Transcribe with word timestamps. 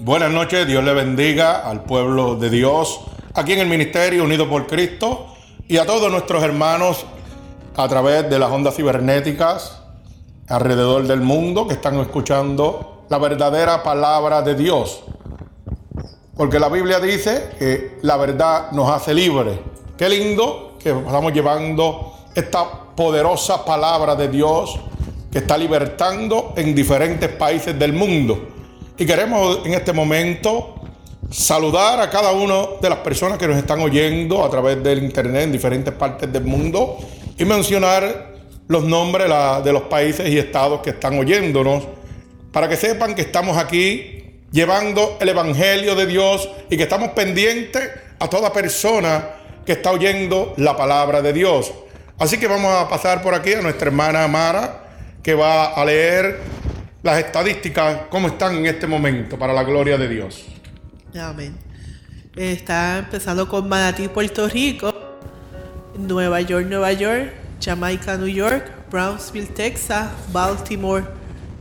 Buenas 0.00 0.30
noches, 0.30 0.66
Dios 0.66 0.84
le 0.84 0.92
bendiga 0.92 1.66
al 1.66 1.82
pueblo 1.84 2.36
de 2.36 2.50
Dios 2.50 3.00
aquí 3.32 3.54
en 3.54 3.60
el 3.60 3.66
Ministerio 3.66 4.24
Unido 4.24 4.46
por 4.46 4.66
Cristo 4.66 5.28
y 5.66 5.78
a 5.78 5.86
todos 5.86 6.10
nuestros 6.12 6.42
hermanos 6.42 7.06
a 7.74 7.88
través 7.88 8.28
de 8.28 8.38
las 8.38 8.50
ondas 8.50 8.76
cibernéticas 8.76 9.80
alrededor 10.48 11.06
del 11.06 11.22
mundo 11.22 11.66
que 11.66 11.72
están 11.72 11.98
escuchando 11.98 13.06
la 13.08 13.16
verdadera 13.16 13.82
palabra 13.82 14.42
de 14.42 14.54
Dios. 14.54 15.02
Porque 16.36 16.60
la 16.60 16.68
Biblia 16.68 17.00
dice 17.00 17.48
que 17.58 17.96
la 18.02 18.18
verdad 18.18 18.72
nos 18.72 18.90
hace 18.90 19.14
libres. 19.14 19.58
Qué 19.96 20.10
lindo 20.10 20.76
que 20.78 20.90
estamos 20.90 21.32
llevando 21.32 22.12
esta 22.34 22.68
poderosa 22.94 23.64
palabra 23.64 24.14
de 24.14 24.28
Dios 24.28 24.78
que 25.32 25.38
está 25.38 25.56
libertando 25.56 26.52
en 26.54 26.74
diferentes 26.74 27.30
países 27.30 27.78
del 27.78 27.94
mundo. 27.94 28.55
Y 28.98 29.04
queremos 29.04 29.60
en 29.66 29.74
este 29.74 29.92
momento 29.92 30.74
saludar 31.30 32.00
a 32.00 32.08
cada 32.08 32.32
una 32.32 32.78
de 32.80 32.88
las 32.88 33.00
personas 33.00 33.36
que 33.36 33.46
nos 33.46 33.58
están 33.58 33.80
oyendo 33.80 34.42
a 34.42 34.48
través 34.48 34.82
del 34.82 35.02
internet 35.04 35.42
en 35.42 35.52
diferentes 35.52 35.92
partes 35.92 36.32
del 36.32 36.44
mundo 36.44 36.96
y 37.36 37.44
mencionar 37.44 38.34
los 38.68 38.84
nombres 38.84 39.28
de 39.62 39.72
los 39.72 39.82
países 39.82 40.30
y 40.30 40.38
estados 40.38 40.80
que 40.80 40.90
están 40.90 41.18
oyéndonos 41.18 41.84
para 42.52 42.70
que 42.70 42.76
sepan 42.76 43.14
que 43.14 43.20
estamos 43.20 43.58
aquí 43.58 44.40
llevando 44.50 45.18
el 45.20 45.28
Evangelio 45.28 45.94
de 45.94 46.06
Dios 46.06 46.48
y 46.70 46.78
que 46.78 46.84
estamos 46.84 47.10
pendientes 47.10 47.90
a 48.18 48.28
toda 48.28 48.50
persona 48.50 49.28
que 49.66 49.72
está 49.72 49.90
oyendo 49.90 50.54
la 50.56 50.74
palabra 50.74 51.20
de 51.20 51.34
Dios. 51.34 51.70
Así 52.18 52.38
que 52.38 52.46
vamos 52.46 52.72
a 52.72 52.88
pasar 52.88 53.20
por 53.20 53.34
aquí 53.34 53.52
a 53.52 53.60
nuestra 53.60 53.88
hermana 53.88 54.26
Mara 54.26 54.84
que 55.22 55.34
va 55.34 55.66
a 55.74 55.84
leer 55.84 56.40
las 57.06 57.18
estadísticas, 57.20 58.00
cómo 58.10 58.26
están 58.26 58.56
en 58.56 58.66
este 58.66 58.86
momento, 58.88 59.38
para 59.38 59.52
la 59.52 59.62
gloria 59.62 59.96
de 59.96 60.08
Dios. 60.08 60.44
Amén. 61.18 61.56
Está 62.34 62.98
empezando 62.98 63.48
con 63.48 63.68
Manatí, 63.68 64.08
Puerto 64.08 64.48
Rico, 64.48 64.92
Nueva 65.96 66.40
York, 66.40 66.66
Nueva 66.68 66.92
York, 66.92 67.32
Jamaica, 67.64 68.16
New 68.16 68.26
York, 68.26 68.90
Brownsville, 68.90 69.46
Texas, 69.46 70.08
Baltimore, 70.32 71.04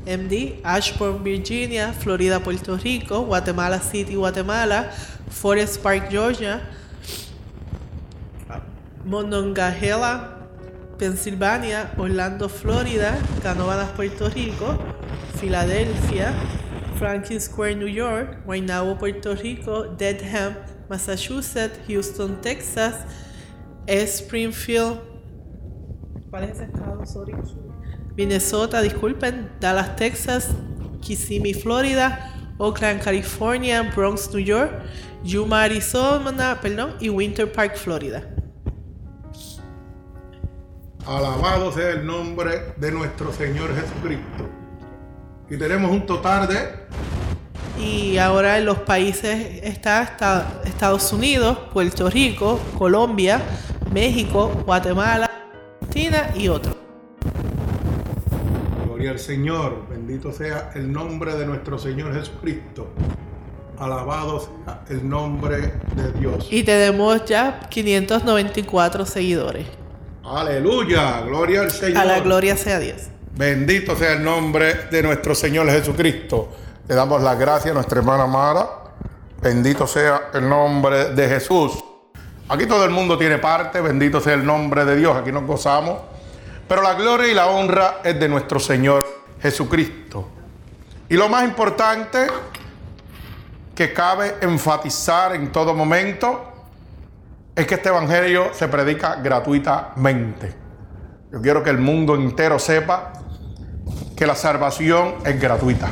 MD, 0.07 0.61
Ashburn, 0.63 1.23
Virginia, 1.23 1.93
Florida, 1.93 2.39
Puerto 2.39 2.75
Rico, 2.77 3.21
Guatemala 3.21 3.79
City, 3.79 4.15
Guatemala, 4.15 4.89
Forest 5.29 5.79
Park, 5.83 6.09
Georgia, 6.09 6.61
Monongahela, 9.05 10.39
Pensilvania, 10.97 11.91
Orlando, 11.97 12.49
Florida, 12.49 13.15
Canóvanas, 13.43 13.91
Puerto 13.91 14.27
Rico, 14.27 14.79
Filadelfia, 15.37 16.33
Franklin 16.97 17.39
Square, 17.39 17.75
New 17.75 17.87
York, 17.87 18.45
Guaynabo, 18.45 18.97
Puerto 18.97 19.35
Rico, 19.35 19.95
Dedham, 19.95 20.55
Massachusetts, 20.89 21.77
Houston, 21.87 22.41
Texas, 22.41 22.95
Springfield. 23.87 24.99
Minnesota, 28.17 28.81
disculpen, 28.81 29.49
Dallas, 29.59 29.95
Texas, 29.95 30.53
Kissimmee, 31.01 31.53
Florida, 31.53 32.31
Oakland, 32.57 33.01
California, 33.01 33.83
Bronx, 33.93 34.29
New 34.33 34.43
York, 34.43 34.71
Yuma, 35.23 35.63
Arizona, 35.63 36.59
perdón, 36.61 36.95
y 36.99 37.09
Winter 37.09 37.51
Park, 37.51 37.75
Florida. 37.75 38.23
Alabado 41.05 41.71
sea 41.71 41.91
el 41.91 42.05
nombre 42.05 42.73
de 42.77 42.91
nuestro 42.91 43.31
Señor 43.31 43.69
Jesucristo. 43.75 44.64
Y 45.49 45.57
tenemos 45.57 45.91
un 45.91 46.05
total 46.05 46.47
de... 46.47 46.85
Y 47.79 48.17
ahora 48.17 48.57
en 48.57 48.65
los 48.65 48.79
países 48.79 49.59
está, 49.63 50.61
Estados 50.63 51.11
Unidos, 51.13 51.57
Puerto 51.71 52.09
Rico, 52.09 52.59
Colombia, 52.77 53.41
México, 53.93 54.49
Guatemala, 54.65 55.29
Argentina 55.81 56.31
y 56.35 56.47
otros. 56.47 56.75
Gloria 58.85 59.11
al 59.11 59.19
Señor, 59.19 59.87
bendito 59.89 60.31
sea 60.31 60.71
el 60.73 60.91
nombre 60.91 61.35
de 61.35 61.45
nuestro 61.45 61.77
Señor 61.77 62.13
Jesucristo. 62.13 62.87
Alabado 63.77 64.39
sea 64.39 64.83
el 64.89 65.07
nombre 65.07 65.73
de 65.95 66.11
Dios. 66.17 66.47
Y 66.49 66.63
tenemos 66.63 67.25
ya 67.25 67.59
594 67.69 69.05
seguidores. 69.05 69.67
Aleluya, 70.23 71.21
gloria 71.21 71.61
al 71.61 71.71
Señor. 71.71 71.97
A 71.97 72.05
la 72.05 72.19
gloria 72.21 72.57
sea 72.57 72.79
Dios. 72.79 73.09
Bendito 73.35 73.97
sea 73.97 74.13
el 74.13 74.23
nombre 74.23 74.87
de 74.89 75.03
nuestro 75.03 75.35
Señor 75.35 75.69
Jesucristo. 75.69 76.55
Le 76.87 76.95
damos 76.95 77.21
las 77.21 77.37
gracias 77.37 77.71
a 77.71 77.73
nuestra 77.73 77.99
hermana 77.99 78.25
Mara. 78.25 78.65
Bendito 79.41 79.85
sea 79.85 80.29
el 80.33 80.47
nombre 80.47 81.13
de 81.13 81.27
Jesús. 81.27 81.83
Aquí 82.47 82.65
todo 82.65 82.85
el 82.85 82.91
mundo 82.91 83.17
tiene 83.17 83.37
parte. 83.37 83.81
Bendito 83.81 84.21
sea 84.21 84.35
el 84.35 84.45
nombre 84.45 84.85
de 84.85 84.95
Dios. 84.95 85.17
Aquí 85.17 85.33
nos 85.33 85.43
gozamos. 85.43 85.99
Pero 86.65 86.81
la 86.81 86.93
gloria 86.93 87.27
y 87.27 87.33
la 87.33 87.47
honra 87.47 87.97
es 88.05 88.17
de 88.17 88.29
nuestro 88.29 88.57
Señor 88.57 89.05
Jesucristo. 89.41 90.29
Y 91.09 91.15
lo 91.15 91.27
más 91.27 91.43
importante 91.43 92.27
que 93.75 93.91
cabe 93.91 94.35
enfatizar 94.39 95.35
en 95.35 95.51
todo 95.51 95.73
momento 95.73 96.53
es 97.53 97.67
que 97.67 97.75
este 97.75 97.89
Evangelio 97.89 98.53
se 98.53 98.69
predica 98.69 99.15
gratuitamente. 99.15 100.55
Yo 101.33 101.41
quiero 101.41 101.61
que 101.61 101.69
el 101.69 101.79
mundo 101.79 102.15
entero 102.15 102.57
sepa 102.57 103.11
que 104.15 104.25
la 104.25 104.35
salvación 104.35 105.15
es 105.25 105.39
gratuita, 105.39 105.89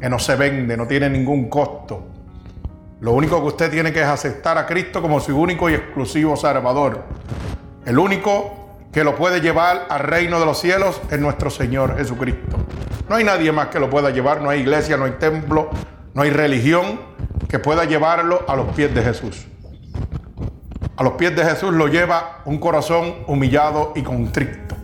que 0.00 0.08
no 0.08 0.18
se 0.18 0.34
vende, 0.34 0.76
no 0.76 0.86
tiene 0.86 1.10
ningún 1.10 1.50
costo. 1.50 2.06
Lo 3.00 3.12
único 3.12 3.40
que 3.42 3.48
usted 3.48 3.70
tiene 3.70 3.92
que 3.92 4.00
es 4.00 4.06
aceptar 4.06 4.56
a 4.56 4.64
Cristo 4.64 5.02
como 5.02 5.20
su 5.20 5.38
único 5.38 5.68
y 5.68 5.74
exclusivo 5.74 6.36
Salvador. 6.36 7.04
El 7.84 7.98
único 7.98 8.78
que 8.90 9.04
lo 9.04 9.14
puede 9.14 9.40
llevar 9.40 9.86
al 9.90 10.00
reino 10.00 10.40
de 10.40 10.46
los 10.46 10.58
cielos 10.58 11.02
es 11.10 11.20
nuestro 11.20 11.50
Señor 11.50 11.98
Jesucristo. 11.98 12.56
No 13.10 13.16
hay 13.16 13.24
nadie 13.24 13.52
más 13.52 13.68
que 13.68 13.78
lo 13.78 13.90
pueda 13.90 14.08
llevar, 14.08 14.40
no 14.40 14.48
hay 14.48 14.60
iglesia, 14.60 14.96
no 14.96 15.04
hay 15.04 15.12
templo, 15.12 15.68
no 16.14 16.22
hay 16.22 16.30
religión 16.30 16.98
que 17.46 17.58
pueda 17.58 17.84
llevarlo 17.84 18.42
a 18.48 18.56
los 18.56 18.74
pies 18.74 18.94
de 18.94 19.02
Jesús. 19.02 19.46
A 20.96 21.02
los 21.02 21.12
pies 21.12 21.36
de 21.36 21.44
Jesús 21.44 21.74
lo 21.74 21.88
lleva 21.88 22.40
un 22.46 22.56
corazón 22.56 23.16
humillado 23.26 23.92
y 23.94 24.02
contrito 24.02 24.76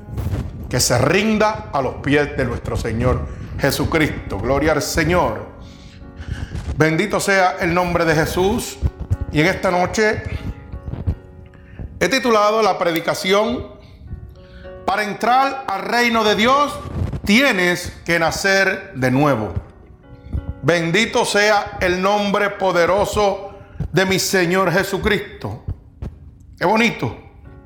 que 0.73 0.81
se 0.81 0.97
rinda 0.97 1.69
a 1.71 1.83
los 1.83 1.97
pies 1.97 2.35
de 2.35 2.47
nuestro 2.47 2.79
Señor 2.79 3.27
Jesucristo. 3.61 4.39
Gloria 4.39 4.73
al 4.73 4.81
Señor. 4.81 5.49
Bendito 6.79 7.21
sea 7.21 7.59
el 7.61 7.75
nombre 7.75 8.07
de 8.07 8.15
Jesús. 8.15 8.79
Y 9.31 9.43
en 9.43 9.49
esta 9.49 9.71
noche 9.71 10.23
he 12.01 12.09
titulado 12.09 12.63
la 12.63 12.79
predicación, 12.79 13.67
para 14.87 15.03
entrar 15.03 15.67
al 15.69 15.83
reino 15.83 16.25
de 16.25 16.37
Dios 16.37 16.73
tienes 17.23 17.93
que 18.07 18.19
nacer 18.19 18.95
de 18.95 19.11
nuevo. 19.11 19.53
Bendito 20.63 21.27
sea 21.27 21.77
el 21.83 22.01
nombre 22.01 22.49
poderoso 22.49 23.59
de 23.93 24.07
mi 24.07 24.19
Señor 24.19 24.73
Jesucristo. 24.73 25.67
Qué 26.59 26.65
bonito 26.65 27.15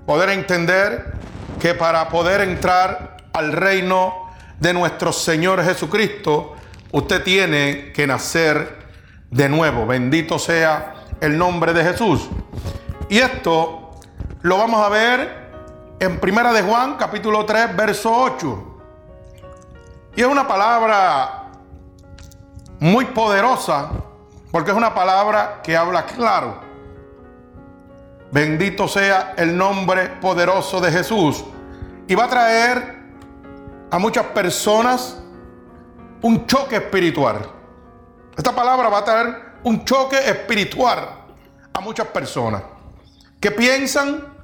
poder 0.05 0.31
entender 0.31 1.15
que 1.61 1.75
para 1.75 2.09
poder 2.09 2.41
entrar 2.43 3.17
al 3.33 3.53
reino 3.53 4.31
de 4.59 4.73
nuestro 4.73 5.13
Señor 5.13 5.63
Jesucristo, 5.63 6.55
usted 6.93 7.23
tiene 7.23 7.93
que 7.93 8.07
nacer 8.07 8.87
de 9.31 9.49
nuevo. 9.49 9.87
Bendito 9.87 10.39
sea 10.39 10.95
el 11.21 11.37
nombre 11.37 11.73
de 11.73 11.85
Jesús. 11.85 12.29
Y 13.09 13.19
esto 13.19 13.91
lo 14.43 14.59
vamos 14.59 14.85
a 14.85 14.89
ver 14.89 15.47
en 15.99 16.19
Primera 16.21 16.53
de 16.53 16.63
Juan, 16.63 16.97
capítulo 16.97 17.45
3, 17.45 17.77
verso 17.77 18.13
8. 18.13 18.81
Y 20.17 20.23
es 20.23 20.27
una 20.27 20.47
palabra 20.47 21.51
muy 22.79 23.07
poderosa, 23.07 23.91
porque 24.51 24.71
es 24.71 24.77
una 24.77 24.95
palabra 24.95 25.61
que 25.63 25.77
habla 25.77 26.05
claro. 26.07 26.66
Bendito 28.33 28.89
sea 28.89 29.35
el 29.37 29.57
nombre 29.57 30.09
poderoso 30.21 30.81
de 30.81 30.91
Jesús. 30.91 31.45
Y 32.09 32.15
va 32.15 32.25
a 32.25 32.29
traer 32.29 32.97
a 33.91 33.99
muchas 33.99 34.27
personas 34.27 35.19
un 36.23 36.47
choque 36.47 36.77
espiritual. 36.77 37.39
Esta 38.37 38.55
palabra 38.55 38.89
va 38.89 38.99
a 38.99 39.05
traer 39.05 39.47
un 39.65 39.85
choque 39.85 40.19
espiritual 40.19 41.09
a 41.73 41.81
muchas 41.81 42.07
personas 42.09 42.63
que 43.41 43.51
piensan 43.51 44.35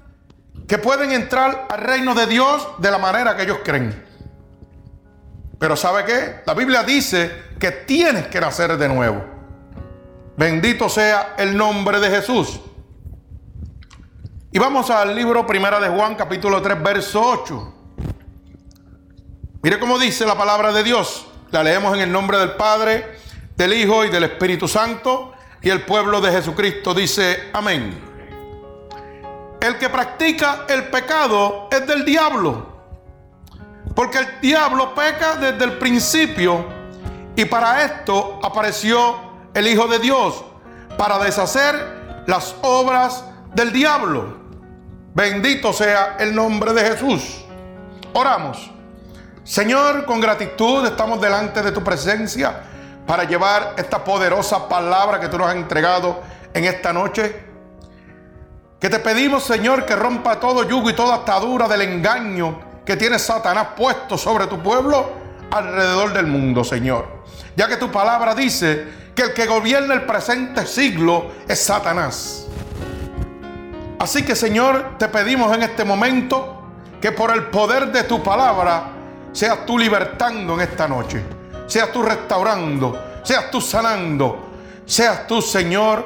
que 0.67 0.79
pueden 0.79 1.13
entrar 1.13 1.67
al 1.69 1.81
reino 1.81 2.15
de 2.15 2.27
Dios 2.27 2.67
de 2.79 2.91
la 2.91 2.99
manera 2.99 3.37
que 3.37 3.43
ellos 3.43 3.59
creen. 3.65 4.05
Pero 5.59 5.77
¿sabe 5.77 6.05
qué? 6.05 6.43
La 6.47 6.55
Biblia 6.55 6.83
dice 6.83 7.31
que 7.59 7.71
tienes 7.71 8.27
que 8.29 8.41
nacer 8.41 8.77
de 8.77 8.89
nuevo. 8.89 9.23
Bendito 10.37 10.89
sea 10.89 11.35
el 11.39 11.57
nombre 11.57 12.01
de 12.01 12.11
Jesús. 12.11 12.61
Y 14.55 14.59
vamos 14.59 14.91
al 14.91 15.17
libro 15.17 15.47
Primera 15.47 15.81
de 15.81 15.89
Juan, 15.89 16.15
capítulo 16.15 16.61
3, 16.61 16.83
verso 16.83 17.23
8. 17.23 17.75
Mire 19.63 19.81
cómo 19.81 19.99
dice 19.99 20.27
la 20.27 20.37
palabra 20.37 20.73
de 20.73 20.83
Dios. 20.83 21.27
La 21.51 21.63
leemos 21.63 21.95
en 21.95 22.03
el 22.03 22.13
nombre 22.13 22.37
del 22.37 22.51
Padre, 22.51 23.17
del 23.57 23.73
Hijo 23.73 24.05
y 24.05 24.11
del 24.11 24.25
Espíritu 24.25 24.69
Santo. 24.69 25.33
Y 25.63 25.71
el 25.71 25.87
pueblo 25.87 26.21
de 26.21 26.33
Jesucristo 26.33 26.93
dice 26.93 27.49
amén. 27.55 27.99
El 29.59 29.79
que 29.79 29.89
practica 29.89 30.67
el 30.69 30.85
pecado 30.91 31.69
es 31.71 31.87
del 31.87 32.05
diablo. 32.05 32.77
Porque 33.95 34.19
el 34.19 34.41
diablo 34.43 34.95
peca 34.95 35.37
desde 35.37 35.65
el 35.65 35.79
principio. 35.79 36.67
Y 37.37 37.47
para 37.47 37.87
esto 37.87 38.39
apareció 38.43 39.15
el 39.55 39.67
Hijo 39.67 39.87
de 39.87 39.99
Dios. 39.99 40.45
Para 40.99 41.19
deshacer 41.21 42.25
las 42.27 42.55
obras 42.61 43.25
del 43.55 43.73
diablo. 43.73 44.42
Bendito 45.15 45.75
sea 45.75 46.17
el 46.19 46.35
nombre 46.35 46.73
de 46.73 46.83
Jesús. 46.83 47.45
Oramos. 48.15 48.71
Señor, 49.45 50.07
con 50.07 50.21
gratitud 50.21 50.87
estamos 50.87 51.21
delante 51.21 51.61
de 51.61 51.71
tu 51.71 51.85
presencia 51.85 52.63
para 53.07 53.25
llevar 53.25 53.75
esta 53.77 54.03
poderosa 54.03 54.69
palabra 54.69 55.21
que 55.21 55.29
tú 55.29 55.37
nos 55.37 55.49
has 55.49 55.57
entregado 55.57 56.23
en 56.55 56.65
esta 56.65 56.95
noche. 56.95 57.45
Que 58.81 58.89
te 58.89 59.01
pedimos, 59.01 59.45
Señor, 59.45 59.85
que 59.85 59.95
rompa 59.95 60.41
todo 60.41 60.67
yugo 60.67 60.89
y 60.89 60.95
toda 60.95 61.17
atadura 61.17 61.69
del 61.69 61.83
engaño 61.83 62.81
que 62.87 62.97
tiene 62.97 63.19
Satanás 63.19 63.69
puesto 63.77 64.17
sobre 64.17 64.47
tu 64.47 64.63
pueblo 64.63 65.13
alrededor 65.51 66.15
del 66.15 66.27
mundo, 66.27 66.65
Señor. 66.65 67.07
Ya 67.55 67.69
que 67.69 67.77
tu 67.77 67.93
palabra 67.93 68.35
dice 68.35 68.87
que 69.15 69.23
el 69.23 69.35
que 69.35 69.47
gobierna 69.47 69.93
el 69.93 70.07
presente 70.07 70.67
siglo 70.67 71.33
es 71.47 71.63
Satanás. 71.63 72.47
Así 74.03 74.25
que, 74.25 74.35
Señor, 74.35 74.99
te 74.99 75.09
pedimos 75.09 75.55
en 75.55 75.63
este 75.63 75.85
momento 75.85 76.63
que 77.01 77.13
por 77.13 77.31
el 77.31 77.45
poder 77.45 77.93
de 77.93 78.03
tu 78.05 78.23
palabra 78.23 78.91
seas 79.33 79.65
tú 79.65 79.79
libertando 79.79 80.55
en 80.55 80.61
esta 80.61 80.87
noche 80.87 81.23
seas 81.73 81.91
tú 81.91 82.03
restaurando, 82.03 83.03
seas 83.23 83.51
tú 83.51 83.59
sanando, 83.59 84.51
seas 84.85 85.27
tú, 85.27 85.41
Señor, 85.41 86.05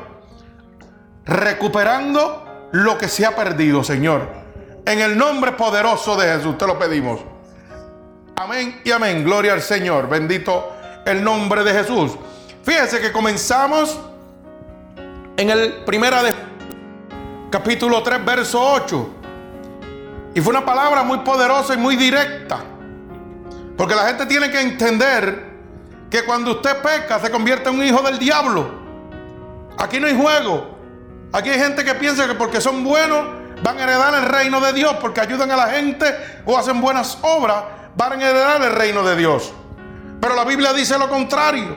recuperando 1.25 2.69
lo 2.70 2.96
que 2.96 3.08
se 3.08 3.26
ha 3.26 3.34
perdido, 3.34 3.82
Señor. 3.82 4.28
En 4.84 5.00
el 5.00 5.19
nombre 5.19 5.52
poderoso 5.52 6.14
de 6.14 6.28
Jesús 6.28 6.56
te 6.56 6.69
lo 6.69 6.78
pedimos. 6.78 7.20
Amén 8.37 8.81
y 8.84 8.93
amén. 8.93 9.25
Gloria 9.25 9.54
al 9.54 9.62
Señor. 9.62 10.08
Bendito 10.08 10.72
el 11.04 11.25
nombre 11.25 11.64
de 11.64 11.72
Jesús. 11.72 12.12
Fíjense 12.62 13.00
que 13.00 13.10
comenzamos 13.10 13.98
en 15.37 15.50
el 15.50 15.84
primera 15.84 16.22
de 16.22 16.32
capítulo 17.56 18.03
3, 18.03 18.23
verso 18.23 18.61
8. 18.61 19.08
Y 20.35 20.41
fue 20.43 20.50
una 20.50 20.62
palabra 20.62 21.03
muy 21.03 21.20
poderosa 21.20 21.73
y 21.73 21.79
muy 21.79 21.97
directa. 21.97 22.58
Porque 23.79 23.94
la 23.94 24.03
gente 24.03 24.26
tiene 24.26 24.50
que 24.50 24.61
entender 24.61 25.56
que 26.11 26.23
cuando 26.26 26.50
usted 26.50 26.82
peca 26.82 27.19
se 27.19 27.31
convierte 27.31 27.70
en 27.70 27.76
un 27.76 27.82
hijo 27.82 28.03
del 28.03 28.19
diablo. 28.19 28.69
Aquí 29.79 29.99
no 29.99 30.06
hay 30.06 30.14
juego. 30.14 30.76
Aquí 31.32 31.49
hay 31.49 31.58
gente 31.58 31.82
que 31.82 31.94
piensa 31.94 32.26
que 32.26 32.35
porque 32.35 32.61
son 32.61 32.85
buenos 32.85 33.25
van 33.62 33.79
a 33.79 33.85
heredar 33.85 34.12
el 34.12 34.26
reino 34.29 34.61
de 34.61 34.75
Dios, 34.75 34.94
porque 35.00 35.23
ayudan 35.23 35.50
a 35.50 35.56
la 35.56 35.69
gente 35.69 36.14
o 36.44 36.58
hacen 36.58 36.79
buenas 36.82 37.17
obras, 37.23 37.64
van 37.97 38.20
a 38.20 38.29
heredar 38.29 38.61
el 38.61 38.73
reino 38.73 39.03
de 39.03 39.17
Dios. 39.17 39.50
Pero 40.20 40.35
la 40.35 40.44
Biblia 40.44 40.75
dice 40.75 40.99
lo 40.99 41.08
contrario. 41.08 41.75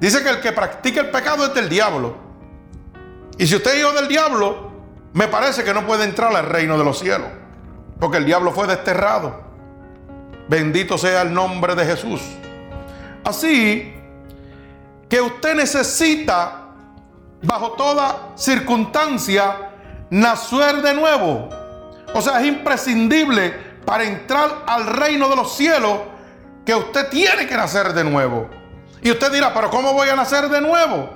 Dice 0.00 0.22
que 0.22 0.30
el 0.30 0.40
que 0.40 0.52
practica 0.52 1.02
el 1.02 1.10
pecado 1.10 1.44
es 1.44 1.52
del 1.52 1.68
diablo. 1.68 2.16
Y 3.36 3.46
si 3.46 3.56
usted 3.56 3.74
es 3.74 3.80
hijo 3.80 3.92
del 3.92 4.08
diablo, 4.08 4.69
me 5.12 5.26
parece 5.28 5.64
que 5.64 5.74
no 5.74 5.86
puede 5.86 6.04
entrar 6.04 6.34
al 6.34 6.46
reino 6.46 6.78
de 6.78 6.84
los 6.84 6.98
cielos, 6.98 7.28
porque 7.98 8.18
el 8.18 8.24
diablo 8.24 8.52
fue 8.52 8.66
desterrado. 8.66 9.40
Bendito 10.48 10.98
sea 10.98 11.22
el 11.22 11.32
nombre 11.32 11.74
de 11.74 11.84
Jesús. 11.84 12.20
Así 13.24 13.92
que 15.08 15.20
usted 15.20 15.54
necesita, 15.54 16.68
bajo 17.42 17.72
toda 17.72 18.32
circunstancia, 18.36 19.70
nacer 20.10 20.82
de 20.82 20.94
nuevo. 20.94 21.48
O 22.14 22.20
sea, 22.20 22.40
es 22.40 22.46
imprescindible 22.46 23.52
para 23.84 24.04
entrar 24.04 24.62
al 24.66 24.86
reino 24.86 25.28
de 25.28 25.36
los 25.36 25.56
cielos 25.56 26.00
que 26.64 26.74
usted 26.74 27.08
tiene 27.08 27.46
que 27.46 27.56
nacer 27.56 27.92
de 27.92 28.04
nuevo. 28.04 28.48
Y 29.02 29.10
usted 29.10 29.32
dirá, 29.32 29.52
pero 29.52 29.70
¿cómo 29.70 29.92
voy 29.92 30.08
a 30.08 30.16
nacer 30.16 30.48
de 30.48 30.60
nuevo? 30.60 31.10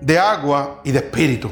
De 0.00 0.18
agua 0.18 0.80
y 0.84 0.92
de 0.92 0.98
espíritu. 0.98 1.50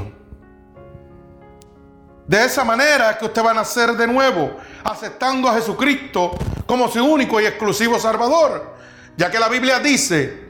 De 2.29 2.45
esa 2.45 2.63
manera 2.63 3.13
es 3.13 3.17
que 3.17 3.25
usted 3.25 3.43
va 3.43 3.53
a 3.53 3.55
nacer 3.55 3.93
de 3.95 4.07
nuevo, 4.07 4.59
aceptando 4.85 5.49
a 5.49 5.55
Jesucristo 5.55 6.33
como 6.67 6.87
su 6.89 7.03
único 7.03 7.41
y 7.41 7.47
exclusivo 7.47 7.99
Salvador. 7.99 8.75
Ya 9.17 9.31
que 9.31 9.39
la 9.39 9.49
Biblia 9.49 9.79
dice 9.79 10.47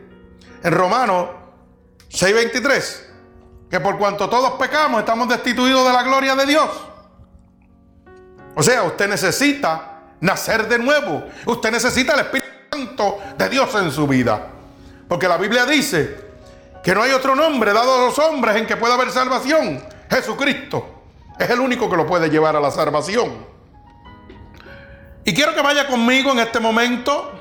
en 0.61 0.73
Romanos 0.73 1.29
6:23 2.11 3.07
que 3.71 3.79
por 3.79 3.97
cuanto 3.97 4.29
todos 4.29 4.59
pecamos 4.59 4.99
estamos 4.99 5.29
destituidos 5.29 5.87
de 5.87 5.93
la 5.93 6.03
gloria 6.03 6.35
de 6.35 6.47
Dios. 6.47 6.69
O 8.57 8.63
sea, 8.63 8.83
usted 8.83 9.09
necesita 9.09 10.01
nacer 10.21 10.67
de 10.67 10.81
nuevo. 10.81 11.27
Usted 11.47 11.71
necesita 11.71 12.15
el 12.15 12.21
Espíritu 12.21 12.49
Santo 12.73 13.21
de 13.39 13.49
Dios 13.51 13.73
en 13.77 13.93
su 13.93 14.09
vida. 14.09 14.49
Porque 15.07 15.29
la 15.29 15.37
Biblia 15.37 15.65
dice 15.65 16.29
que 16.83 16.93
no 16.93 17.03
hay 17.03 17.13
otro 17.13 17.37
nombre 17.37 17.73
dado 17.73 17.95
a 17.95 18.07
los 18.07 18.19
hombres 18.19 18.57
en 18.57 18.67
que 18.67 18.77
pueda 18.77 18.95
haber 18.95 19.13
salvación. 19.13 19.81
Jesucristo. 20.11 20.98
Es 21.39 21.49
el 21.51 21.61
único 21.61 21.89
que 21.89 21.97
lo 21.97 22.07
puede 22.07 22.29
llevar 22.29 22.57
a 22.57 22.61
la 22.61 22.71
salvación. 22.71 23.47
Y 25.25 25.33
quiero 25.35 25.55
que 25.55 25.63
vaya 25.63 25.87
conmigo 25.87 26.33
en 26.33 26.41
este 26.41 26.59
momento 26.59 27.33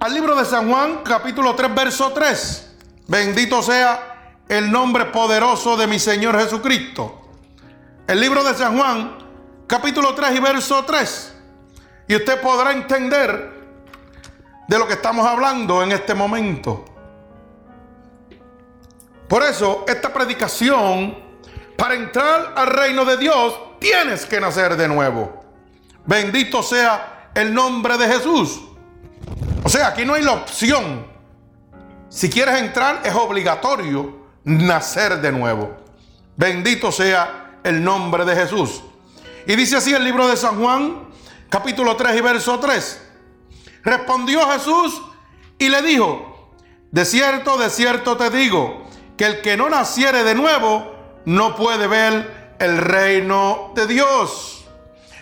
al 0.00 0.14
libro 0.14 0.36
de 0.36 0.44
San 0.44 0.68
Juan, 0.68 1.00
capítulo 1.04 1.54
3, 1.54 1.74
verso 1.74 2.12
3. 2.12 2.76
Bendito 3.06 3.62
sea 3.62 4.42
el 4.48 4.70
nombre 4.70 5.06
poderoso 5.06 5.76
de 5.76 5.86
mi 5.86 5.98
Señor 5.98 6.38
Jesucristo. 6.38 7.20
El 8.06 8.20
libro 8.20 8.44
de 8.44 8.54
San 8.54 8.76
Juan, 8.76 9.16
capítulo 9.66 10.14
3 10.14 10.36
y 10.36 10.40
verso 10.40 10.84
3. 10.84 11.34
Y 12.08 12.16
usted 12.16 12.40
podrá 12.40 12.72
entender 12.72 13.58
de 14.66 14.78
lo 14.78 14.86
que 14.86 14.94
estamos 14.94 15.26
hablando 15.26 15.82
en 15.82 15.92
este 15.92 16.14
momento. 16.14 16.84
Por 19.28 19.42
eso, 19.42 19.84
esta 19.86 20.12
predicación, 20.12 21.16
para 21.76 21.94
entrar 21.94 22.54
al 22.56 22.66
reino 22.66 23.04
de 23.04 23.16
Dios, 23.18 23.54
tienes 23.78 24.24
que 24.24 24.40
nacer 24.40 24.76
de 24.76 24.88
nuevo. 24.88 25.44
Bendito 26.06 26.62
sea 26.62 27.30
el 27.34 27.52
nombre 27.52 27.98
de 27.98 28.08
Jesús. 28.08 28.60
O 29.62 29.68
sea, 29.68 29.88
aquí 29.88 30.04
no 30.04 30.14
hay 30.14 30.22
la 30.22 30.32
opción. 30.32 31.06
Si 32.08 32.30
quieres 32.30 32.60
entrar, 32.60 33.02
es 33.04 33.14
obligatorio 33.14 34.26
nacer 34.44 35.20
de 35.20 35.30
nuevo. 35.30 35.76
Bendito 36.36 36.90
sea 36.90 37.58
el 37.62 37.84
nombre 37.84 38.24
de 38.24 38.34
Jesús. 38.34 38.82
Y 39.46 39.54
dice 39.56 39.76
así 39.76 39.92
el 39.92 40.04
libro 40.04 40.26
de 40.26 40.36
San 40.36 40.58
Juan, 40.58 41.08
capítulo 41.50 41.96
3 41.96 42.16
y 42.16 42.20
verso 42.22 42.58
3. 42.58 43.02
Respondió 43.82 44.48
Jesús 44.50 45.02
y 45.58 45.68
le 45.68 45.82
dijo, 45.82 46.54
de 46.90 47.04
cierto, 47.04 47.58
de 47.58 47.68
cierto 47.68 48.16
te 48.16 48.30
digo, 48.30 48.87
que 49.18 49.26
el 49.26 49.40
que 49.42 49.56
no 49.56 49.68
naciere 49.68 50.22
de 50.22 50.34
nuevo 50.34 50.94
no 51.26 51.56
puede 51.56 51.88
ver 51.88 52.54
el 52.58 52.78
reino 52.78 53.72
de 53.74 53.86
Dios. 53.88 54.64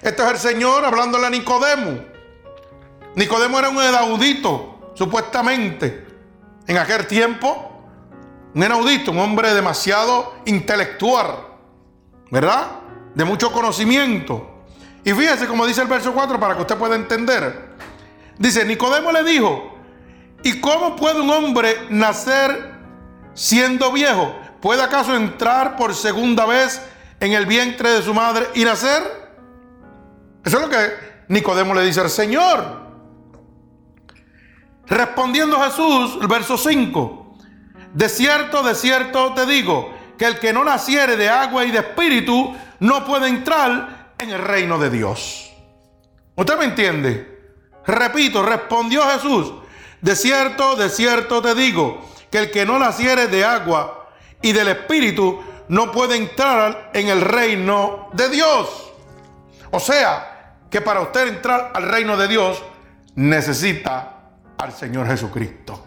Esto 0.02 0.22
es 0.24 0.30
el 0.32 0.38
Señor 0.38 0.84
hablándole 0.84 1.26
a 1.26 1.30
Nicodemo. 1.30 2.00
Nicodemo 3.14 3.58
era 3.58 3.70
un 3.70 3.82
enaudito, 3.82 4.92
supuestamente. 4.94 6.06
En 6.66 6.76
aquel 6.76 7.06
tiempo, 7.06 7.82
un 8.54 8.62
enaudito, 8.62 9.12
un 9.12 9.18
hombre 9.18 9.54
demasiado 9.54 10.34
intelectual, 10.44 11.46
¿verdad? 12.30 12.66
De 13.14 13.24
mucho 13.24 13.50
conocimiento. 13.50 14.64
Y 15.04 15.12
fíjese 15.12 15.46
como 15.46 15.66
dice 15.66 15.80
el 15.80 15.88
verso 15.88 16.12
4 16.12 16.38
para 16.38 16.54
que 16.54 16.60
usted 16.60 16.76
pueda 16.76 16.96
entender. 16.96 17.70
Dice, 18.38 18.64
Nicodemo 18.66 19.10
le 19.10 19.24
dijo, 19.24 19.74
¿y 20.42 20.60
cómo 20.60 20.96
puede 20.96 21.22
un 21.22 21.30
hombre 21.30 21.86
nacer 21.88 22.75
siendo 23.36 23.92
viejo, 23.92 24.34
¿puede 24.60 24.82
acaso 24.82 25.14
entrar 25.14 25.76
por 25.76 25.94
segunda 25.94 26.44
vez 26.46 26.82
en 27.20 27.32
el 27.32 27.46
vientre 27.46 27.90
de 27.90 28.02
su 28.02 28.12
madre 28.12 28.48
y 28.54 28.64
nacer? 28.64 29.02
Eso 30.44 30.56
es 30.56 30.62
lo 30.62 30.68
que 30.68 30.76
Nicodemo 31.28 31.74
le 31.74 31.84
dice 31.84 32.00
al 32.00 32.10
Señor. 32.10 32.84
Respondiendo 34.86 35.60
Jesús, 35.60 36.18
el 36.20 36.26
verso 36.26 36.56
5, 36.56 37.38
de 37.92 38.08
cierto, 38.08 38.62
de 38.62 38.74
cierto 38.74 39.34
te 39.34 39.46
digo, 39.46 39.94
que 40.16 40.24
el 40.24 40.38
que 40.38 40.52
no 40.52 40.64
naciere 40.64 41.16
de 41.16 41.28
agua 41.28 41.64
y 41.64 41.70
de 41.70 41.78
espíritu 41.78 42.56
no 42.80 43.04
puede 43.04 43.28
entrar 43.28 44.14
en 44.18 44.30
el 44.30 44.40
reino 44.40 44.78
de 44.78 44.90
Dios. 44.90 45.52
¿Usted 46.34 46.58
me 46.58 46.64
entiende? 46.66 47.36
Repito, 47.86 48.42
respondió 48.42 49.02
Jesús, 49.02 49.52
de 50.00 50.16
cierto, 50.16 50.76
de 50.76 50.88
cierto 50.88 51.42
te 51.42 51.54
digo, 51.54 52.08
que 52.36 52.42
el 52.42 52.50
que 52.50 52.66
no 52.66 52.78
naciere 52.78 53.28
de 53.28 53.46
agua 53.46 54.10
y 54.42 54.52
del 54.52 54.68
Espíritu 54.68 55.42
no 55.68 55.90
puede 55.90 56.16
entrar 56.16 56.90
en 56.92 57.08
el 57.08 57.22
reino 57.22 58.10
de 58.12 58.28
Dios. 58.28 58.92
O 59.70 59.80
sea, 59.80 60.58
que 60.68 60.82
para 60.82 61.00
usted 61.00 61.28
entrar 61.28 61.72
al 61.72 61.84
reino 61.84 62.14
de 62.14 62.28
Dios 62.28 62.62
necesita 63.14 64.32
al 64.58 64.70
Señor 64.70 65.06
Jesucristo. 65.06 65.82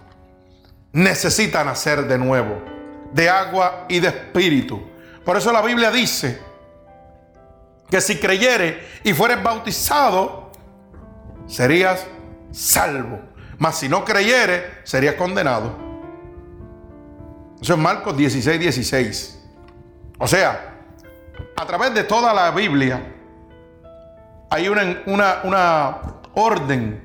Necesita 0.94 1.64
nacer 1.64 2.08
de 2.08 2.18
nuevo, 2.18 2.64
de 3.14 3.30
agua 3.30 3.86
y 3.88 4.00
de 4.00 4.08
espíritu. 4.08 4.82
Por 5.24 5.38
eso 5.38 5.52
la 5.52 5.62
Biblia 5.62 5.92
dice 5.92 6.42
que 7.92 8.02
si 8.02 8.18
creyere 8.18 8.88
y 9.04 9.14
fueres 9.14 9.44
bautizado, 9.44 10.52
serías 11.46 12.08
salvo. 12.52 13.20
Mas 13.60 13.78
si 13.78 13.88
no 13.88 14.04
creyere, 14.04 14.80
serías 14.84 15.14
condenado. 15.14 15.89
Eso 17.62 17.74
es 17.74 17.80
Marcos 17.80 18.16
16, 18.16 18.60
16. 18.60 19.40
O 20.18 20.28
sea, 20.28 20.78
a 21.56 21.66
través 21.66 21.94
de 21.94 22.04
toda 22.04 22.34
la 22.34 22.52
Biblia 22.52 23.16
hay 24.50 24.70
una, 24.70 25.02
una, 25.06 25.40
una 25.44 25.98
orden, 26.34 27.04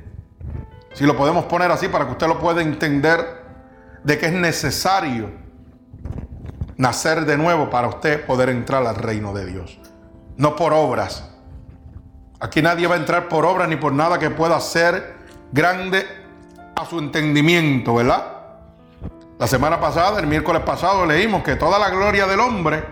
si 0.92 1.04
lo 1.04 1.16
podemos 1.16 1.44
poner 1.46 1.70
así 1.70 1.88
para 1.88 2.06
que 2.06 2.12
usted 2.12 2.28
lo 2.28 2.38
pueda 2.38 2.62
entender, 2.62 3.44
de 4.02 4.18
que 4.18 4.26
es 4.26 4.32
necesario 4.32 5.30
nacer 6.76 7.25
de 7.25 7.37
nuevo 7.37 7.70
para 7.70 7.88
usted 7.88 8.25
poder 8.25 8.49
entrar 8.49 8.87
al 8.87 8.96
reino 8.96 9.32
de 9.32 9.46
Dios. 9.46 9.78
No 10.37 10.56
por 10.56 10.73
obras. 10.73 11.30
Aquí 12.40 12.62
nadie 12.62 12.87
va 12.87 12.96
a 12.96 12.99
entrar 12.99 13.28
por 13.28 13.44
obras 13.44 13.68
ni 13.68 13.76
por 13.76 13.92
nada 13.92 14.18
que 14.18 14.30
pueda 14.30 14.61
ser 14.61 15.14
grande 15.52 16.06
a 16.76 16.84
su 16.84 16.99
entendimiento, 16.99 17.94
¿verdad? 17.94 18.33
La 19.44 19.48
semana 19.48 19.78
pasada, 19.78 20.20
el 20.20 20.26
miércoles 20.26 20.62
pasado, 20.62 21.04
leímos 21.04 21.42
que 21.42 21.56
toda 21.56 21.78
la 21.78 21.90
gloria 21.90 22.26
del 22.26 22.40
hombre 22.40 22.82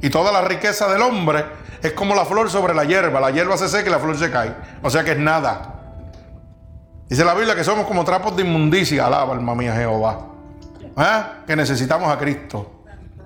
y 0.00 0.08
toda 0.08 0.30
la 0.30 0.42
riqueza 0.42 0.88
del 0.88 1.02
hombre 1.02 1.44
es 1.82 1.92
como 1.92 2.14
la 2.14 2.24
flor 2.24 2.48
sobre 2.50 2.72
la 2.72 2.84
hierba. 2.84 3.18
La 3.18 3.32
hierba 3.32 3.56
se 3.56 3.68
seca 3.68 3.88
y 3.88 3.90
la 3.90 3.98
flor 3.98 4.16
se 4.16 4.30
cae. 4.30 4.54
O 4.80 4.90
sea 4.90 5.02
que 5.02 5.10
es 5.10 5.18
nada. 5.18 5.74
Dice 7.08 7.24
la 7.24 7.34
Biblia 7.34 7.56
que 7.56 7.64
somos 7.64 7.84
como 7.84 8.04
trapos 8.04 8.36
de 8.36 8.44
inmundicia. 8.44 9.06
Alaba, 9.06 9.34
alma 9.34 9.56
mía, 9.56 9.74
Jehová. 9.74 10.20
¿Ah? 10.96 11.38
Que 11.44 11.56
necesitamos 11.56 12.08
a 12.12 12.16
Cristo. 12.16 12.84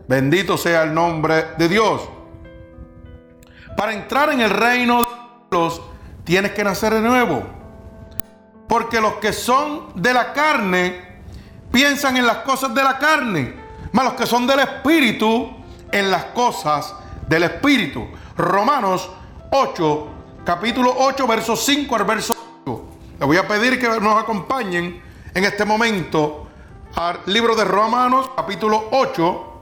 Bendito 0.09 0.57
sea 0.57 0.85
el 0.85 0.95
nombre 0.95 1.49
de 1.59 1.69
Dios. 1.69 2.09
Para 3.77 3.93
entrar 3.93 4.31
en 4.31 4.41
el 4.41 4.49
reino 4.49 5.03
de 5.03 5.09
Dios 5.51 5.83
tienes 6.25 6.53
que 6.53 6.65
nacer 6.65 6.95
de 6.95 7.03
nuevo. 7.03 7.43
Porque 8.67 8.99
los 8.99 9.17
que 9.17 9.35
son 9.35 9.93
de 9.95 10.15
la 10.15 10.33
carne 10.33 11.12
piensan 11.73 12.17
en 12.17 12.27
las 12.27 12.39
cosas 12.39 12.75
de 12.75 12.85
la 12.85 12.99
carne. 12.99 13.55
Mas 13.93 14.05
los 14.05 14.15
que 14.15 14.27
son 14.27 14.47
del 14.47 14.61
Espíritu 14.61 15.51
en 15.91 16.11
las 16.11 16.27
cosas 16.27 16.95
del 17.27 17.43
Espíritu. 17.45 18.07
Romanos 18.37 19.11
8, 19.51 20.09
capítulo 20.45 20.95
8, 20.99 21.27
verso 21.27 21.57
5 21.57 21.97
al 21.97 22.05
verso 22.05 22.37
8. 22.65 22.85
Le 23.21 23.27
voy 23.27 23.37
a 23.37 23.47
pedir 23.47 23.79
que 23.79 23.89
nos 24.01 24.23
acompañen 24.23 25.03
en 25.35 25.45
este 25.45 25.65
momento 25.65 26.49
al 26.95 27.21
libro 27.27 27.55
de 27.55 27.65
Romanos, 27.65 28.31
capítulo 28.37 28.89
8, 28.91 29.53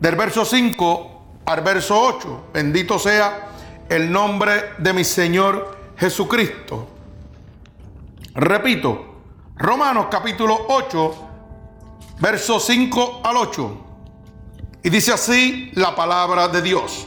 del 0.00 0.16
verso 0.16 0.44
5 0.44 1.22
al 1.46 1.60
verso 1.60 2.00
8. 2.00 2.44
Bendito 2.52 2.98
sea 2.98 3.48
el 3.88 4.10
nombre 4.10 4.72
de 4.78 4.92
mi 4.92 5.04
Señor 5.04 5.76
Jesucristo. 5.96 6.88
Repito, 8.34 9.13
Romanos 9.56 10.06
capítulo 10.10 10.66
8, 10.68 11.14
verso 12.18 12.58
5 12.58 13.20
al 13.22 13.36
8. 13.36 13.86
Y 14.82 14.90
dice 14.90 15.12
así 15.12 15.70
la 15.74 15.94
palabra 15.94 16.48
de 16.48 16.60
Dios. 16.60 17.06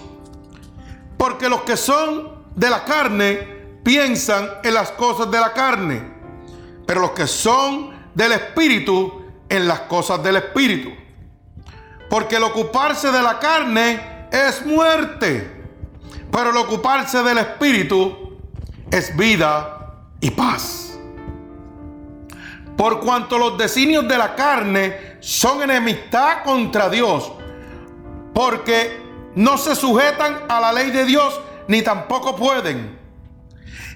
Porque 1.18 1.50
los 1.50 1.64
que 1.64 1.76
son 1.76 2.46
de 2.56 2.70
la 2.70 2.86
carne 2.86 3.80
piensan 3.84 4.48
en 4.64 4.74
las 4.74 4.92
cosas 4.92 5.30
de 5.30 5.40
la 5.42 5.52
carne, 5.52 6.02
pero 6.86 7.02
los 7.02 7.12
que 7.12 7.28
son 7.28 7.92
del 8.16 8.32
espíritu 8.32 9.26
en 9.50 9.68
las 9.68 9.82
cosas 9.82 10.24
del 10.24 10.38
espíritu. 10.38 10.90
Porque 12.10 12.38
el 12.38 12.44
ocuparse 12.44 13.12
de 13.12 13.22
la 13.22 13.40
carne 13.40 14.30
es 14.32 14.66
muerte, 14.66 15.66
pero 16.32 16.52
el 16.52 16.58
ocuparse 16.58 17.22
del 17.24 17.40
espíritu 17.40 18.38
es 18.90 19.16
vida 19.18 20.06
y 20.22 20.32
paz. 20.32 20.87
Por 22.78 23.00
cuanto 23.02 23.38
los 23.40 23.58
designios 23.58 24.08
de 24.08 24.18
la 24.18 24.36
carne 24.36 25.18
son 25.20 25.64
enemistad 25.64 26.44
contra 26.44 26.90
Dios, 26.90 27.32
porque 28.34 29.02
no 29.36 29.58
se 29.58 29.76
sujetan 29.76 30.44
a 30.48 30.62
la 30.62 30.72
ley 30.72 30.92
de 30.92 31.04
Dios 31.04 31.42
ni 31.68 31.82
tampoco 31.82 32.36
pueden. 32.36 32.98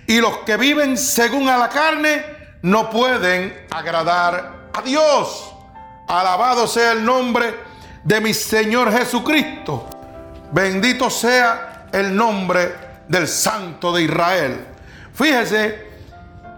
Y 0.07 0.19
los 0.19 0.39
que 0.39 0.57
viven 0.57 0.97
según 0.97 1.47
a 1.47 1.57
la 1.57 1.69
carne 1.69 2.25
no 2.63 2.89
pueden 2.89 3.65
agradar 3.69 4.69
a 4.73 4.81
Dios. 4.81 5.53
Alabado 6.07 6.67
sea 6.67 6.91
el 6.91 7.05
nombre 7.05 7.55
de 8.03 8.19
mi 8.19 8.33
Señor 8.33 8.91
Jesucristo. 8.91 9.88
Bendito 10.51 11.09
sea 11.09 11.88
el 11.93 12.15
nombre 12.15 12.75
del 13.07 13.27
Santo 13.27 13.93
de 13.93 14.03
Israel. 14.03 14.65
Fíjese 15.13 15.88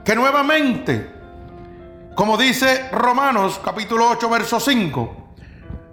que 0.03 0.15
nuevamente, 0.15 1.12
como 2.15 2.37
dice 2.37 2.89
Romanos 2.91 3.59
capítulo 3.63 4.09
8, 4.09 4.29
verso 4.29 4.59
5, 4.59 5.23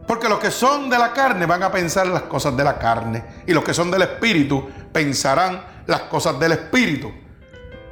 porque 0.07 0.29
los 0.29 0.39
que 0.39 0.51
son 0.51 0.91
de 0.91 0.99
la 0.99 1.13
carne 1.13 1.47
van 1.47 1.63
a 1.63 1.73
pensar 1.73 2.07
las 2.07 2.23
cosas 2.23 2.57
de 2.57 2.65
la 2.65 2.79
carne 2.79 3.25
y 3.47 3.53
los 3.53 3.65
que 3.65 3.73
son 3.73 3.91
del 3.91 4.03
Espíritu 4.03 4.69
pensarán 4.93 5.65
las 5.87 6.03
cosas 6.03 6.39
del 6.39 6.53
Espíritu. 6.53 7.11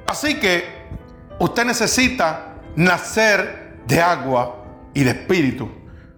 Así 0.06 0.38
que 0.38 0.88
usted 1.38 1.64
necesita 1.64 2.56
nacer 2.76 3.78
de 3.86 4.02
agua 4.02 4.64
y 4.92 5.04
de 5.04 5.10
Espíritu 5.10 5.70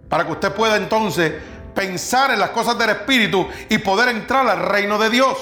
para 0.08 0.26
que 0.26 0.32
usted 0.32 0.52
pueda 0.52 0.76
entonces 0.76 1.32
pensar 1.74 2.30
en 2.32 2.40
las 2.40 2.50
cosas 2.50 2.76
del 2.76 2.90
Espíritu 2.90 3.46
y 3.68 3.78
poder 3.78 4.08
entrar 4.08 4.48
al 4.48 4.58
reino 4.58 4.98
de 4.98 5.10
Dios. 5.10 5.38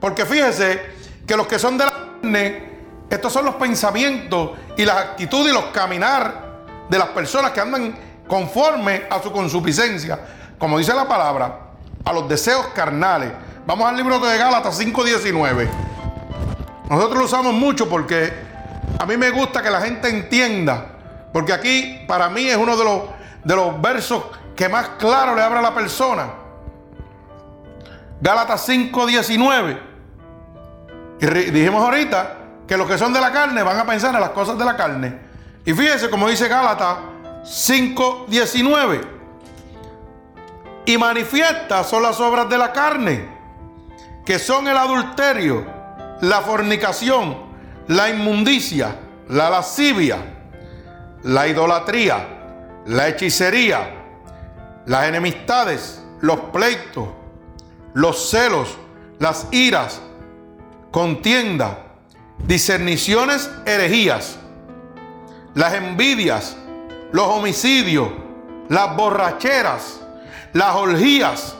Porque 0.00 0.26
fíjese 0.26 0.80
que 1.26 1.36
los 1.36 1.46
que 1.46 1.58
son 1.58 1.78
de 1.78 1.84
la 1.84 1.92
carne, 1.92 2.75
estos 3.08 3.32
son 3.32 3.44
los 3.44 3.54
pensamientos 3.54 4.50
y 4.76 4.84
las 4.84 4.96
actitudes 4.96 5.52
y 5.52 5.54
los 5.54 5.66
caminar 5.66 6.46
de 6.88 6.98
las 6.98 7.08
personas 7.08 7.52
que 7.52 7.60
andan 7.60 7.96
conforme 8.26 9.04
a 9.08 9.22
su 9.22 9.30
consuficiencia, 9.30 10.18
como 10.58 10.78
dice 10.78 10.92
la 10.92 11.06
palabra, 11.06 11.60
a 12.04 12.12
los 12.12 12.28
deseos 12.28 12.66
carnales. 12.68 13.30
Vamos 13.64 13.88
al 13.88 13.96
libro 13.96 14.18
de 14.18 14.36
Gálatas 14.36 14.78
5:19. 14.78 15.68
Nosotros 16.88 17.18
lo 17.18 17.24
usamos 17.24 17.52
mucho 17.52 17.88
porque 17.88 18.32
a 18.98 19.06
mí 19.06 19.16
me 19.16 19.30
gusta 19.30 19.62
que 19.62 19.70
la 19.70 19.80
gente 19.80 20.08
entienda, 20.08 20.86
porque 21.32 21.52
aquí 21.52 22.04
para 22.06 22.28
mí 22.28 22.46
es 22.46 22.56
uno 22.56 22.76
de 22.76 22.84
los, 22.84 23.02
de 23.44 23.56
los 23.56 23.80
versos 23.80 24.24
que 24.54 24.68
más 24.68 24.90
claro 24.98 25.34
le 25.34 25.42
abre 25.42 25.58
a 25.58 25.62
la 25.62 25.74
persona. 25.74 26.30
Gálatas 28.20 28.68
5:19. 28.68 29.78
Y 31.20 31.26
dijimos 31.50 31.82
ahorita 31.82 32.45
que 32.66 32.76
los 32.76 32.88
que 32.88 32.98
son 32.98 33.12
de 33.12 33.20
la 33.20 33.32
carne 33.32 33.62
van 33.62 33.78
a 33.78 33.86
pensar 33.86 34.14
en 34.14 34.20
las 34.20 34.30
cosas 34.30 34.58
de 34.58 34.64
la 34.64 34.76
carne. 34.76 35.18
Y 35.64 35.72
fíjese 35.72 36.10
como 36.10 36.28
dice 36.28 36.48
Gálatas 36.48 36.98
5:19. 37.44 39.16
Y 40.86 40.98
manifiestas 40.98 41.88
son 41.88 42.02
las 42.02 42.20
obras 42.20 42.48
de 42.48 42.58
la 42.58 42.72
carne, 42.72 43.28
que 44.24 44.38
son 44.38 44.68
el 44.68 44.76
adulterio, 44.76 45.66
la 46.20 46.40
fornicación, 46.42 47.36
la 47.88 48.08
inmundicia, 48.08 48.96
la 49.28 49.50
lascivia, 49.50 50.18
la 51.24 51.48
idolatría, 51.48 52.82
la 52.86 53.08
hechicería, 53.08 53.90
las 54.86 55.08
enemistades, 55.08 56.00
los 56.20 56.38
pleitos, 56.52 57.08
los 57.94 58.30
celos, 58.30 58.76
las 59.18 59.48
iras, 59.50 60.00
contienda, 60.92 61.85
discerniciones, 62.38 63.50
herejías, 63.64 64.36
las 65.54 65.74
envidias, 65.74 66.56
los 67.12 67.26
homicidios, 67.26 68.08
las 68.68 68.96
borracheras, 68.96 70.00
las 70.52 70.74
orgías 70.74 71.56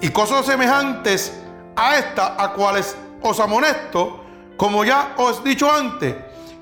y 0.00 0.08
cosas 0.10 0.46
semejantes 0.46 1.32
a 1.76 1.96
estas, 1.96 2.32
a 2.38 2.52
cuales 2.52 2.96
os 3.22 3.40
amonesto, 3.40 4.24
como 4.56 4.84
ya 4.84 5.14
os 5.16 5.40
he 5.40 5.48
dicho 5.50 5.70
antes, 5.70 6.14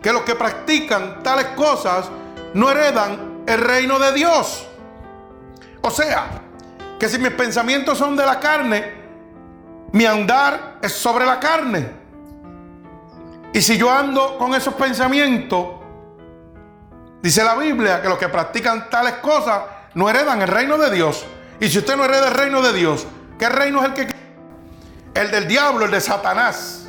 que 0.02 0.12
los 0.12 0.23
que 0.23 0.35
practican 0.35 1.23
tales 1.23 1.47
cosas 1.56 2.08
no 2.54 2.70
heredan 2.70 3.42
el 3.47 3.61
reino 3.61 3.99
de 3.99 4.12
Dios. 4.12 4.66
O 5.80 5.90
sea, 5.90 6.42
que 6.99 7.08
si 7.08 7.18
mis 7.18 7.32
pensamientos 7.32 7.99
son 7.99 8.16
de 8.16 8.26
la 8.26 8.40
carne, 8.40 8.92
mi 9.92 10.04
andar 10.04 10.78
es 10.82 10.92
sobre 10.92 11.25
la 11.25 11.40
carne. 11.40 11.98
Y 13.52 13.62
si 13.62 13.76
yo 13.76 13.90
ando 13.90 14.38
con 14.38 14.55
esos 14.55 14.75
pensamientos, 14.75 15.78
Dice 17.23 17.43
la 17.43 17.57
Biblia 17.57 18.00
que 18.00 18.09
los 18.09 18.19
que 18.19 18.28
practican 18.28 18.88
tales 18.88 19.14
cosas 19.14 19.62
no 19.95 20.09
heredan 20.09 20.40
el 20.40 20.49
reino 20.49 20.78
de 20.78 20.90
Dios. 20.90 21.25
Y 21.61 21.69
si 21.69 21.78
usted 21.78 21.97
no 21.97 22.05
hereda 22.05 22.28
el 22.28 22.35
reino 22.35 22.62
de 22.62 22.73
Dios, 22.73 23.07
¿qué 23.38 23.49
reino 23.49 23.81
es 23.81 23.87
el 23.87 23.95
que 23.95 24.14
El 25.14 25.31
del 25.31 25.49
diablo, 25.49 25.87
el 25.87 25.90
de 25.90 26.00
Satanás. 26.00 26.88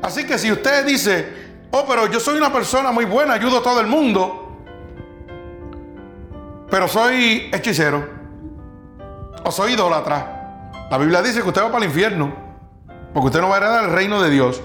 Así 0.00 0.24
que 0.24 0.38
si 0.38 0.50
usted 0.50 0.86
dice, 0.86 1.60
oh, 1.70 1.84
pero 1.86 2.06
yo 2.06 2.18
soy 2.18 2.38
una 2.38 2.52
persona 2.52 2.90
muy 2.90 3.04
buena, 3.04 3.34
ayudo 3.34 3.58
a 3.58 3.62
todo 3.62 3.80
el 3.80 3.86
mundo, 3.86 4.64
pero 6.70 6.88
soy 6.88 7.50
hechicero 7.52 8.08
o 9.44 9.52
soy 9.52 9.74
idólatra. 9.74 10.70
La 10.90 10.96
Biblia 10.96 11.20
dice 11.20 11.42
que 11.42 11.48
usted 11.48 11.62
va 11.62 11.70
para 11.70 11.84
el 11.84 11.90
infierno, 11.90 12.34
porque 13.12 13.26
usted 13.26 13.40
no 13.42 13.50
va 13.50 13.56
a 13.56 13.58
heredar 13.58 13.84
el 13.84 13.92
reino 13.92 14.22
de 14.22 14.30
Dios. 14.30 14.62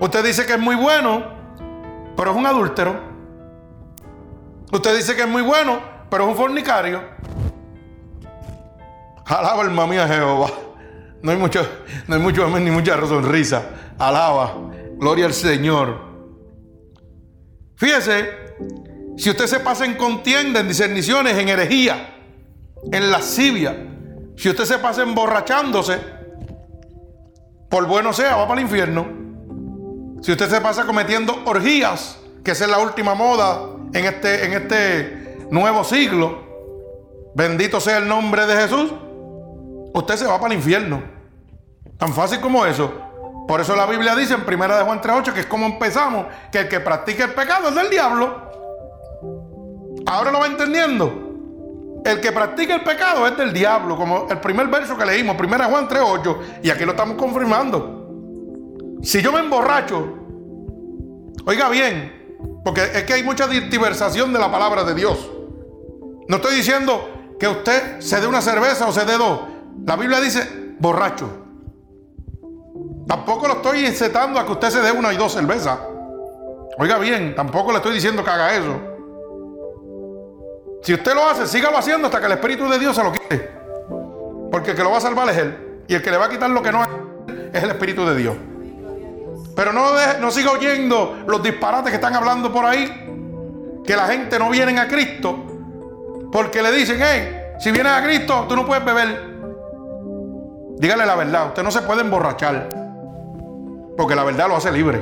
Usted 0.00 0.24
dice 0.24 0.46
que 0.46 0.54
es 0.54 0.58
muy 0.58 0.76
bueno, 0.76 1.22
pero 2.16 2.30
es 2.30 2.36
un 2.36 2.46
adúltero. 2.46 2.98
Usted 4.72 4.96
dice 4.96 5.14
que 5.14 5.22
es 5.22 5.28
muy 5.28 5.42
bueno, 5.42 5.78
pero 6.08 6.24
es 6.24 6.30
un 6.30 6.36
fornicario. 6.36 7.02
Alaba 9.26 9.62
alma 9.62 9.86
mía 9.86 10.08
Jehová. 10.08 10.50
No 11.22 11.30
hay 11.32 11.36
mucho, 11.36 11.60
no 12.08 12.14
hay 12.14 12.20
mucho 12.20 12.48
ni 12.58 12.70
mucha 12.70 12.98
sonrisa. 13.06 13.62
Alaba. 13.98 14.54
Gloria 14.96 15.26
al 15.26 15.34
Señor. 15.34 16.08
Fíjese, 17.76 18.30
si 19.18 19.28
usted 19.28 19.46
se 19.46 19.60
pasa 19.60 19.84
en 19.84 19.94
contienda, 19.94 20.60
en 20.60 20.68
discerniciones, 20.68 21.36
en 21.36 21.48
herejía, 21.48 22.16
en 22.90 23.10
lascivia, 23.10 23.76
si 24.36 24.48
usted 24.48 24.64
se 24.64 24.78
pasa 24.78 25.02
emborrachándose, 25.02 25.98
por 27.68 27.86
bueno 27.86 28.14
sea, 28.14 28.36
va 28.36 28.48
para 28.48 28.60
el 28.60 28.66
infierno. 28.66 29.19
Si 30.20 30.32
usted 30.32 30.50
se 30.50 30.60
pasa 30.60 30.84
cometiendo 30.84 31.42
orgías, 31.46 32.18
que 32.44 32.50
es 32.50 32.68
la 32.68 32.78
última 32.78 33.14
moda 33.14 33.60
en 33.94 34.04
este, 34.04 34.44
en 34.44 34.52
este 34.52 35.38
nuevo 35.50 35.82
siglo, 35.82 36.38
bendito 37.34 37.80
sea 37.80 37.98
el 37.98 38.08
nombre 38.08 38.44
de 38.46 38.54
Jesús, 38.56 38.92
usted 39.94 40.16
se 40.16 40.26
va 40.26 40.38
para 40.38 40.52
el 40.52 40.58
infierno. 40.58 41.02
Tan 41.96 42.12
fácil 42.12 42.40
como 42.40 42.66
eso. 42.66 42.92
Por 43.48 43.60
eso 43.60 43.74
la 43.74 43.86
Biblia 43.86 44.14
dice 44.14 44.34
en 44.34 44.42
1 44.42 44.76
de 44.76 44.84
Juan 44.84 45.00
3.8 45.00 45.32
que 45.32 45.40
es 45.40 45.46
como 45.46 45.66
empezamos, 45.66 46.26
que 46.52 46.60
el 46.60 46.68
que 46.68 46.80
practica 46.80 47.24
el 47.24 47.30
pecado 47.30 47.70
es 47.70 47.74
del 47.74 47.88
diablo. 47.88 48.50
Ahora 50.06 50.30
lo 50.30 50.40
va 50.40 50.46
entendiendo. 50.46 51.28
El 52.04 52.20
que 52.20 52.32
practica 52.32 52.74
el 52.74 52.82
pecado 52.82 53.26
es 53.26 53.36
del 53.36 53.52
diablo, 53.52 53.96
como 53.96 54.26
el 54.30 54.38
primer 54.38 54.68
verso 54.68 54.96
que 54.96 55.04
leímos, 55.04 55.36
1 55.38 55.64
Juan 55.64 55.88
3.8, 55.88 56.38
y 56.62 56.70
aquí 56.70 56.84
lo 56.84 56.92
estamos 56.92 57.16
confirmando. 57.16 57.99
Si 59.02 59.22
yo 59.22 59.32
me 59.32 59.40
emborracho, 59.40 60.06
oiga 61.46 61.68
bien, 61.70 62.60
porque 62.64 62.82
es 62.82 63.04
que 63.04 63.14
hay 63.14 63.22
mucha 63.22 63.46
diversación 63.46 64.32
de 64.32 64.38
la 64.38 64.50
palabra 64.50 64.84
de 64.84 64.94
Dios. 64.94 65.30
No 66.28 66.36
estoy 66.36 66.56
diciendo 66.56 67.08
que 67.38 67.48
usted 67.48 68.00
se 68.00 68.20
dé 68.20 68.26
una 68.26 68.42
cerveza 68.42 68.86
o 68.86 68.92
se 68.92 69.04
dé 69.04 69.16
dos. 69.16 69.40
La 69.86 69.96
Biblia 69.96 70.20
dice 70.20 70.74
borracho. 70.78 71.28
Tampoco 73.06 73.48
lo 73.48 73.54
estoy 73.54 73.86
incitando 73.86 74.38
a 74.38 74.46
que 74.46 74.52
usted 74.52 74.70
se 74.70 74.80
dé 74.80 74.92
una 74.92 75.12
y 75.12 75.16
dos 75.16 75.32
cervezas. 75.32 75.78
Oiga 76.78 76.98
bien, 76.98 77.34
tampoco 77.34 77.72
le 77.72 77.78
estoy 77.78 77.94
diciendo 77.94 78.22
que 78.22 78.30
haga 78.30 78.54
eso. 78.54 78.80
Si 80.82 80.94
usted 80.94 81.14
lo 81.14 81.26
hace, 81.26 81.46
sígalo 81.46 81.76
haciendo 81.76 82.06
hasta 82.06 82.20
que 82.20 82.26
el 82.26 82.32
Espíritu 82.32 82.68
de 82.68 82.78
Dios 82.78 82.94
se 82.94 83.02
lo 83.02 83.12
quite. 83.12 83.50
Porque 84.52 84.70
el 84.70 84.76
que 84.76 84.82
lo 84.82 84.90
va 84.90 84.98
a 84.98 85.00
salvar 85.00 85.28
es 85.30 85.38
Él. 85.38 85.82
Y 85.88 85.94
el 85.94 86.02
que 86.02 86.10
le 86.10 86.16
va 86.16 86.26
a 86.26 86.28
quitar 86.28 86.50
lo 86.50 86.62
que 86.62 86.70
no 86.70 86.82
es 87.52 87.62
el 87.62 87.70
Espíritu 87.70 88.06
de 88.06 88.14
Dios. 88.14 88.36
Pero 89.54 89.72
no, 89.72 89.92
no 90.20 90.30
siga 90.30 90.52
oyendo 90.52 91.22
los 91.26 91.42
disparates 91.42 91.90
que 91.90 91.96
están 91.96 92.14
hablando 92.14 92.52
por 92.52 92.64
ahí. 92.64 93.82
Que 93.84 93.96
la 93.96 94.06
gente 94.06 94.38
no 94.38 94.50
viene 94.50 94.78
a 94.78 94.88
Cristo. 94.88 95.36
Porque 96.32 96.62
le 96.62 96.70
dicen, 96.72 96.98
hey, 97.00 97.40
si 97.58 97.70
vienes 97.72 97.92
a 97.92 98.02
Cristo, 98.02 98.46
tú 98.48 98.56
no 98.56 98.64
puedes 98.64 98.84
beber. 98.84 99.30
Dígale 100.78 101.04
la 101.04 101.14
verdad, 101.14 101.48
usted 101.48 101.62
no 101.62 101.70
se 101.70 101.82
puede 101.82 102.00
emborrachar. 102.00 102.68
Porque 103.96 104.14
la 104.14 104.24
verdad 104.24 104.48
lo 104.48 104.56
hace 104.56 104.72
libre. 104.72 104.98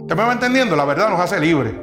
¿Usted 0.00 0.16
me 0.16 0.22
va 0.22 0.32
entendiendo? 0.32 0.76
La 0.76 0.84
verdad 0.84 1.10
nos 1.10 1.20
hace 1.20 1.38
libre. 1.40 1.74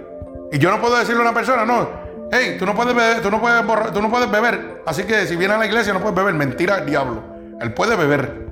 Y 0.52 0.58
yo 0.58 0.72
no 0.72 0.82
puedo 0.82 0.98
decirle 0.98 1.22
a 1.22 1.26
una 1.26 1.34
persona, 1.34 1.66
no, 1.66 1.88
hey, 2.32 2.56
tú 2.58 2.66
no 2.66 2.74
puedes 2.76 2.96
beber, 2.96 3.22
tú 3.22 3.30
no 3.30 3.40
puedes, 3.40 3.64
tú 3.94 4.02
no 4.02 4.10
puedes 4.10 4.32
beber. 4.32 4.84
Así 4.86 5.04
que 5.04 5.28
si 5.28 5.36
vienes 5.36 5.58
a 5.58 5.60
la 5.60 5.66
iglesia 5.66 5.94
no 5.94 6.00
puedes 6.00 6.16
beber. 6.16 6.34
Mentira 6.34 6.82
diablo. 6.82 7.22
Él 7.60 7.74
puede 7.74 7.96
beber. 7.96 8.51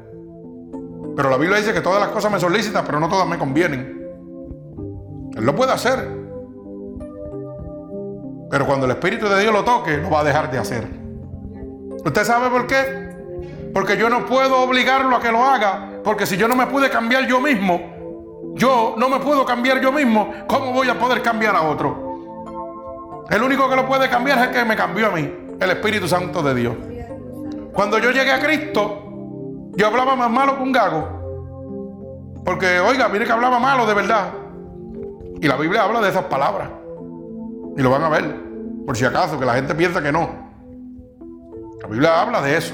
Pero 1.19 1.32
la 1.32 1.36
Biblia 1.36 1.58
dice 1.58 1.73
que 1.73 1.82
todas 1.82 1.99
las 1.99 2.12
cosas 2.12 2.32
me 2.32 2.39
son 2.39 2.53
lícitas, 2.53 2.82
pero 2.86 2.97
no 2.97 3.10
todas 3.10 3.27
me 3.27 3.38
convienen. 3.38 4.10
Él 5.36 5.43
lo 5.43 5.53
puede 5.53 5.73
hacer. 5.73 5.99
Pero 8.49 8.65
cuando 8.65 8.86
el 8.86 8.93
Espíritu 8.93 9.27
de 9.27 9.41
Dios 9.41 9.51
lo 9.51 9.65
toque, 9.65 9.97
lo 9.97 10.10
va 10.10 10.21
a 10.21 10.23
dejar 10.23 10.49
de 10.49 10.60
hacer. 10.60 10.88
¿Usted 12.05 12.23
sabe 12.23 12.49
por 12.49 12.67
qué? 12.67 13.17
Porque 13.73 13.97
yo 13.97 14.10
no 14.10 14.25
puedo 14.25 14.62
obligarlo 14.62 15.13
a 15.13 15.19
que 15.19 15.29
lo 15.29 15.43
haga. 15.43 15.89
Porque 16.05 16.25
si 16.25 16.38
yo 16.38 16.47
no 16.47 16.55
me 16.55 16.67
pude 16.67 16.89
cambiar 16.89 17.27
yo 17.27 17.41
mismo, 17.41 18.53
yo 18.55 18.95
no 18.97 19.10
me 19.10 19.19
puedo 19.19 19.43
cambiar 19.45 19.82
yo 19.82 19.91
mismo, 19.91 20.32
¿cómo 20.47 20.71
voy 20.71 20.88
a 20.88 20.97
poder 20.97 21.21
cambiar 21.21 21.53
a 21.53 21.63
otro? 21.63 23.25
El 23.29 23.43
único 23.43 23.69
que 23.69 23.75
lo 23.75 23.86
puede 23.86 24.08
cambiar 24.10 24.38
es 24.38 24.45
el 24.45 24.51
que 24.51 24.63
me 24.63 24.77
cambió 24.77 25.08
a 25.08 25.10
mí, 25.10 25.29
el 25.60 25.69
Espíritu 25.69 26.08
Santo 26.08 26.41
de 26.41 26.55
Dios. 26.55 26.75
Cuando 27.73 27.99
yo 27.99 28.10
llegué 28.12 28.32
a 28.32 28.39
Cristo, 28.39 29.08
yo 29.79 29.87
hablaba 29.87 30.13
más 30.13 30.29
malo 30.29 30.57
que 30.57 30.63
un 30.63 30.73
gago. 30.73 32.41
Porque, 32.43 32.81
oiga, 32.81 33.07
mire 33.07 33.25
que 33.25 33.31
hablaba 33.31 33.59
malo 33.59 33.85
de 33.85 33.93
verdad. 33.93 34.33
Y 35.39 35.47
la 35.47 35.55
Biblia 35.55 35.83
habla 35.83 36.01
de 36.01 36.09
esas 36.09 36.25
palabras. 36.25 36.69
Y 37.77 37.81
lo 37.81 37.89
van 37.89 38.03
a 38.03 38.09
ver, 38.09 38.35
por 38.85 38.97
si 38.97 39.05
acaso, 39.05 39.39
que 39.39 39.45
la 39.45 39.53
gente 39.53 39.73
piensa 39.73 40.01
que 40.01 40.11
no. 40.11 40.29
La 41.81 41.87
Biblia 41.87 42.21
habla 42.21 42.41
de 42.41 42.57
eso. 42.57 42.73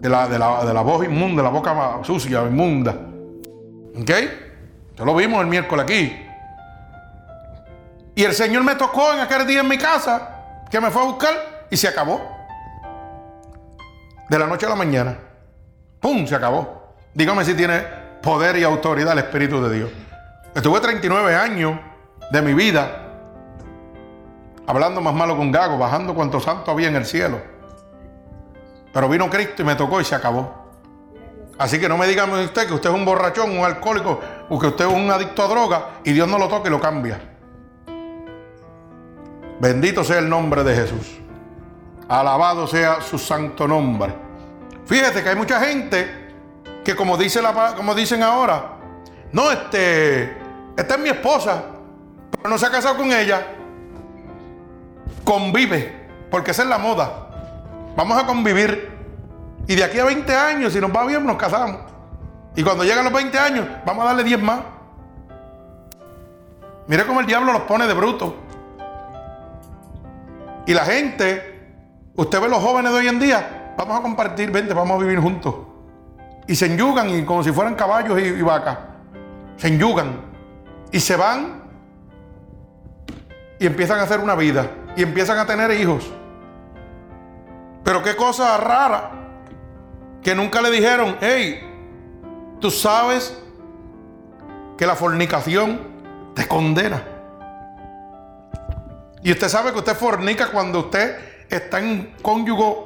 De 0.00 0.08
la, 0.08 0.26
de 0.26 0.38
la, 0.74 0.80
voz 0.80 1.04
inmunda, 1.04 1.40
la 1.40 1.50
boca 1.50 2.00
sucia, 2.02 2.42
inmunda. 2.42 2.92
¿Ok? 3.96 4.10
Eso 4.92 5.04
lo 5.04 5.14
vimos 5.14 5.40
el 5.40 5.46
miércoles 5.46 5.84
aquí. 5.84 6.20
Y 8.16 8.24
el 8.24 8.32
Señor 8.32 8.64
me 8.64 8.74
tocó 8.74 9.12
en 9.12 9.20
aquel 9.20 9.46
día 9.46 9.60
en 9.60 9.68
mi 9.68 9.78
casa, 9.78 10.64
que 10.68 10.80
me 10.80 10.90
fue 10.90 11.02
a 11.02 11.04
buscar 11.04 11.66
y 11.70 11.76
se 11.76 11.86
acabó. 11.86 12.20
De 14.28 14.36
la 14.36 14.48
noche 14.48 14.66
a 14.66 14.70
la 14.70 14.74
mañana. 14.74 15.16
¡Pum! 16.06 16.24
Se 16.24 16.36
acabó. 16.36 16.94
Dígame 17.14 17.44
si 17.44 17.52
tiene 17.54 17.80
poder 18.22 18.56
y 18.56 18.62
autoridad 18.62 19.14
el 19.14 19.18
Espíritu 19.18 19.60
de 19.60 19.76
Dios. 19.76 19.90
Estuve 20.54 20.78
39 20.78 21.34
años 21.34 21.80
de 22.30 22.42
mi 22.42 22.54
vida 22.54 23.08
hablando 24.68 25.00
más 25.00 25.12
malo 25.14 25.34
un 25.34 25.50
gago, 25.50 25.76
bajando 25.76 26.14
cuanto 26.14 26.38
santo 26.38 26.70
había 26.70 26.86
en 26.86 26.94
el 26.94 27.06
cielo. 27.06 27.40
Pero 28.92 29.08
vino 29.08 29.28
Cristo 29.28 29.62
y 29.62 29.64
me 29.64 29.74
tocó 29.74 30.00
y 30.00 30.04
se 30.04 30.14
acabó. 30.14 30.68
Así 31.58 31.80
que 31.80 31.88
no 31.88 31.98
me 31.98 32.06
digan 32.06 32.30
usted 32.30 32.68
que 32.68 32.74
usted 32.74 32.90
es 32.90 32.94
un 32.94 33.04
borrachón, 33.04 33.58
un 33.58 33.64
alcohólico, 33.64 34.20
o 34.48 34.60
que 34.60 34.68
usted 34.68 34.86
es 34.86 34.94
un 34.94 35.10
adicto 35.10 35.42
a 35.42 35.48
droga 35.48 35.86
y 36.04 36.12
Dios 36.12 36.28
no 36.28 36.38
lo 36.38 36.46
toque 36.46 36.68
y 36.68 36.70
lo 36.70 36.78
cambia. 36.80 37.20
Bendito 39.58 40.04
sea 40.04 40.20
el 40.20 40.28
nombre 40.28 40.62
de 40.62 40.72
Jesús. 40.72 41.18
Alabado 42.08 42.68
sea 42.68 43.00
su 43.00 43.18
santo 43.18 43.66
nombre. 43.66 44.25
Fíjate 44.86 45.22
que 45.22 45.28
hay 45.28 45.36
mucha 45.36 45.60
gente 45.60 46.26
que 46.84 46.94
como, 46.94 47.16
dice 47.16 47.42
la, 47.42 47.74
como 47.74 47.94
dicen 47.94 48.22
ahora, 48.22 48.76
no, 49.32 49.50
este, 49.50 50.36
esta 50.76 50.94
es 50.94 51.00
mi 51.00 51.08
esposa, 51.08 51.64
pero 52.30 52.48
no 52.48 52.56
se 52.56 52.66
ha 52.66 52.70
casado 52.70 52.96
con 52.96 53.10
ella. 53.10 53.46
Convive, 55.24 56.08
porque 56.30 56.52
esa 56.52 56.62
es 56.62 56.68
la 56.68 56.78
moda. 56.78 57.28
Vamos 57.96 58.22
a 58.22 58.26
convivir. 58.26 58.94
Y 59.66 59.74
de 59.74 59.82
aquí 59.82 59.98
a 59.98 60.04
20 60.04 60.36
años, 60.36 60.72
si 60.72 60.80
nos 60.80 60.94
va 60.94 61.04
bien, 61.04 61.26
nos 61.26 61.36
casamos. 61.36 61.80
Y 62.54 62.62
cuando 62.62 62.84
llegan 62.84 63.04
los 63.04 63.12
20 63.12 63.38
años, 63.38 63.66
vamos 63.84 64.04
a 64.04 64.06
darle 64.08 64.22
10 64.22 64.40
más. 64.40 64.60
Mire 66.86 67.04
cómo 67.04 67.20
el 67.20 67.26
diablo 67.26 67.52
los 67.52 67.62
pone 67.62 67.86
de 67.88 67.94
bruto. 67.94 68.36
Y 70.66 70.72
la 70.72 70.84
gente, 70.84 71.74
usted 72.14 72.40
ve 72.40 72.48
los 72.48 72.62
jóvenes 72.62 72.92
de 72.92 72.98
hoy 72.98 73.08
en 73.08 73.18
día, 73.18 73.65
vamos 73.76 73.98
a 73.98 74.02
compartir, 74.02 74.50
vente, 74.50 74.72
vamos 74.72 74.96
a 74.96 75.04
vivir 75.04 75.20
juntos. 75.20 75.54
Y 76.46 76.54
se 76.54 76.66
enyugan 76.66 77.10
y 77.10 77.24
como 77.24 77.42
si 77.42 77.52
fueran 77.52 77.74
caballos 77.74 78.20
y, 78.20 78.42
vacas. 78.42 78.78
Se 79.56 79.68
enyugan. 79.68 80.20
Y 80.92 81.00
se 81.00 81.16
van 81.16 81.62
y 83.58 83.66
empiezan 83.66 83.98
a 83.98 84.02
hacer 84.02 84.20
una 84.20 84.34
vida. 84.34 84.70
Y 84.96 85.02
empiezan 85.02 85.38
a 85.38 85.46
tener 85.46 85.70
hijos. 85.72 86.10
Pero 87.84 88.02
qué 88.02 88.16
cosa 88.16 88.56
rara 88.56 89.10
que 90.22 90.34
nunca 90.34 90.60
le 90.62 90.70
dijeron, 90.70 91.16
hey, 91.20 91.60
tú 92.60 92.70
sabes 92.70 93.36
que 94.76 94.86
la 94.86 94.94
fornicación 94.94 95.80
te 96.34 96.46
condena. 96.46 97.02
Y 99.22 99.32
usted 99.32 99.48
sabe 99.48 99.72
que 99.72 99.78
usted 99.78 99.96
fornica 99.96 100.48
cuando 100.48 100.80
usted 100.80 101.16
está 101.48 101.80
en 101.80 102.14
cónyugo 102.22 102.85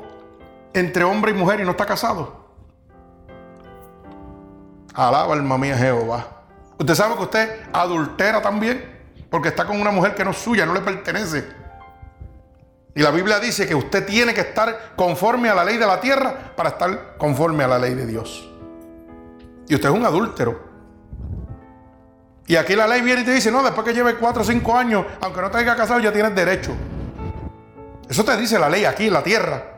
entre 0.72 1.04
hombre 1.04 1.32
y 1.32 1.34
mujer 1.34 1.60
y 1.60 1.64
no 1.64 1.72
está 1.72 1.86
casado. 1.86 2.40
Alaba 4.94 5.34
alma 5.34 5.58
mía 5.58 5.76
Jehová. 5.76 6.26
Usted 6.78 6.94
sabe 6.94 7.14
que 7.16 7.22
usted 7.22 7.60
adultera 7.72 8.42
también 8.42 9.00
porque 9.30 9.48
está 9.48 9.64
con 9.64 9.80
una 9.80 9.90
mujer 9.90 10.14
que 10.14 10.24
no 10.24 10.30
es 10.32 10.38
suya, 10.38 10.66
no 10.66 10.74
le 10.74 10.80
pertenece. 10.80 11.60
Y 12.94 13.02
la 13.02 13.10
Biblia 13.10 13.38
dice 13.38 13.68
que 13.68 13.74
usted 13.74 14.04
tiene 14.04 14.34
que 14.34 14.40
estar 14.40 14.94
conforme 14.96 15.48
a 15.48 15.54
la 15.54 15.64
ley 15.64 15.76
de 15.76 15.86
la 15.86 16.00
tierra 16.00 16.52
para 16.56 16.70
estar 16.70 17.16
conforme 17.16 17.62
a 17.62 17.68
la 17.68 17.78
ley 17.78 17.94
de 17.94 18.06
Dios. 18.06 18.48
Y 19.68 19.74
usted 19.74 19.88
es 19.88 19.94
un 19.94 20.04
adúltero. 20.04 20.68
Y 22.48 22.56
aquí 22.56 22.74
la 22.74 22.88
ley 22.88 23.00
viene 23.00 23.20
y 23.20 23.24
te 23.24 23.32
dice, 23.32 23.52
no, 23.52 23.62
después 23.62 23.86
que 23.86 23.94
lleves 23.94 24.16
4 24.18 24.42
o 24.42 24.44
5 24.44 24.76
años, 24.76 25.06
aunque 25.20 25.40
no 25.40 25.50
te 25.52 25.58
haya 25.58 25.76
casado, 25.76 26.00
ya 26.00 26.12
tienes 26.12 26.34
derecho. 26.34 26.74
Eso 28.08 28.24
te 28.24 28.36
dice 28.36 28.58
la 28.58 28.68
ley 28.68 28.84
aquí 28.84 29.06
en 29.06 29.12
la 29.12 29.22
tierra. 29.22 29.69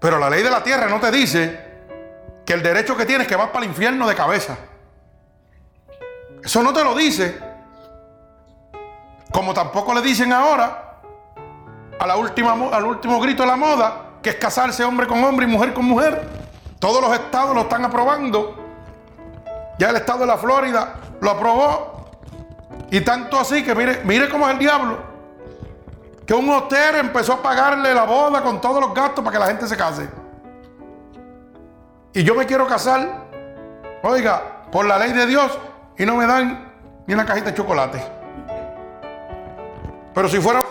Pero 0.00 0.18
la 0.18 0.30
ley 0.30 0.42
de 0.42 0.50
la 0.50 0.62
tierra 0.62 0.88
no 0.88 1.00
te 1.00 1.10
dice 1.10 1.66
que 2.44 2.52
el 2.52 2.62
derecho 2.62 2.96
que 2.96 3.06
tienes 3.06 3.26
es 3.26 3.28
que 3.28 3.36
vas 3.36 3.48
para 3.48 3.64
el 3.64 3.70
infierno 3.70 4.06
de 4.06 4.14
cabeza. 4.14 4.56
Eso 6.42 6.62
no 6.62 6.72
te 6.72 6.84
lo 6.84 6.94
dice. 6.94 7.38
Como 9.32 9.52
tampoco 9.52 9.92
le 9.94 10.00
dicen 10.00 10.32
ahora 10.32 11.00
a 11.98 12.06
la 12.06 12.16
última, 12.16 12.52
al 12.52 12.84
último 12.84 13.20
grito 13.20 13.42
de 13.42 13.48
la 13.48 13.56
moda, 13.56 14.02
que 14.22 14.30
es 14.30 14.36
casarse 14.36 14.84
hombre 14.84 15.06
con 15.06 15.22
hombre 15.24 15.46
y 15.46 15.48
mujer 15.48 15.74
con 15.74 15.86
mujer. 15.86 16.28
Todos 16.78 17.02
los 17.02 17.12
estados 17.12 17.54
lo 17.54 17.62
están 17.62 17.84
aprobando. 17.84 18.54
Ya 19.78 19.90
el 19.90 19.96
estado 19.96 20.20
de 20.20 20.26
la 20.26 20.36
Florida 20.36 21.00
lo 21.20 21.30
aprobó. 21.30 22.10
Y 22.90 23.00
tanto 23.00 23.40
así 23.40 23.64
que 23.64 23.74
mire, 23.74 24.02
mire 24.04 24.28
cómo 24.28 24.46
es 24.46 24.52
el 24.52 24.58
diablo. 24.58 25.15
Que 26.26 26.34
un 26.34 26.50
hotel 26.50 26.96
empezó 26.96 27.34
a 27.34 27.42
pagarle 27.42 27.94
la 27.94 28.04
boda 28.04 28.42
con 28.42 28.60
todos 28.60 28.80
los 28.80 28.92
gastos 28.92 29.24
para 29.24 29.32
que 29.32 29.38
la 29.38 29.46
gente 29.46 29.66
se 29.68 29.76
case. 29.76 30.08
Y 32.12 32.24
yo 32.24 32.34
me 32.34 32.46
quiero 32.46 32.66
casar, 32.66 33.26
oiga, 34.02 34.64
por 34.72 34.86
la 34.86 34.98
ley 34.98 35.12
de 35.12 35.26
Dios 35.26 35.56
y 35.96 36.04
no 36.04 36.16
me 36.16 36.26
dan 36.26 36.72
ni 37.06 37.14
una 37.14 37.24
cajita 37.24 37.50
de 37.50 37.56
chocolate. 37.56 38.02
Pero 40.14 40.28
si 40.28 40.40
fuera 40.40 40.62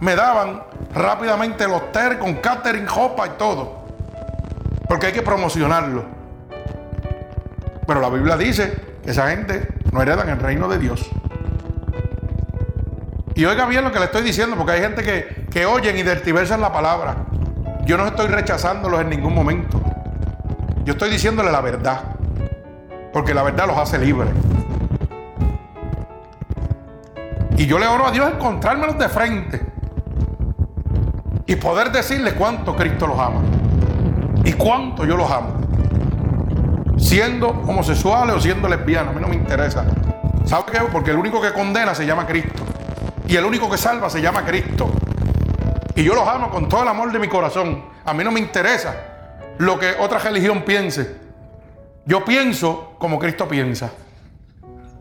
me 0.00 0.14
daban 0.14 0.62
rápidamente 0.94 1.64
el 1.64 1.72
hotel 1.72 2.18
con 2.18 2.34
catering, 2.34 2.86
jopa 2.86 3.26
y 3.26 3.30
todo. 3.30 3.86
Porque 4.88 5.06
hay 5.06 5.12
que 5.12 5.22
promocionarlo. 5.22 6.04
Pero 7.86 8.00
la 8.00 8.08
Biblia 8.08 8.36
dice 8.36 8.98
que 9.02 9.10
esa 9.10 9.28
gente 9.28 9.68
no 9.92 10.02
heredan 10.02 10.28
el 10.28 10.38
reino 10.38 10.68
de 10.68 10.78
Dios. 10.78 11.08
Y 13.36 13.44
oiga 13.44 13.66
bien 13.66 13.84
lo 13.84 13.92
que 13.92 13.98
le 13.98 14.06
estoy 14.06 14.22
diciendo, 14.22 14.56
porque 14.56 14.72
hay 14.72 14.80
gente 14.80 15.02
que, 15.02 15.46
que 15.50 15.66
oyen 15.66 15.98
y 15.98 16.02
dertiversan 16.02 16.58
la 16.62 16.72
palabra. 16.72 17.16
Yo 17.84 17.98
no 17.98 18.06
estoy 18.06 18.28
rechazándolos 18.28 19.02
en 19.02 19.10
ningún 19.10 19.34
momento. 19.34 19.78
Yo 20.84 20.94
estoy 20.94 21.10
diciéndole 21.10 21.52
la 21.52 21.60
verdad. 21.60 22.00
Porque 23.12 23.34
la 23.34 23.42
verdad 23.42 23.66
los 23.66 23.76
hace 23.76 23.98
libres. 23.98 24.30
Y 27.58 27.66
yo 27.66 27.78
le 27.78 27.86
oro 27.86 28.06
a 28.06 28.10
Dios 28.10 28.26
encontrármelos 28.32 28.98
de 28.98 29.08
frente. 29.10 29.60
Y 31.44 31.56
poder 31.56 31.92
decirle 31.92 32.32
cuánto 32.32 32.74
Cristo 32.74 33.06
los 33.06 33.18
ama. 33.18 33.42
Y 34.44 34.54
cuánto 34.54 35.04
yo 35.04 35.14
los 35.14 35.30
amo. 35.30 35.60
Siendo 36.96 37.48
homosexuales 37.48 38.34
o 38.34 38.40
siendo 38.40 38.66
lesbianos, 38.66 39.14
a 39.14 39.14
mí 39.14 39.20
no 39.20 39.28
me 39.28 39.36
interesa. 39.36 39.84
¿Sabe 40.46 40.64
qué? 40.72 40.78
Porque 40.90 41.10
el 41.10 41.18
único 41.18 41.40
que 41.42 41.52
condena 41.52 41.94
se 41.94 42.06
llama 42.06 42.26
Cristo. 42.26 42.65
Y 43.26 43.36
el 43.36 43.44
único 43.44 43.70
que 43.70 43.76
salva 43.76 44.08
se 44.08 44.20
llama 44.20 44.44
Cristo. 44.44 44.90
Y 45.94 46.04
yo 46.04 46.14
los 46.14 46.28
amo 46.28 46.50
con 46.50 46.68
todo 46.68 46.82
el 46.82 46.88
amor 46.88 47.10
de 47.10 47.18
mi 47.18 47.28
corazón. 47.28 47.84
A 48.04 48.12
mí 48.12 48.22
no 48.22 48.30
me 48.30 48.40
interesa 48.40 48.94
lo 49.58 49.78
que 49.78 49.94
otra 49.98 50.18
religión 50.18 50.62
piense. 50.62 51.16
Yo 52.04 52.24
pienso 52.24 52.94
como 52.98 53.18
Cristo 53.18 53.48
piensa. 53.48 53.90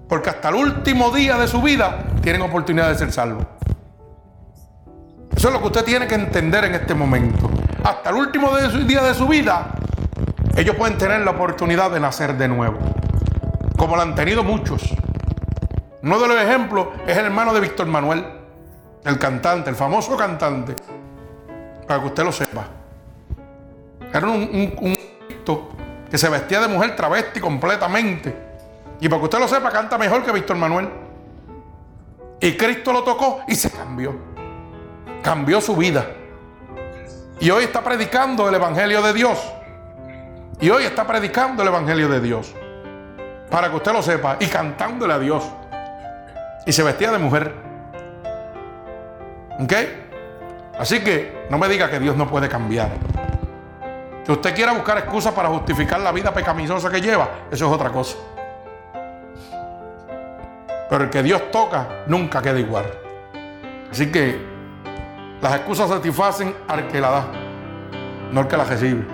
Porque 0.08 0.30
hasta 0.30 0.50
el 0.50 0.56
último 0.56 1.12
día 1.12 1.38
de 1.38 1.48
su 1.48 1.62
vida 1.62 2.06
tienen 2.22 2.42
oportunidad 2.42 2.90
de 2.90 2.96
ser 2.96 3.12
salvos. 3.12 3.46
Eso 5.36 5.50
es 5.50 5.54
lo 5.54 5.60
que 5.60 5.68
usted 5.68 5.84
tiene 5.84 6.08
que 6.08 6.16
entender 6.16 6.66
en 6.66 6.76
este 6.76 6.96
momento. 6.96 7.50
Hasta 7.84 8.10
el 8.10 8.16
último 8.16 8.56
día 8.58 9.04
de 9.04 9.14
su 9.14 9.28
vida, 9.28 9.76
ellos 10.56 10.76
pueden 10.76 10.98
tener 10.98 11.22
la 11.22 11.32
oportunidad 11.32 11.92
de 11.92 12.00
nacer 12.00 12.38
de 12.38 12.48
nuevo. 12.48 12.80
Como 13.78 13.96
lo 13.96 14.02
han 14.02 14.16
tenido 14.16 14.44
muchos. 14.44 14.96
Uno 16.06 16.20
de 16.20 16.28
los 16.28 16.38
ejemplos 16.38 16.90
es 17.08 17.18
el 17.18 17.26
hermano 17.26 17.52
de 17.52 17.60
Víctor 17.60 17.88
Manuel, 17.88 18.24
el 19.04 19.18
cantante, 19.18 19.72
el 19.72 19.76
famoso 19.76 20.16
cantante. 20.16 20.76
Para 21.88 22.00
que 22.00 22.06
usted 22.06 22.24
lo 22.24 22.32
sepa. 22.32 22.68
Era 24.14 24.28
un, 24.28 24.76
un, 24.82 24.96
que 26.08 26.18
se 26.20 26.30
vestía 26.30 26.62
de 26.62 26.68
mujer 26.68 26.96
travesti 26.96 27.40
completamente. 27.40 28.38
Y 29.02 29.10
para 29.10 29.20
que 29.20 29.24
usted 29.24 29.40
lo 29.40 29.48
sepa, 29.48 29.72
canta 29.72 29.98
mejor 29.98 30.24
que 30.24 30.32
Víctor 30.32 30.58
Manuel. 30.58 30.88
Y 32.40 32.56
Cristo 32.56 32.94
lo 32.94 33.04
tocó 33.04 33.42
y 33.48 33.56
se 33.56 33.72
cambió. 33.72 34.16
Cambió 35.24 35.60
su 35.60 35.76
vida. 35.76 36.06
Y 37.40 37.50
hoy 37.50 37.64
está 37.64 37.84
predicando 37.84 38.48
el 38.48 38.54
Evangelio 38.54 39.02
de 39.02 39.12
Dios. 39.12 39.40
Y 40.62 40.70
hoy 40.70 40.84
está 40.84 41.08
predicando 41.08 41.64
el 41.64 41.70
Evangelio 41.70 42.08
de 42.08 42.22
Dios. 42.22 42.54
Para 43.50 43.72
que 43.72 43.78
usted 43.78 43.92
lo 43.92 44.04
sepa. 44.04 44.38
Y 44.40 44.46
cantándole 44.46 45.12
a 45.12 45.18
Dios 45.18 45.44
y 46.66 46.72
se 46.72 46.84
vestía 46.84 47.12
de 47.12 47.18
mujer. 47.18 47.54
¿Ok? 49.60 49.74
Así 50.80 51.02
que 51.02 51.46
no 51.50 51.58
me 51.58 51.70
diga 51.70 51.90
que 51.90 52.00
Dios 52.00 52.16
no 52.16 52.28
puede 52.28 52.50
cambiar. 52.50 52.90
Si 54.26 54.32
usted 54.32 54.56
quiera 54.56 54.74
buscar 54.74 54.98
excusas 54.98 55.34
para 55.34 55.50
justificar 55.50 56.00
la 56.00 56.12
vida 56.12 56.34
pecaminosa 56.34 56.90
que 56.90 57.00
lleva, 57.00 57.30
eso 57.52 57.68
es 57.68 57.72
otra 57.72 57.92
cosa. 57.92 58.18
Pero 60.90 61.04
el 61.04 61.10
que 61.10 61.24
Dios 61.24 61.52
toca 61.52 62.04
nunca 62.08 62.42
queda 62.42 62.60
igual. 62.60 62.86
Así 63.92 64.12
que 64.12 64.40
las 65.42 65.56
excusas 65.56 65.90
satisfacen 65.90 66.56
al 66.68 66.88
que 66.88 67.00
la 67.00 67.10
da, 67.12 67.26
no 68.32 68.42
al 68.42 68.48
que 68.48 68.58
la 68.58 68.64
recibe. 68.66 69.06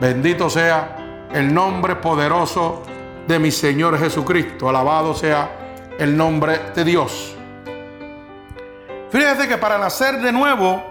Bendito 0.00 0.50
sea 0.50 0.96
el 1.32 1.52
nombre 1.52 1.96
poderoso 1.96 2.82
de 3.26 3.38
mi 3.38 3.50
Señor 3.50 3.98
Jesucristo. 3.98 4.68
Alabado 4.68 5.14
sea 5.14 5.63
el 5.98 6.16
nombre 6.16 6.60
de 6.74 6.84
Dios. 6.84 7.34
Fíjese 9.10 9.46
que 9.46 9.58
para 9.58 9.78
nacer 9.78 10.20
de 10.20 10.32
nuevo, 10.32 10.82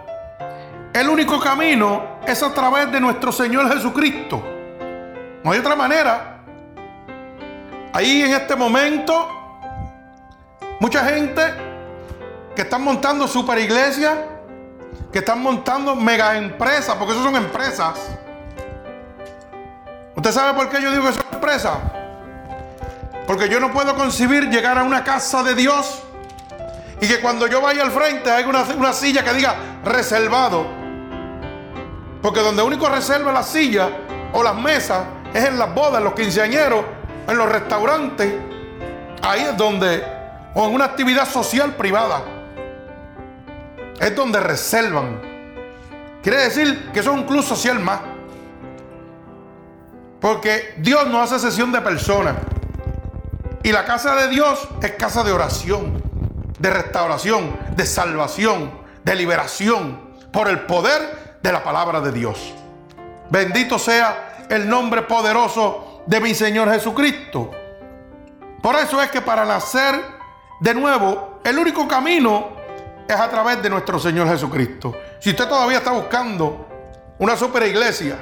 el 0.93 1.09
único 1.09 1.39
camino 1.39 2.19
es 2.25 2.41
a 2.41 2.53
través 2.53 2.91
de 2.91 2.99
nuestro 2.99 3.31
Señor 3.31 3.71
Jesucristo. 3.73 4.41
No 5.43 5.51
hay 5.51 5.59
otra 5.59 5.75
manera. 5.75 6.39
Ahí 7.91 8.21
en 8.21 8.31
este 8.31 8.55
momento, 8.55 9.27
mucha 10.79 11.03
gente 11.05 11.41
que 12.55 12.61
están 12.61 12.83
montando 12.83 13.27
super 13.27 13.57
iglesias, 13.57 14.17
que 15.11 15.19
están 15.19 15.41
montando 15.41 15.95
mega 15.95 16.37
empresas, 16.37 16.95
porque 16.95 17.13
eso 17.13 17.23
son 17.23 17.35
empresas. 17.35 18.09
¿Usted 20.15 20.31
sabe 20.31 20.53
por 20.53 20.69
qué 20.69 20.81
yo 20.81 20.91
digo 20.91 21.05
que 21.05 21.13
son 21.13 21.25
empresas? 21.33 21.77
Porque 23.27 23.47
yo 23.47 23.59
no 23.59 23.71
puedo 23.71 23.95
concebir 23.95 24.49
llegar 24.49 24.77
a 24.77 24.83
una 24.83 25.03
casa 25.03 25.43
de 25.43 25.55
Dios 25.55 26.03
y 26.99 27.07
que 27.07 27.19
cuando 27.19 27.47
yo 27.47 27.61
vaya 27.61 27.83
al 27.83 27.91
frente 27.91 28.31
haya 28.31 28.47
una, 28.47 28.93
silla 28.93 29.23
que 29.23 29.33
diga 29.33 29.55
reservado. 29.83 30.65
Porque 32.21 32.39
donde 32.39 32.61
único 32.63 32.87
reserva 32.87 33.31
la 33.31 33.43
silla 33.43 33.89
o 34.33 34.43
las 34.43 34.55
mesas 34.55 35.03
es 35.33 35.45
en 35.45 35.57
las 35.57 35.73
bodas, 35.73 35.97
en 35.97 36.03
los 36.05 36.13
quinceañeros, 36.13 36.85
en 37.27 37.37
los 37.37 37.49
restaurantes. 37.49 38.33
Ahí 39.21 39.41
es 39.41 39.57
donde, 39.57 40.03
o 40.53 40.65
en 40.65 40.75
una 40.75 40.85
actividad 40.85 41.27
social 41.27 41.75
privada, 41.75 42.21
es 43.99 44.15
donde 44.15 44.39
reservan. 44.39 45.21
Quiere 46.21 46.43
decir 46.43 46.89
que 46.93 47.01
eso 47.01 47.11
es 47.11 47.17
un 47.17 47.25
club 47.25 47.43
social 47.43 47.79
más. 47.79 47.99
Porque 50.21 50.75
Dios 50.77 51.05
no 51.07 51.21
hace 51.21 51.37
sesión 51.37 51.71
de 51.73 51.81
personas. 51.81 52.35
Y 53.63 53.71
la 53.71 53.85
casa 53.85 54.13
de 54.15 54.27
Dios 54.27 54.67
es 54.81 54.91
casa 54.91 55.23
de 55.23 55.31
oración, 55.31 56.03
de 56.59 56.69
restauración, 56.69 57.57
de 57.77 57.85
salvación, 57.85 58.71
de 59.05 59.15
liberación, 59.15 60.13
por 60.33 60.49
el 60.49 60.61
poder 60.61 61.37
de 61.41 61.51
la 61.51 61.63
palabra 61.63 62.01
de 62.01 62.11
Dios. 62.11 62.53
Bendito 63.29 63.79
sea 63.79 64.45
el 64.49 64.67
nombre 64.67 65.03
poderoso 65.03 66.03
de 66.05 66.19
mi 66.19 66.35
Señor 66.35 66.69
Jesucristo. 66.71 67.51
Por 68.61 68.75
eso 68.75 69.01
es 69.01 69.09
que 69.09 69.21
para 69.21 69.45
nacer 69.45 69.95
de 70.59 70.73
nuevo, 70.73 71.39
el 71.45 71.57
único 71.57 71.87
camino 71.87 72.49
es 73.07 73.15
a 73.15 73.29
través 73.29 73.61
de 73.63 73.69
nuestro 73.69 73.97
Señor 73.97 74.27
Jesucristo. 74.27 74.93
Si 75.19 75.29
usted 75.29 75.47
todavía 75.47 75.77
está 75.77 75.91
buscando 75.91 76.67
una 77.17 77.37
super 77.37 77.63
iglesia, 77.63 78.17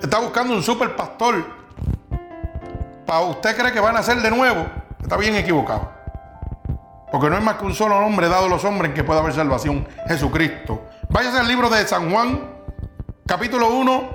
está 0.00 0.18
buscando 0.18 0.54
un 0.54 0.62
super 0.62 0.96
pastor, 0.96 1.61
usted 3.06 3.56
cree 3.56 3.72
que 3.72 3.80
van 3.80 3.96
a 3.96 4.02
ser 4.02 4.20
de 4.20 4.30
nuevo, 4.30 4.66
está 5.00 5.16
bien 5.16 5.34
equivocado. 5.36 5.90
Porque 7.10 7.28
no 7.28 7.36
es 7.36 7.44
más 7.44 7.56
que 7.56 7.66
un 7.66 7.74
solo 7.74 8.00
nombre 8.00 8.28
dado 8.28 8.46
a 8.46 8.48
los 8.48 8.64
hombres 8.64 8.90
en 8.90 8.94
que 8.94 9.04
pueda 9.04 9.20
haber 9.20 9.34
salvación, 9.34 9.86
Jesucristo. 10.08 10.86
Váyase 11.10 11.38
al 11.38 11.48
libro 11.48 11.68
de 11.68 11.86
San 11.86 12.10
Juan, 12.10 12.40
capítulo 13.26 13.68
1, 13.68 14.10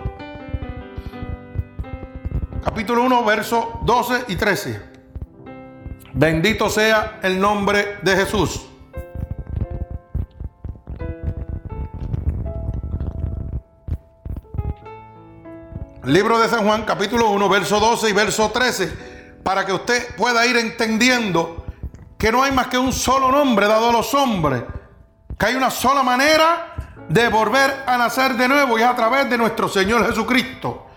capítulo 2.63 3.03
1, 3.03 3.23
versos 3.23 3.65
12 3.83 4.25
y 4.29 4.35
13. 4.35 4.81
Bendito 6.13 6.69
sea 6.69 7.19
el 7.21 7.39
nombre 7.39 7.99
de 8.01 8.15
Jesús. 8.15 8.66
Libro 16.07 16.39
de 16.39 16.47
San 16.47 16.65
Juan, 16.65 16.83
capítulo 16.83 17.31
1, 17.31 17.49
verso 17.49 17.81
12 17.81 18.09
y 18.09 18.13
verso 18.13 18.49
13. 18.49 19.41
para 19.43 19.65
que 19.65 19.73
usted 19.73 20.15
pueda 20.15 20.45
ir 20.45 20.55
entendiendo 20.55 21.65
que 22.17 22.31
no 22.31 22.43
hay 22.43 22.53
más 22.53 22.67
que 22.67 22.77
un 22.77 22.93
solo 22.93 23.29
nombre 23.29 23.67
dado 23.67 23.89
a 23.89 23.91
los 23.91 24.13
hombres, 24.13 24.63
que 25.37 25.45
hay 25.47 25.55
una 25.55 25.69
sola 25.69 26.03
manera 26.03 26.95
de 27.09 27.27
volver 27.27 27.83
a 27.85 27.97
nacer 27.97 28.35
de 28.35 28.47
nuevo 28.47 28.79
y 28.79 28.83
es 28.83 28.87
a 28.87 28.95
través 28.95 29.29
de 29.29 29.37
nuestro 29.37 29.67
Señor 29.67 30.07
Jesucristo. 30.07 30.87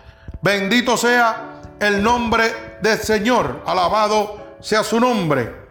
Bendito 0.41 0.95
sea 0.95 1.61
el 1.77 2.01
nombre 2.01 2.77
del 2.81 2.97
Señor, 2.97 3.63
alabado 3.65 4.55
sea 4.61 4.81
su 4.81 4.97
nombre. 4.97 5.67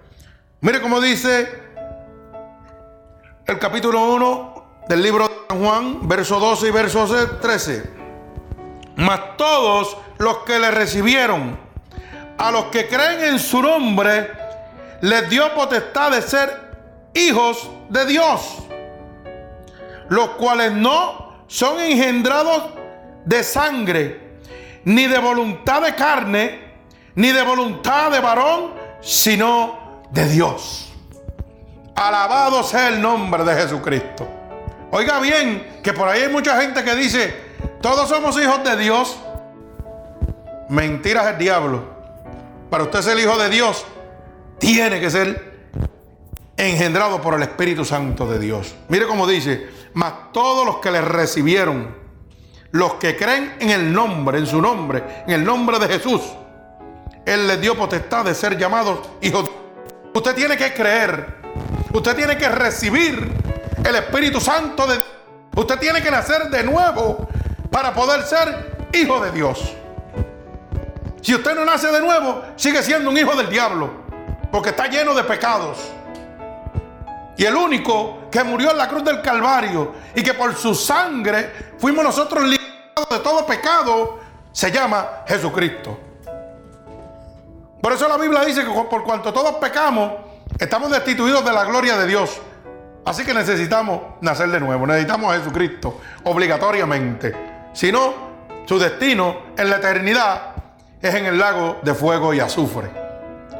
Mire 0.60 0.82
cómo 0.82 1.00
dice 1.00 1.48
el 3.46 3.58
capítulo 3.58 4.04
1 4.04 4.84
del 4.86 5.02
libro 5.02 5.28
de 5.28 5.34
San 5.48 5.64
Juan, 5.64 6.06
verso 6.06 6.38
12 6.38 6.68
y 6.68 6.70
verso 6.70 7.06
13. 7.40 7.99
Mas 9.00 9.38
todos 9.38 9.96
los 10.18 10.40
que 10.40 10.58
le 10.58 10.70
recibieron, 10.70 11.58
a 12.36 12.50
los 12.50 12.66
que 12.66 12.86
creen 12.86 13.24
en 13.24 13.38
su 13.38 13.62
nombre, 13.62 14.30
les 15.00 15.30
dio 15.30 15.54
potestad 15.54 16.10
de 16.10 16.20
ser 16.20 17.08
hijos 17.14 17.70
de 17.88 18.04
Dios, 18.04 18.58
los 20.10 20.30
cuales 20.32 20.72
no 20.72 21.44
son 21.46 21.80
engendrados 21.80 22.62
de 23.24 23.42
sangre, 23.42 24.38
ni 24.84 25.06
de 25.06 25.18
voluntad 25.18 25.80
de 25.80 25.94
carne, 25.94 26.60
ni 27.14 27.32
de 27.32 27.42
voluntad 27.42 28.10
de 28.10 28.20
varón, 28.20 28.74
sino 29.00 30.02
de 30.10 30.28
Dios. 30.28 30.92
Alabado 31.94 32.62
sea 32.62 32.88
el 32.88 33.00
nombre 33.00 33.44
de 33.44 33.62
Jesucristo. 33.62 34.28
Oiga 34.90 35.20
bien, 35.20 35.80
que 35.82 35.94
por 35.94 36.06
ahí 36.06 36.24
hay 36.24 36.28
mucha 36.28 36.60
gente 36.60 36.84
que 36.84 36.94
dice, 36.94 37.49
todos 37.80 38.08
somos 38.08 38.40
hijos 38.40 38.62
de 38.64 38.76
Dios. 38.76 39.16
Mentiras 40.68 41.26
el 41.28 41.38
diablo. 41.38 41.82
Para 42.70 42.84
usted 42.84 43.02
ser 43.02 43.18
hijo 43.18 43.36
de 43.38 43.48
Dios, 43.48 43.84
tiene 44.58 45.00
que 45.00 45.10
ser 45.10 45.50
engendrado 46.56 47.20
por 47.20 47.34
el 47.34 47.42
Espíritu 47.42 47.84
Santo 47.84 48.26
de 48.26 48.38
Dios. 48.38 48.74
Mire 48.88 49.06
cómo 49.06 49.26
dice, 49.26 49.68
mas 49.94 50.32
todos 50.32 50.64
los 50.64 50.76
que 50.76 50.90
le 50.90 51.00
recibieron, 51.00 51.96
los 52.70 52.94
que 52.94 53.16
creen 53.16 53.56
en 53.58 53.70
el 53.70 53.92
nombre, 53.92 54.38
en 54.38 54.46
su 54.46 54.60
nombre, 54.60 55.02
en 55.26 55.32
el 55.32 55.44
nombre 55.44 55.78
de 55.78 55.88
Jesús, 55.88 56.20
Él 57.26 57.48
les 57.48 57.60
dio 57.60 57.76
potestad 57.76 58.24
de 58.24 58.34
ser 58.34 58.56
llamados 58.56 59.00
hijos. 59.22 59.50
Usted 60.14 60.34
tiene 60.34 60.56
que 60.56 60.72
creer, 60.72 61.38
usted 61.92 62.14
tiene 62.14 62.36
que 62.36 62.48
recibir 62.48 63.32
el 63.82 63.96
Espíritu 63.96 64.40
Santo 64.40 64.86
de 64.86 64.94
Dios. 64.94 65.06
Usted 65.56 65.78
tiene 65.80 66.00
que 66.00 66.10
nacer 66.12 66.48
de 66.48 66.62
nuevo 66.62 67.28
para 67.70 67.94
poder 67.94 68.22
ser 68.22 68.88
hijo 68.92 69.20
de 69.20 69.32
Dios. 69.32 69.76
Si 71.22 71.34
usted 71.34 71.54
no 71.54 71.64
nace 71.64 71.88
de 71.92 72.00
nuevo, 72.00 72.42
sigue 72.56 72.82
siendo 72.82 73.10
un 73.10 73.16
hijo 73.16 73.36
del 73.36 73.48
diablo, 73.48 73.90
porque 74.50 74.70
está 74.70 74.86
lleno 74.86 75.14
de 75.14 75.22
pecados. 75.24 75.78
Y 77.36 77.44
el 77.44 77.54
único 77.54 78.28
que 78.30 78.42
murió 78.44 78.70
en 78.70 78.78
la 78.78 78.88
cruz 78.88 79.04
del 79.04 79.22
Calvario 79.22 79.94
y 80.14 80.22
que 80.22 80.34
por 80.34 80.54
su 80.54 80.74
sangre 80.74 81.74
fuimos 81.78 82.04
nosotros 82.04 82.44
liberados 82.44 83.08
de 83.10 83.18
todo 83.20 83.46
pecado, 83.46 84.18
se 84.52 84.70
llama 84.70 85.22
Jesucristo. 85.26 85.98
Por 87.80 87.92
eso 87.92 88.08
la 88.08 88.18
Biblia 88.18 88.44
dice 88.44 88.62
que 88.62 88.70
por 88.70 89.04
cuanto 89.04 89.32
todos 89.32 89.54
pecamos, 89.56 90.12
estamos 90.58 90.90
destituidos 90.90 91.44
de 91.44 91.52
la 91.52 91.64
gloria 91.64 91.96
de 91.96 92.06
Dios. 92.06 92.38
Así 93.06 93.24
que 93.24 93.32
necesitamos 93.32 94.00
nacer 94.20 94.50
de 94.50 94.60
nuevo, 94.60 94.86
necesitamos 94.86 95.32
a 95.32 95.38
Jesucristo 95.38 96.00
obligatoriamente. 96.24 97.49
Si 97.72 97.92
no, 97.92 98.14
su 98.66 98.78
destino 98.78 99.36
en 99.56 99.70
la 99.70 99.76
eternidad 99.76 100.54
es 101.00 101.14
en 101.14 101.26
el 101.26 101.38
lago 101.38 101.78
de 101.82 101.94
fuego 101.94 102.34
y 102.34 102.40
azufre. 102.40 102.90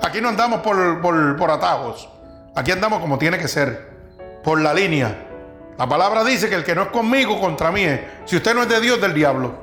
Aquí 0.03 0.21
no 0.21 0.29
andamos 0.29 0.61
por, 0.61 1.01
por, 1.01 1.51
atajos, 1.51 2.09
aquí 2.55 2.73
andamos 2.73 3.01
como 3.01 3.19
tiene 3.19 3.39
que 3.39 3.49
ser, 3.49 3.91
por 4.43 4.61
la 4.61 4.75
línea. 4.75 5.27
La 5.79 5.89
palabra 5.89 6.25
dice 6.25 6.49
que 6.49 6.55
el 6.55 6.65
que 6.65 6.75
no 6.75 6.83
es 6.83 6.89
conmigo, 6.89 7.41
contra 7.41 7.71
mí 7.71 7.83
es. 7.85 8.01
Si 8.25 8.37
usted 8.37 8.55
no 8.55 8.63
es 8.63 8.69
de 8.69 8.81
Dios, 8.81 9.01
del 9.01 9.15
diablo. 9.15 9.55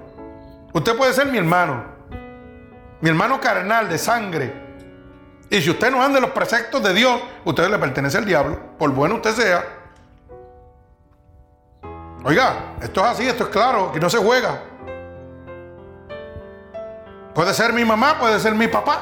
Usted 0.74 0.96
puede 0.96 1.14
ser 1.14 1.28
mi 1.28 1.38
hermano, 1.38 1.86
mi 3.02 3.10
hermano 3.10 3.40
carnal 3.40 3.90
de 3.90 3.98
sangre, 3.98 4.68
y 5.50 5.62
si 5.62 5.70
usted 5.70 5.92
no 5.92 6.04
anda 6.04 6.18
en 6.18 6.24
los 6.24 6.32
preceptos 6.32 6.84
de 6.84 6.94
Dios, 6.94 7.22
usted 7.46 7.70
le 7.70 7.78
pertenece 7.78 8.18
al 8.18 8.26
diablo, 8.26 8.60
por 8.78 8.92
bueno 8.92 9.16
usted 9.16 9.32
sea. 9.32 9.77
Oiga, 12.28 12.74
esto 12.82 13.00
es 13.00 13.08
así, 13.08 13.26
esto 13.26 13.46
es 13.46 13.50
claro, 13.52 13.90
que 13.94 14.02
no 14.02 14.10
se 14.10 14.18
juega. 14.18 14.60
Puede 17.34 17.54
ser 17.54 17.72
mi 17.72 17.86
mamá, 17.86 18.20
puede 18.20 18.38
ser 18.38 18.54
mi 18.54 18.68
papá. 18.68 19.00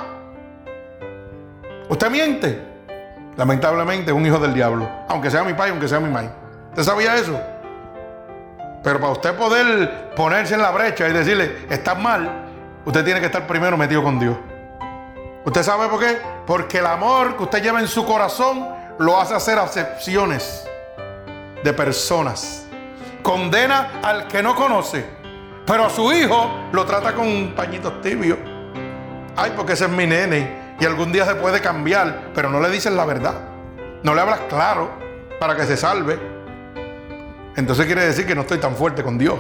Usted 1.90 2.12
miente. 2.12 2.64
Lamentablemente 3.36 4.12
es 4.12 4.16
un 4.16 4.24
hijo 4.28 4.38
del 4.38 4.54
diablo, 4.54 4.88
aunque 5.10 5.32
sea 5.32 5.44
mi 5.44 5.54
padre, 5.54 5.72
aunque 5.72 5.88
sea 5.88 6.00
mi 6.00 6.08
madre. 6.08 6.30
¿Usted 6.70 6.84
sabía 6.84 7.16
eso? 7.16 7.42
Pero 8.84 9.00
para 9.00 9.14
usted 9.14 9.34
poder 9.34 10.14
ponerse 10.16 10.54
en 10.54 10.62
la 10.62 10.70
brecha 10.70 11.10
y 11.10 11.12
decirle, 11.12 11.66
estás 11.68 11.98
mal, 11.98 12.30
usted 12.86 13.04
tiene 13.04 13.20
que 13.20 13.26
estar 13.26 13.48
primero 13.48 13.76
metido 13.76 14.04
con 14.04 14.20
Dios. 14.20 14.38
¿Usted 15.44 15.64
sabe 15.64 15.88
por 15.88 16.00
qué? 16.00 16.20
Porque 16.46 16.78
el 16.78 16.86
amor 16.86 17.38
que 17.38 17.44
usted 17.44 17.64
lleva 17.64 17.80
en 17.80 17.88
su 17.88 18.06
corazón 18.06 18.70
lo 19.00 19.20
hace 19.20 19.34
hacer 19.34 19.58
acepciones 19.58 20.68
de 21.64 21.74
personas. 21.74 22.65
Condena 23.26 24.02
al 24.04 24.28
que 24.28 24.44
no 24.44 24.54
conoce, 24.54 25.04
pero 25.66 25.86
a 25.86 25.90
su 25.90 26.14
hijo 26.14 26.48
lo 26.72 26.86
trata 26.86 27.16
con 27.16 27.56
pañitos 27.56 28.00
tibios. 28.00 28.38
Ay, 29.36 29.52
porque 29.56 29.74
ese 29.74 29.86
es 29.86 29.90
mi 29.90 30.06
nene 30.06 30.76
y 30.80 30.86
algún 30.86 31.12
día 31.12 31.26
se 31.26 31.34
puede 31.34 31.60
cambiar, 31.60 32.30
pero 32.36 32.52
no 32.52 32.60
le 32.60 32.70
dices 32.70 32.94
la 32.94 33.04
verdad. 33.04 33.34
No 34.04 34.14
le 34.14 34.22
hablas 34.22 34.42
claro 34.42 34.92
para 35.40 35.56
que 35.56 35.64
se 35.64 35.76
salve. 35.76 36.20
Entonces 37.56 37.88
quiere 37.88 38.06
decir 38.06 38.28
que 38.28 38.36
no 38.36 38.42
estoy 38.42 38.60
tan 38.60 38.76
fuerte 38.76 39.02
con 39.02 39.18
Dios. 39.18 39.40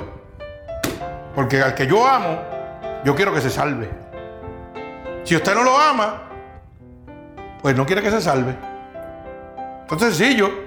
Porque 1.35 1.61
al 1.61 1.75
que 1.75 1.85
yo 1.85 2.07
amo, 2.07 2.41
yo 3.03 3.13
quiero 3.13 3.35
que 3.35 3.41
se 3.41 3.51
salve. 3.51 3.87
Si 5.25 5.35
usted 5.35 5.53
no 5.53 5.61
lo 5.61 5.77
ama, 5.77 6.23
pues 7.61 7.75
no 7.75 7.85
quiere 7.85 8.01
que 8.01 8.09
se 8.09 8.19
salve. 8.19 8.55
Entonces 9.81 10.17
sencillo. 10.17 10.64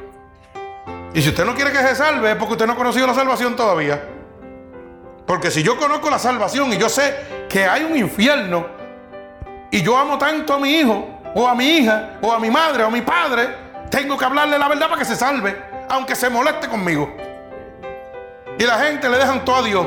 Y 1.14 1.22
si 1.22 1.30
usted 1.30 1.44
no 1.44 1.54
quiere 1.54 1.72
que 1.72 1.78
se 1.78 1.94
salve 1.94 2.32
es 2.32 2.36
porque 2.36 2.52
usted 2.52 2.66
no 2.66 2.74
ha 2.74 2.76
conocido 2.76 3.06
la 3.06 3.14
salvación 3.14 3.56
todavía. 3.56 4.02
Porque 5.26 5.50
si 5.50 5.62
yo 5.62 5.76
conozco 5.76 6.10
la 6.10 6.18
salvación 6.18 6.72
y 6.72 6.78
yo 6.78 6.88
sé 6.88 7.46
que 7.48 7.66
hay 7.66 7.84
un 7.84 7.96
infierno 7.96 8.66
y 9.70 9.82
yo 9.82 9.96
amo 9.96 10.16
tanto 10.16 10.54
a 10.54 10.58
mi 10.58 10.70
hijo 10.70 11.20
o 11.34 11.46
a 11.46 11.54
mi 11.54 11.78
hija 11.78 12.18
o 12.22 12.32
a 12.32 12.38
mi 12.38 12.50
madre 12.50 12.82
o 12.82 12.86
a 12.86 12.90
mi 12.90 13.02
padre, 13.02 13.48
tengo 13.90 14.16
que 14.16 14.24
hablarle 14.24 14.58
la 14.58 14.68
verdad 14.68 14.88
para 14.88 14.98
que 14.98 15.04
se 15.04 15.16
salve, 15.16 15.56
aunque 15.88 16.14
se 16.14 16.30
moleste 16.30 16.68
conmigo. 16.68 17.14
Y 18.58 18.64
la 18.64 18.78
gente 18.78 19.08
le 19.08 19.18
dejan 19.18 19.44
todo 19.44 19.56
a 19.56 19.62
Dios. 19.62 19.86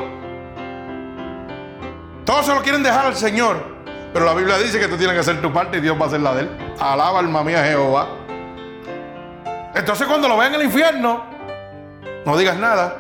Todos 2.26 2.46
se 2.46 2.54
lo 2.54 2.62
quieren 2.62 2.84
dejar 2.84 3.06
al 3.06 3.16
Señor. 3.16 3.72
Pero 4.14 4.26
la 4.26 4.34
Biblia 4.34 4.58
dice 4.58 4.80
que 4.80 4.88
tú 4.88 4.98
tienes 4.98 5.14
que 5.14 5.22
hacer 5.22 5.42
tu 5.42 5.52
parte 5.52 5.78
y 5.78 5.82
Dios 5.82 5.98
va 6.00 6.06
a 6.06 6.08
hacer 6.08 6.22
la 6.22 6.34
de 6.34 6.42
él. 6.42 6.50
Alaba 6.80 7.20
alma 7.20 7.44
mía 7.44 7.64
Jehová. 7.64 8.08
Entonces 9.74 10.08
cuando 10.08 10.28
lo 10.28 10.38
vean 10.38 10.54
en 10.54 10.62
el 10.62 10.66
infierno, 10.68 11.24
no 12.26 12.38
digas 12.38 12.58
nada, 12.58 12.96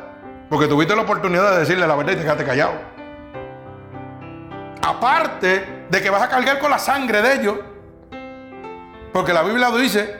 porque 0.49 0.67
tuviste 0.67 0.95
la 0.95 1.03
oportunidad 1.03 1.51
de 1.51 1.60
decirle 1.60 1.86
la 1.86 1.95
verdad 1.95 2.13
y 2.13 2.15
te 2.15 2.21
quedaste 2.21 2.45
callado. 2.45 2.73
Aparte 4.81 5.86
de 5.89 6.01
que 6.01 6.10
vas 6.10 6.23
a 6.23 6.29
cargar 6.29 6.60
con 6.60 6.71
la 6.71 6.79
sangre 6.79 7.21
de 7.21 7.34
ellos, 7.36 7.55
porque 9.13 9.34
la 9.34 9.43
Biblia 9.43 9.69
lo 9.69 9.77
dice, 9.77 10.19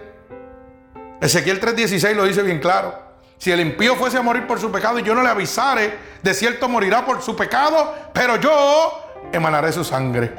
Ezequiel 1.22 1.60
3:16 1.62 2.16
lo 2.16 2.26
dice 2.26 2.44
bien 2.44 2.60
claro. 2.60 3.12
Si 3.38 3.52
el 3.52 3.60
impío 3.60 3.96
fuese 3.96 4.18
a 4.18 4.22
morir 4.22 4.46
por 4.46 4.60
su 4.60 4.72
pecado 4.72 5.00
y 5.00 5.04
yo 5.04 5.16
no 5.16 5.24
le 5.24 5.30
avisare, 5.30 5.98
de 6.22 6.34
cierto 6.34 6.70
morirá 6.70 7.06
por 7.06 7.22
su 7.24 7.36
pecado, 7.36 7.96
pero 8.14 8.36
yo 8.36 9.02
emanaré 9.32 9.72
su 9.72 9.84
sangre. 9.84 10.32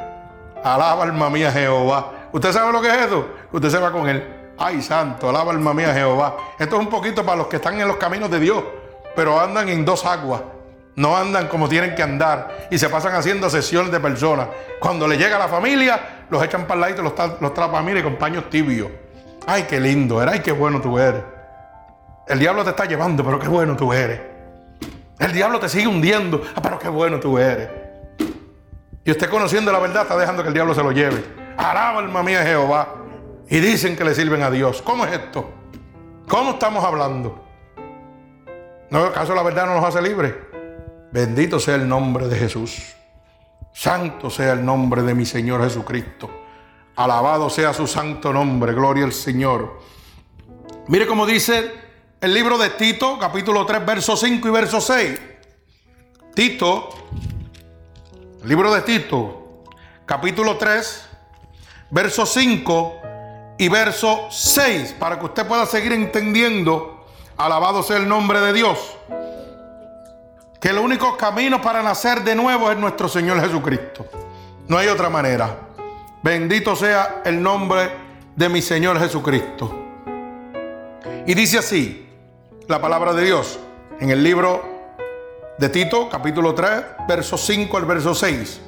Alaba 0.62 1.02
alma 1.02 1.28
mía 1.28 1.50
Jehová. 1.50 2.12
¿Usted 2.30 2.52
sabe 2.52 2.72
lo 2.72 2.80
que 2.80 2.88
es 2.88 3.06
eso? 3.06 3.28
Usted 3.50 3.70
se 3.70 3.78
va 3.78 3.90
con 3.90 4.08
él. 4.08 4.41
Ay, 4.58 4.82
santo, 4.82 5.28
alaba 5.28 5.52
alma 5.52 5.74
mía 5.74 5.92
Jehová. 5.92 6.36
Esto 6.58 6.76
es 6.76 6.82
un 6.82 6.88
poquito 6.88 7.24
para 7.24 7.38
los 7.38 7.46
que 7.46 7.56
están 7.56 7.80
en 7.80 7.88
los 7.88 7.96
caminos 7.96 8.30
de 8.30 8.38
Dios, 8.38 8.62
pero 9.16 9.40
andan 9.40 9.68
en 9.68 9.84
dos 9.84 10.04
aguas. 10.04 10.42
No 10.94 11.16
andan 11.16 11.48
como 11.48 11.68
tienen 11.68 11.94
que 11.94 12.02
andar 12.02 12.68
y 12.70 12.78
se 12.78 12.88
pasan 12.90 13.14
haciendo 13.14 13.48
sesiones 13.48 13.90
de 13.90 13.98
personas. 13.98 14.48
Cuando 14.78 15.08
le 15.08 15.16
llega 15.16 15.36
a 15.36 15.38
la 15.38 15.48
familia, 15.48 16.26
los 16.28 16.42
echan 16.44 16.66
para 16.66 16.88
el 16.88 17.02
los, 17.02 17.14
los 17.40 17.54
trapan, 17.54 17.84
mire, 17.84 18.02
con 18.02 18.16
paños 18.16 18.50
tibios. 18.50 18.90
Ay, 19.46 19.64
qué 19.68 19.80
lindo 19.80 20.22
era, 20.22 20.32
ay, 20.32 20.40
qué 20.40 20.52
bueno 20.52 20.80
tú 20.80 20.98
eres. 20.98 21.22
El 22.28 22.38
diablo 22.38 22.62
te 22.62 22.70
está 22.70 22.84
llevando, 22.84 23.24
pero 23.24 23.38
qué 23.38 23.48
bueno 23.48 23.74
tú 23.74 23.92
eres. 23.92 24.20
El 25.18 25.32
diablo 25.32 25.58
te 25.58 25.68
sigue 25.68 25.86
hundiendo, 25.86 26.42
ah, 26.54 26.60
pero 26.62 26.78
qué 26.78 26.88
bueno 26.88 27.18
tú 27.18 27.38
eres. 27.38 27.68
Y 29.04 29.10
usted 29.10 29.28
conociendo 29.28 29.72
la 29.72 29.78
verdad 29.78 30.02
está 30.02 30.16
dejando 30.16 30.42
que 30.42 30.48
el 30.48 30.54
diablo 30.54 30.74
se 30.74 30.82
lo 30.82 30.92
lleve. 30.92 31.24
Alaba 31.56 31.98
alma 32.00 32.22
mía 32.22 32.42
Jehová. 32.44 33.01
Y 33.52 33.60
dicen 33.60 33.96
que 33.96 34.04
le 34.04 34.14
sirven 34.14 34.42
a 34.42 34.50
Dios. 34.50 34.80
¿Cómo 34.80 35.04
es 35.04 35.12
esto? 35.12 35.50
¿Cómo 36.26 36.52
estamos 36.52 36.82
hablando? 36.82 37.44
¿No 38.88 39.00
acaso 39.00 39.34
la 39.34 39.42
verdad 39.42 39.66
no 39.66 39.74
nos 39.74 39.84
hace 39.84 40.00
libres? 40.00 40.32
Bendito 41.12 41.60
sea 41.60 41.74
el 41.74 41.86
nombre 41.86 42.28
de 42.28 42.38
Jesús. 42.38 42.94
Santo 43.74 44.30
sea 44.30 44.54
el 44.54 44.64
nombre 44.64 45.02
de 45.02 45.14
mi 45.14 45.26
Señor 45.26 45.62
Jesucristo. 45.62 46.30
Alabado 46.96 47.50
sea 47.50 47.74
su 47.74 47.86
santo 47.86 48.32
nombre, 48.32 48.72
gloria 48.72 49.04
al 49.04 49.12
Señor. 49.12 49.80
Mire 50.88 51.06
cómo 51.06 51.26
dice 51.26 51.72
el 52.22 52.32
libro 52.32 52.56
de 52.56 52.70
Tito, 52.70 53.18
capítulo 53.18 53.66
3, 53.66 53.84
verso 53.84 54.16
5 54.16 54.48
y 54.48 54.50
verso 54.50 54.80
6. 54.80 55.20
Tito, 56.34 56.88
libro 58.44 58.72
de 58.72 58.80
Tito, 58.80 59.64
capítulo 60.06 60.56
3, 60.56 61.08
verso 61.90 62.24
5 62.24 63.02
y 63.58 63.68
verso 63.68 64.28
6, 64.30 64.96
para 64.98 65.18
que 65.18 65.26
usted 65.26 65.46
pueda 65.46 65.66
seguir 65.66 65.92
entendiendo, 65.92 67.04
alabado 67.36 67.82
sea 67.82 67.96
el 67.96 68.08
nombre 68.08 68.40
de 68.40 68.52
Dios, 68.52 68.96
que 70.60 70.68
el 70.68 70.78
único 70.78 71.16
camino 71.16 71.60
para 71.60 71.82
nacer 71.82 72.22
de 72.22 72.34
nuevo 72.34 72.70
es 72.70 72.78
nuestro 72.78 73.08
Señor 73.08 73.40
Jesucristo. 73.40 74.06
No 74.68 74.78
hay 74.78 74.88
otra 74.88 75.10
manera. 75.10 75.58
Bendito 76.22 76.76
sea 76.76 77.22
el 77.24 77.42
nombre 77.42 77.90
de 78.36 78.48
mi 78.48 78.62
Señor 78.62 78.98
Jesucristo. 78.98 79.78
Y 81.26 81.34
dice 81.34 81.58
así 81.58 82.08
la 82.68 82.80
palabra 82.80 83.12
de 83.12 83.24
Dios 83.24 83.58
en 83.98 84.10
el 84.10 84.22
libro 84.22 84.62
de 85.58 85.68
Tito, 85.68 86.08
capítulo 86.08 86.54
3, 86.54 86.82
verso 87.08 87.36
5 87.36 87.76
al 87.76 87.84
verso 87.84 88.14
6. 88.14 88.60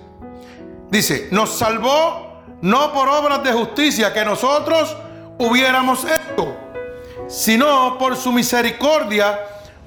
Dice, 0.90 1.29
nos 1.31 1.57
salvó 1.57 2.23
no 2.64 2.94
por 2.94 3.11
obras 3.11 3.42
de 3.42 3.53
justicia 3.53 4.14
que 4.14 4.24
nosotros 4.24 4.96
hubiéramos 5.37 6.07
hecho, 6.07 6.57
sino 7.29 7.98
por 7.98 8.16
su 8.16 8.33
misericordia, 8.33 9.38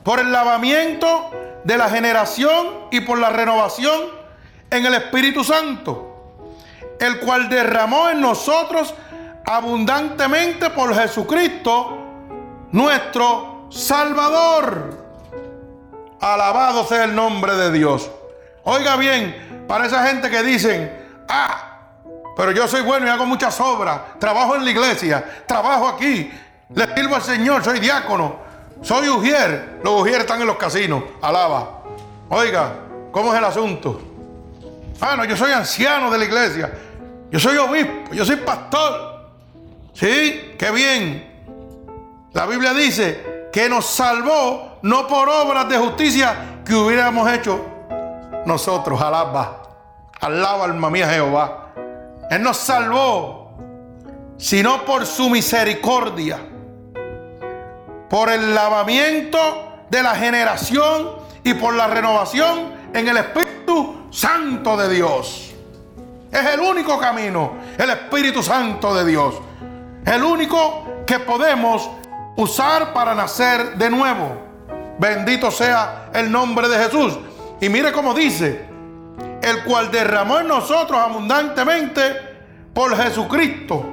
por 0.04 0.20
el 0.20 0.32
lavamiento 0.32 1.32
de 1.64 1.76
la 1.76 1.90
generación 1.90 2.68
y 2.92 3.00
por 3.00 3.18
la 3.18 3.32
renovación 3.32 4.00
en 4.70 4.86
el 4.86 4.94
Espíritu 4.94 5.44
Santo, 5.44 6.36
el 7.00 7.20
cual 7.20 7.50
derramó 7.50 8.10
en 8.10 8.22
nosotros 8.22 8.94
abundantemente 9.44 10.70
por 10.70 10.94
Jesucristo, 10.94 11.98
nuestro 12.72 13.66
Salvador. 13.72 15.04
Alabado 16.22 16.86
sea 16.86 17.06
el 17.06 17.16
nombre 17.16 17.56
de 17.56 17.72
Dios. 17.72 18.12
Oiga 18.66 18.98
bien, 18.98 19.66
para 19.68 19.88
esa 19.88 20.06
gente 20.06 20.30
que 20.30 20.44
dicen, 20.44 21.08
ah, 21.28 21.67
pero 22.38 22.52
yo 22.52 22.68
soy 22.68 22.82
bueno 22.82 23.08
y 23.08 23.10
hago 23.10 23.26
muchas 23.26 23.60
obras, 23.60 24.00
trabajo 24.20 24.56
en 24.56 24.64
la 24.64 24.70
iglesia, 24.70 25.26
trabajo 25.48 25.88
aquí, 25.88 26.32
le 26.70 26.96
sirvo 26.96 27.16
al 27.16 27.24
Señor, 27.24 27.64
soy 27.64 27.80
diácono, 27.80 28.36
soy 28.84 29.10
ujier. 29.10 29.80
Los 29.84 30.02
ujieres 30.02 30.22
están 30.22 30.42
en 30.42 30.48
los 30.48 30.58
casinos, 30.58 31.04
alaba. 31.20 31.82
Oiga, 32.30 32.74
¿cómo 33.12 33.34
es 33.34 33.40
el 33.40 33.46
asunto? 33.46 34.00
Ah, 35.02 35.16
no, 35.18 35.26
yo 35.26 35.36
soy 35.36 35.52
anciano 35.52 36.12
de 36.12 36.18
la 36.20 36.26
iglesia, 36.26 36.72
yo 37.32 37.40
soy 37.40 37.58
obispo, 37.58 38.14
yo 38.14 38.24
soy 38.24 38.36
pastor. 38.36 39.18
¿Sí? 39.94 40.54
Qué 40.60 40.70
bien. 40.72 41.48
La 42.34 42.46
Biblia 42.46 42.72
dice 42.72 43.50
que 43.52 43.68
nos 43.68 43.88
salvó 43.88 44.78
no 44.84 45.08
por 45.08 45.28
obras 45.28 45.68
de 45.70 45.78
justicia 45.80 46.60
que 46.64 46.76
hubiéramos 46.76 47.32
hecho 47.32 47.66
nosotros, 48.46 49.02
alaba. 49.02 49.64
Alaba 50.20 50.66
alma 50.66 50.92
mía 50.92 51.10
Jehová. 51.10 51.67
Él 52.30 52.42
nos 52.42 52.58
salvó, 52.58 53.58
sino 54.38 54.84
por 54.86 55.06
su 55.06 55.30
misericordia, 55.30 56.40
por 58.10 58.30
el 58.30 58.54
lavamiento 58.54 59.84
de 59.90 60.04
la 60.04 60.16
generación 60.16 61.12
y 61.44 61.54
por 61.54 61.74
la 61.74 61.88
renovación 61.88 62.74
en 62.94 63.08
el 63.08 63.18
Espíritu 63.18 64.08
Santo 64.12 64.76
de 64.78 64.94
Dios. 64.94 65.54
Es 66.32 66.46
el 66.46 66.60
único 66.60 67.00
camino, 67.00 67.54
el 67.78 67.90
Espíritu 67.90 68.44
Santo 68.44 68.94
de 68.94 69.06
Dios. 69.06 69.36
El 70.06 70.24
único 70.24 71.04
que 71.06 71.20
podemos 71.20 71.90
usar 72.36 72.94
para 72.94 73.16
nacer 73.16 73.76
de 73.78 73.90
nuevo. 73.90 74.48
Bendito 75.00 75.52
sea 75.52 76.10
el 76.14 76.32
nombre 76.32 76.68
de 76.68 76.78
Jesús. 76.78 77.18
Y 77.60 77.70
mire 77.70 77.92
cómo 77.92 78.14
dice, 78.14 78.67
el 79.48 79.64
cual 79.64 79.90
derramó 79.92 80.40
en 80.40 80.48
nosotros 80.48 81.00
abundantemente 81.00 82.38
por 82.74 82.96
Jesucristo, 82.96 83.84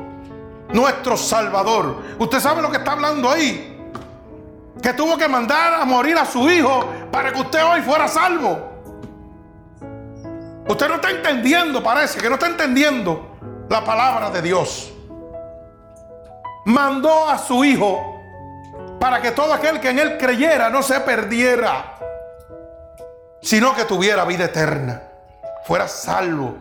nuestro 0.71 1.17
Salvador. 1.17 2.03
Usted 2.19 2.41
sabe 2.41 2.61
lo 2.61 2.71
que 2.71 2.79
está 2.79 2.93
hablando 2.93 3.31
ahí. 3.31 3.71
Que 4.83 4.93
tuvo 4.93 5.17
que 5.17 5.29
mandar 5.29 5.75
a 5.75 5.85
morir 5.85 6.19
a 6.19 6.27
su 6.27 6.51
hijo 6.51 6.91
para 7.11 7.33
que 7.33 7.41
usted 7.41 7.65
hoy 7.65 7.81
fuera 7.81 8.07
salvo. 8.09 8.75
Usted 10.67 10.89
no 10.89 10.95
está 10.97 11.11
entendiendo, 11.11 11.83
parece 11.83 12.21
que 12.21 12.29
no 12.29 12.35
está 12.35 12.47
entendiendo 12.47 13.37
la 13.69 13.85
palabra 13.85 14.31
de 14.31 14.43
Dios. 14.43 14.93
Mandó 16.67 17.29
a 17.29 17.39
su 17.39 17.65
hijo 17.65 18.15
para 18.99 19.21
que 19.21 19.33
todo 19.33 19.53
aquel 19.53 19.81
que 19.81 19.91
en 19.91 19.99
él 19.99 20.17
creyera 20.17 20.71
no 20.71 20.83
se 20.83 20.99
perdiera, 21.01 21.99
sino 23.43 23.75
que 23.75 23.85
tuviera 23.85 24.25
vida 24.25 24.47
eterna, 24.47 25.03
fuera 25.65 25.89
salvo. 25.89 26.57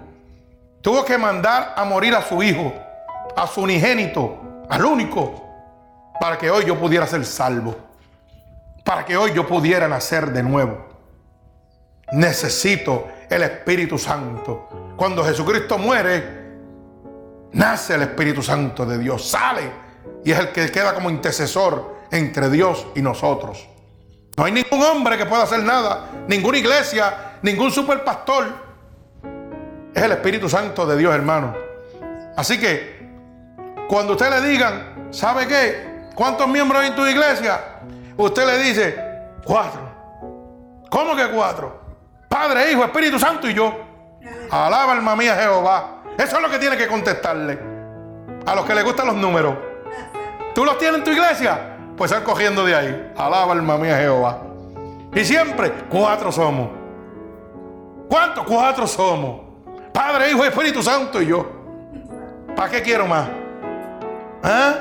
Tuvo 0.82 1.06
que 1.06 1.18
mandar 1.18 1.74
a 1.76 1.86
morir 1.86 2.14
a 2.16 2.22
su 2.22 2.42
hijo, 2.44 2.74
a 3.36 3.48
su 3.48 3.62
unigénito, 3.62 4.66
al 4.70 4.84
único, 4.86 5.44
para 6.20 6.38
que 6.38 6.50
hoy 6.50 6.66
yo 6.66 6.78
pudiera 6.80 7.08
ser 7.08 7.26
salvo, 7.26 7.76
para 8.84 9.06
que 9.06 9.16
hoy 9.16 9.34
yo 9.34 9.48
pudiera 9.48 9.88
nacer 9.88 10.32
de 10.32 10.44
nuevo. 10.44 10.86
Necesito 12.12 13.08
el 13.30 13.44
Espíritu 13.44 13.98
Santo. 13.98 14.94
Cuando 14.96 15.24
Jesucristo 15.24 15.78
muere, 15.78 16.44
nace 17.54 17.96
el 17.96 18.04
Espíritu 18.04 18.44
Santo 18.44 18.86
de 18.86 18.98
Dios, 18.98 19.30
sale 19.30 19.84
y 20.24 20.32
es 20.32 20.40
el 20.40 20.52
que 20.52 20.72
queda 20.72 20.94
como 20.94 21.10
intercesor 21.10 21.96
entre 22.12 22.50
Dios 22.50 22.88
y 22.96 23.02
nosotros. 23.02 23.68
No 24.38 24.46
hay 24.46 24.52
ningún 24.52 24.82
hombre 24.82 25.18
que 25.18 25.26
pueda 25.26 25.44
hacer 25.44 25.64
nada, 25.64 26.10
ninguna 26.28 26.58
iglesia, 26.58 27.38
ningún 27.42 27.72
superpastor. 27.72 28.73
Es 29.94 30.04
el 30.04 30.12
Espíritu 30.12 30.50
Santo 30.50 30.86
de 30.86 30.98
Dios, 30.98 31.14
hermano. 31.14 31.56
Así 32.36 32.60
que, 32.60 33.10
cuando 33.88 34.14
usted 34.14 34.30
le 34.30 34.48
digan, 34.48 35.08
¿sabe 35.12 35.48
qué? 35.48 36.10
¿Cuántos 36.16 36.48
miembros 36.48 36.82
hay 36.82 36.90
en 36.90 36.96
tu 36.96 37.06
iglesia? 37.06 37.60
Usted 38.18 38.46
le 38.46 38.58
dice, 38.64 38.98
cuatro. 39.46 39.82
¿Cómo 40.90 41.16
que 41.16 41.28
cuatro? 41.30 41.82
Padre, 42.28 42.72
Hijo, 42.72 42.84
Espíritu 42.84 43.20
Santo 43.20 43.48
y 43.48 43.54
yo. 43.54 43.74
Alaba 44.50 44.94
alma 44.94 45.16
mía 45.16 45.36
Jehová. 45.36 46.04
Eso 46.18 46.36
es 46.38 46.42
lo 46.42 46.50
que 46.50 46.60
tiene 46.60 46.78
que 46.78 46.88
contestarle. 46.88 47.60
A 48.46 48.56
los 48.56 48.66
que 48.66 48.76
les 48.76 48.84
gustan 48.84 49.08
los 49.08 49.16
números. 49.16 49.56
¿Tú 50.54 50.66
los 50.66 50.78
tienes 50.78 51.00
en 51.00 51.04
tu 51.04 51.12
iglesia? 51.12 51.74
pues 51.98 52.12
sal 52.12 52.24
cogiendo 52.24 52.66
de 52.66 52.76
ahí. 52.76 53.14
Alaba 53.18 53.54
alma 53.54 53.78
mía 53.78 53.98
Jehová. 53.98 54.42
Y 55.14 55.24
siempre, 55.24 55.72
cuatro 55.90 56.32
somos. 56.32 56.70
¿Cuántos? 58.10 58.46
Cuatro 58.46 58.88
somos. 58.88 59.53
Padre, 59.94 60.32
Hijo, 60.32 60.44
Espíritu 60.44 60.82
Santo 60.82 61.22
y 61.22 61.28
yo. 61.28 61.46
¿Para 62.56 62.70
qué 62.70 62.82
quiero 62.82 63.08
más? 63.08 63.28
¿Ah? 64.44 64.76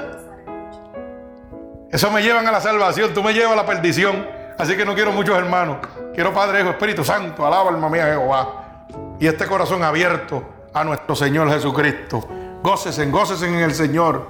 Eso 1.90 2.10
me 2.10 2.22
llevan 2.22 2.46
a 2.48 2.52
la 2.52 2.60
salvación, 2.60 3.12
tú 3.12 3.22
me 3.22 3.34
llevas 3.34 3.52
a 3.52 3.56
la 3.56 3.66
perdición. 3.66 4.26
Así 4.58 4.76
que 4.76 4.84
no 4.84 4.94
quiero 4.94 5.12
muchos 5.12 5.36
hermanos. 5.36 5.78
Quiero 6.14 6.32
Padre, 6.32 6.60
Hijo, 6.60 6.70
Espíritu 6.70 7.04
Santo. 7.04 7.46
Alaba 7.46 7.70
alma 7.70 7.88
mía 7.88 8.06
Jehová. 8.06 8.86
Y 9.20 9.26
este 9.26 9.46
corazón 9.46 9.84
abierto 9.84 10.42
a 10.72 10.84
nuestro 10.84 11.14
Señor 11.14 11.50
Jesucristo. 11.50 12.26
Gócesen, 12.62 13.10
gócesen 13.10 13.54
en 13.54 13.60
el 13.60 13.74
Señor. 13.74 14.26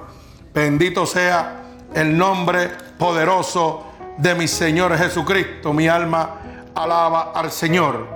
Bendito 0.53 1.05
sea 1.05 1.61
el 1.93 2.17
nombre 2.17 2.71
poderoso 2.97 3.85
de 4.17 4.35
mi 4.35 4.47
Señor 4.47 4.97
Jesucristo. 4.97 5.71
Mi 5.71 5.87
alma 5.87 6.31
alaba 6.75 7.31
al 7.33 7.51
Señor. 7.51 8.07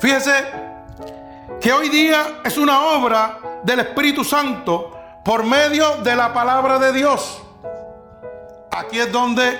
Fíjese 0.00 0.65
que 1.60 1.72
hoy 1.72 1.88
día 1.88 2.40
es 2.44 2.56
una 2.58 2.80
obra 2.80 3.60
del 3.62 3.80
Espíritu 3.80 4.24
Santo 4.24 4.92
por 5.24 5.44
medio 5.44 5.98
de 5.98 6.14
la 6.14 6.32
palabra 6.32 6.78
de 6.78 6.92
Dios. 6.92 7.42
Aquí 8.70 8.98
es 8.98 9.10
donde, 9.10 9.58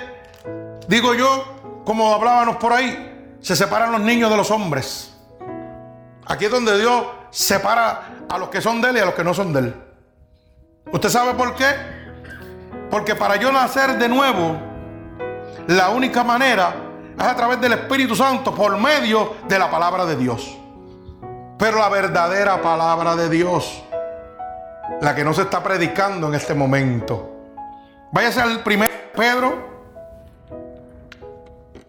digo 0.87 1.13
yo, 1.13 1.81
como 1.83 2.13
hablábamos 2.13 2.57
por 2.57 2.73
ahí, 2.73 3.35
se 3.41 3.55
separan 3.55 3.91
los 3.91 4.01
niños 4.01 4.29
de 4.29 4.37
los 4.37 4.51
hombres. 4.51 5.13
Aquí 6.25 6.45
es 6.45 6.51
donde 6.51 6.77
Dios 6.79 7.05
separa 7.29 8.25
a 8.29 8.37
los 8.37 8.49
que 8.49 8.61
son 8.61 8.81
de 8.81 8.89
Él 8.89 8.97
y 8.97 8.99
a 8.99 9.05
los 9.05 9.13
que 9.13 9.23
no 9.23 9.33
son 9.33 9.53
de 9.53 9.59
Él. 9.59 9.83
¿Usted 10.91 11.09
sabe 11.09 11.33
por 11.33 11.55
qué? 11.55 11.65
Porque 12.89 13.15
para 13.15 13.35
yo 13.35 13.51
nacer 13.51 13.97
de 13.97 14.07
nuevo, 14.07 14.57
la 15.67 15.89
única 15.89 16.23
manera 16.23 16.75
es 17.17 17.23
a 17.25 17.35
través 17.35 17.59
del 17.59 17.73
Espíritu 17.73 18.15
Santo 18.15 18.53
por 18.53 18.77
medio 18.77 19.35
de 19.47 19.59
la 19.59 19.69
palabra 19.69 20.05
de 20.05 20.15
Dios. 20.15 20.57
Pero 21.57 21.79
la 21.79 21.89
verdadera 21.89 22.61
palabra 22.61 23.15
de 23.15 23.29
Dios, 23.29 23.83
la 25.01 25.15
que 25.15 25.23
no 25.23 25.33
se 25.33 25.41
está 25.43 25.63
predicando 25.63 26.27
en 26.27 26.35
este 26.35 26.53
momento. 26.53 27.31
Váyase 28.11 28.41
al 28.41 28.61
primer 28.61 29.11
Pedro, 29.11 29.55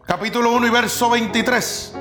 capítulo 0.07 0.53
1 0.53 0.66
y 0.66 0.71
verso 0.71 1.11
23. 1.11 1.95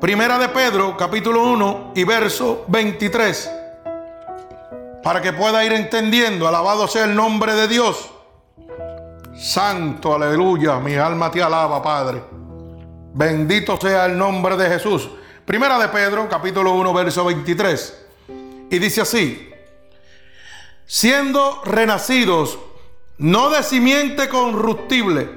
Primera 0.00 0.38
de 0.38 0.48
Pedro, 0.50 0.96
capítulo 0.96 1.42
1 1.42 1.92
y 1.96 2.04
verso 2.04 2.64
23. 2.68 3.50
Para 5.02 5.20
que 5.20 5.32
pueda 5.32 5.64
ir 5.64 5.72
entendiendo, 5.72 6.46
alabado 6.46 6.86
sea 6.86 7.04
el 7.04 7.16
nombre 7.16 7.54
de 7.54 7.66
Dios. 7.66 8.12
Santo, 9.34 10.14
aleluya, 10.14 10.78
mi 10.78 10.94
alma 10.94 11.30
te 11.32 11.42
alaba, 11.42 11.82
Padre. 11.82 12.35
Bendito 13.16 13.78
sea 13.80 14.04
el 14.04 14.18
nombre 14.18 14.58
de 14.58 14.68
Jesús. 14.68 15.08
Primera 15.46 15.78
de 15.78 15.88
Pedro, 15.88 16.28
capítulo 16.28 16.74
1, 16.74 16.92
verso 16.92 17.24
23. 17.24 18.04
Y 18.70 18.78
dice 18.78 19.00
así, 19.00 19.50
siendo 20.84 21.62
renacidos, 21.64 22.58
no 23.16 23.48
de 23.48 23.62
simiente 23.62 24.28
corruptible, 24.28 25.30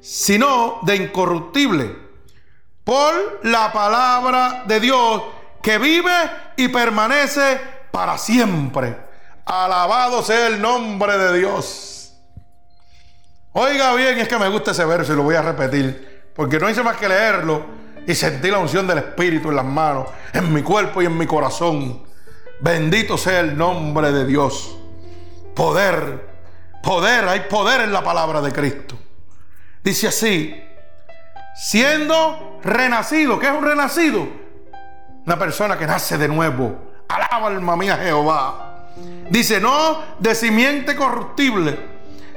sino 0.00 0.78
de 0.80 0.96
incorruptible, 0.96 1.94
por 2.84 3.40
la 3.42 3.70
palabra 3.70 4.64
de 4.66 4.80
Dios 4.80 5.22
que 5.62 5.76
vive 5.76 6.14
y 6.56 6.68
permanece 6.68 7.60
para 7.90 8.16
siempre. 8.16 8.96
Alabado 9.44 10.22
sea 10.22 10.46
el 10.46 10.62
nombre 10.62 11.18
de 11.18 11.38
Dios. 11.38 12.14
Oiga 13.52 13.92
bien, 13.94 14.20
es 14.20 14.26
que 14.26 14.38
me 14.38 14.48
gusta 14.48 14.70
ese 14.70 14.86
verso 14.86 15.12
y 15.12 15.16
lo 15.16 15.22
voy 15.22 15.34
a 15.34 15.42
repetir, 15.42 16.15
porque 16.36 16.58
no 16.58 16.68
hice 16.68 16.82
más 16.82 16.96
que 16.96 17.08
leerlo 17.08 17.64
y 18.06 18.14
sentir 18.14 18.52
la 18.52 18.58
unción 18.58 18.86
del 18.86 18.98
Espíritu 18.98 19.48
en 19.48 19.56
las 19.56 19.64
manos, 19.64 20.08
en 20.32 20.52
mi 20.52 20.62
cuerpo 20.62 21.02
y 21.02 21.06
en 21.06 21.16
mi 21.16 21.26
corazón. 21.26 22.02
Bendito 22.60 23.18
sea 23.18 23.40
el 23.40 23.56
nombre 23.56 24.12
de 24.12 24.26
Dios. 24.26 24.76
Poder, 25.54 26.28
poder, 26.82 27.26
hay 27.26 27.40
poder 27.40 27.80
en 27.80 27.92
la 27.92 28.04
palabra 28.04 28.40
de 28.42 28.52
Cristo. 28.52 28.96
Dice 29.82 30.08
así, 30.08 30.62
siendo 31.56 32.60
renacido, 32.62 33.38
¿qué 33.38 33.46
es 33.46 33.52
un 33.52 33.64
renacido? 33.64 34.28
Una 35.24 35.38
persona 35.38 35.78
que 35.78 35.86
nace 35.86 36.18
de 36.18 36.28
nuevo. 36.28 36.76
Alaba 37.08 37.48
alma 37.48 37.76
mía 37.76 37.96
Jehová. 37.96 38.90
Dice, 39.30 39.60
no 39.60 40.02
de 40.18 40.34
simiente 40.34 40.94
corruptible, 40.94 41.78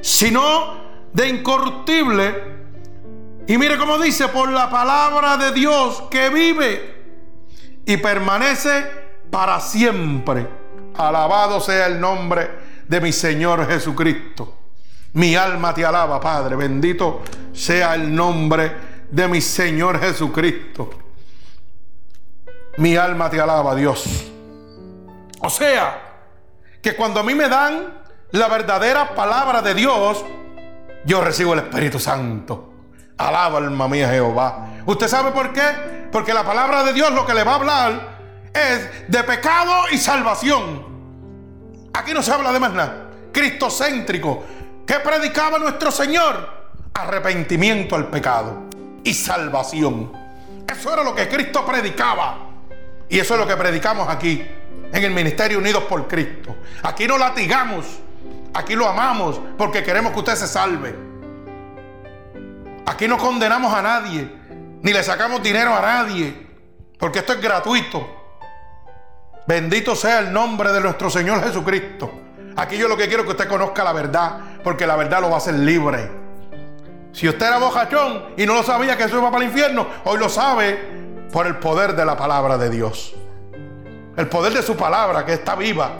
sino 0.01 0.77
de 1.13 1.27
incorruptible. 1.27 2.58
Y 3.49 3.57
mire 3.57 3.79
cómo 3.79 3.97
dice, 3.97 4.27
por 4.27 4.51
la 4.51 4.69
palabra 4.69 5.35
de 5.35 5.51
Dios 5.51 6.03
que 6.11 6.29
vive 6.29 7.81
y 7.83 7.97
permanece 7.97 8.85
para 9.31 9.59
siempre. 9.59 10.47
Alabado 10.95 11.59
sea 11.59 11.87
el 11.87 11.99
nombre 11.99 12.47
de 12.87 13.01
mi 13.01 13.11
Señor 13.11 13.67
Jesucristo. 13.67 14.55
Mi 15.13 15.35
alma 15.35 15.73
te 15.73 15.83
alaba, 15.83 16.21
Padre. 16.21 16.57
Bendito 16.57 17.23
sea 17.51 17.95
el 17.95 18.13
nombre 18.13 18.71
de 19.09 19.27
mi 19.27 19.41
Señor 19.41 19.99
Jesucristo. 19.99 20.91
Mi 22.77 22.95
alma 22.97 23.31
te 23.31 23.41
alaba, 23.41 23.73
Dios. 23.73 24.27
O 25.39 25.49
sea, 25.49 26.19
que 26.83 26.95
cuando 26.95 27.21
a 27.21 27.23
mí 27.23 27.33
me 27.33 27.49
dan 27.49 27.95
la 28.29 28.47
verdadera 28.47 29.15
palabra 29.15 29.63
de 29.63 29.73
Dios, 29.73 30.23
yo 31.03 31.19
recibo 31.23 31.53
el 31.53 31.61
Espíritu 31.61 31.99
Santo. 31.99 32.68
Alaba 33.19 33.57
alma 33.57 33.89
mía 33.89 34.09
Jehová. 34.09 34.69
¿Usted 34.85 35.09
sabe 35.09 35.31
por 35.31 35.51
qué? 35.51 36.07
Porque 36.09 36.33
la 36.33 36.45
palabra 36.45 36.83
de 36.83 36.93
Dios 36.93 37.11
lo 37.11 37.25
que 37.25 37.33
le 37.33 37.43
va 37.43 37.51
a 37.51 37.55
hablar 37.55 38.19
es 38.53 39.09
de 39.09 39.23
pecado 39.23 39.73
y 39.91 39.97
salvación. 39.97 41.89
Aquí 41.93 42.13
no 42.13 42.23
se 42.23 42.31
habla 42.31 42.53
de 42.53 42.59
más 42.61 42.71
nada. 42.71 43.09
Cristocéntrico. 43.33 44.45
¿Qué 44.87 44.95
predicaba 44.95 45.59
nuestro 45.59 45.91
Señor? 45.91 46.69
Arrepentimiento 46.93 47.97
al 47.97 48.07
pecado 48.07 48.69
y 49.03 49.13
salvación. 49.13 50.13
Eso 50.65 50.93
era 50.93 51.03
lo 51.03 51.13
que 51.13 51.27
Cristo 51.27 51.65
predicaba. 51.65 52.37
Y 53.09 53.19
eso 53.19 53.33
es 53.33 53.39
lo 53.41 53.45
que 53.47 53.57
predicamos 53.57 54.07
aquí, 54.07 54.47
en 54.93 55.03
el 55.03 55.11
Ministerio 55.11 55.57
Unidos 55.57 55.83
por 55.83 56.07
Cristo. 56.07 56.55
Aquí 56.83 57.05
no 57.05 57.17
latigamos, 57.17 57.85
aquí 58.53 58.75
lo 58.75 58.87
amamos 58.87 59.41
porque 59.57 59.83
queremos 59.83 60.13
que 60.13 60.19
usted 60.19 60.35
se 60.35 60.47
salve. 60.47 61.08
Aquí 62.85 63.07
no 63.07 63.17
condenamos 63.17 63.73
a 63.73 63.81
nadie, 63.81 64.29
ni 64.81 64.93
le 64.93 65.03
sacamos 65.03 65.41
dinero 65.43 65.75
a 65.75 65.81
nadie, 65.81 66.47
porque 66.97 67.19
esto 67.19 67.33
es 67.33 67.41
gratuito. 67.41 68.19
Bendito 69.47 69.95
sea 69.95 70.19
el 70.19 70.31
nombre 70.31 70.71
de 70.71 70.81
nuestro 70.81 71.09
Señor 71.09 71.43
Jesucristo. 71.43 72.11
Aquí 72.55 72.77
yo 72.77 72.87
lo 72.87 72.97
que 72.97 73.07
quiero 73.07 73.23
es 73.23 73.25
que 73.25 73.31
usted 73.31 73.47
conozca 73.47 73.83
la 73.83 73.93
verdad, 73.93 74.39
porque 74.63 74.85
la 74.85 74.95
verdad 74.95 75.21
lo 75.21 75.29
va 75.29 75.35
a 75.35 75.37
hacer 75.37 75.55
libre. 75.55 76.11
Si 77.11 77.27
usted 77.27 77.47
era 77.47 77.57
bojachón 77.57 78.35
y 78.37 78.45
no 78.45 78.53
lo 78.53 78.63
sabía 78.63 78.95
que 78.95 79.05
eso 79.05 79.17
iba 79.17 79.31
para 79.31 79.43
el 79.43 79.49
infierno, 79.49 79.87
hoy 80.05 80.19
lo 80.19 80.29
sabe 80.29 81.27
por 81.31 81.47
el 81.47 81.57
poder 81.57 81.95
de 81.95 82.05
la 82.05 82.15
palabra 82.15 82.57
de 82.57 82.69
Dios. 82.69 83.15
El 84.15 84.27
poder 84.27 84.53
de 84.53 84.61
su 84.61 84.75
palabra 84.75 85.25
que 85.25 85.33
está 85.33 85.55
viva. 85.55 85.91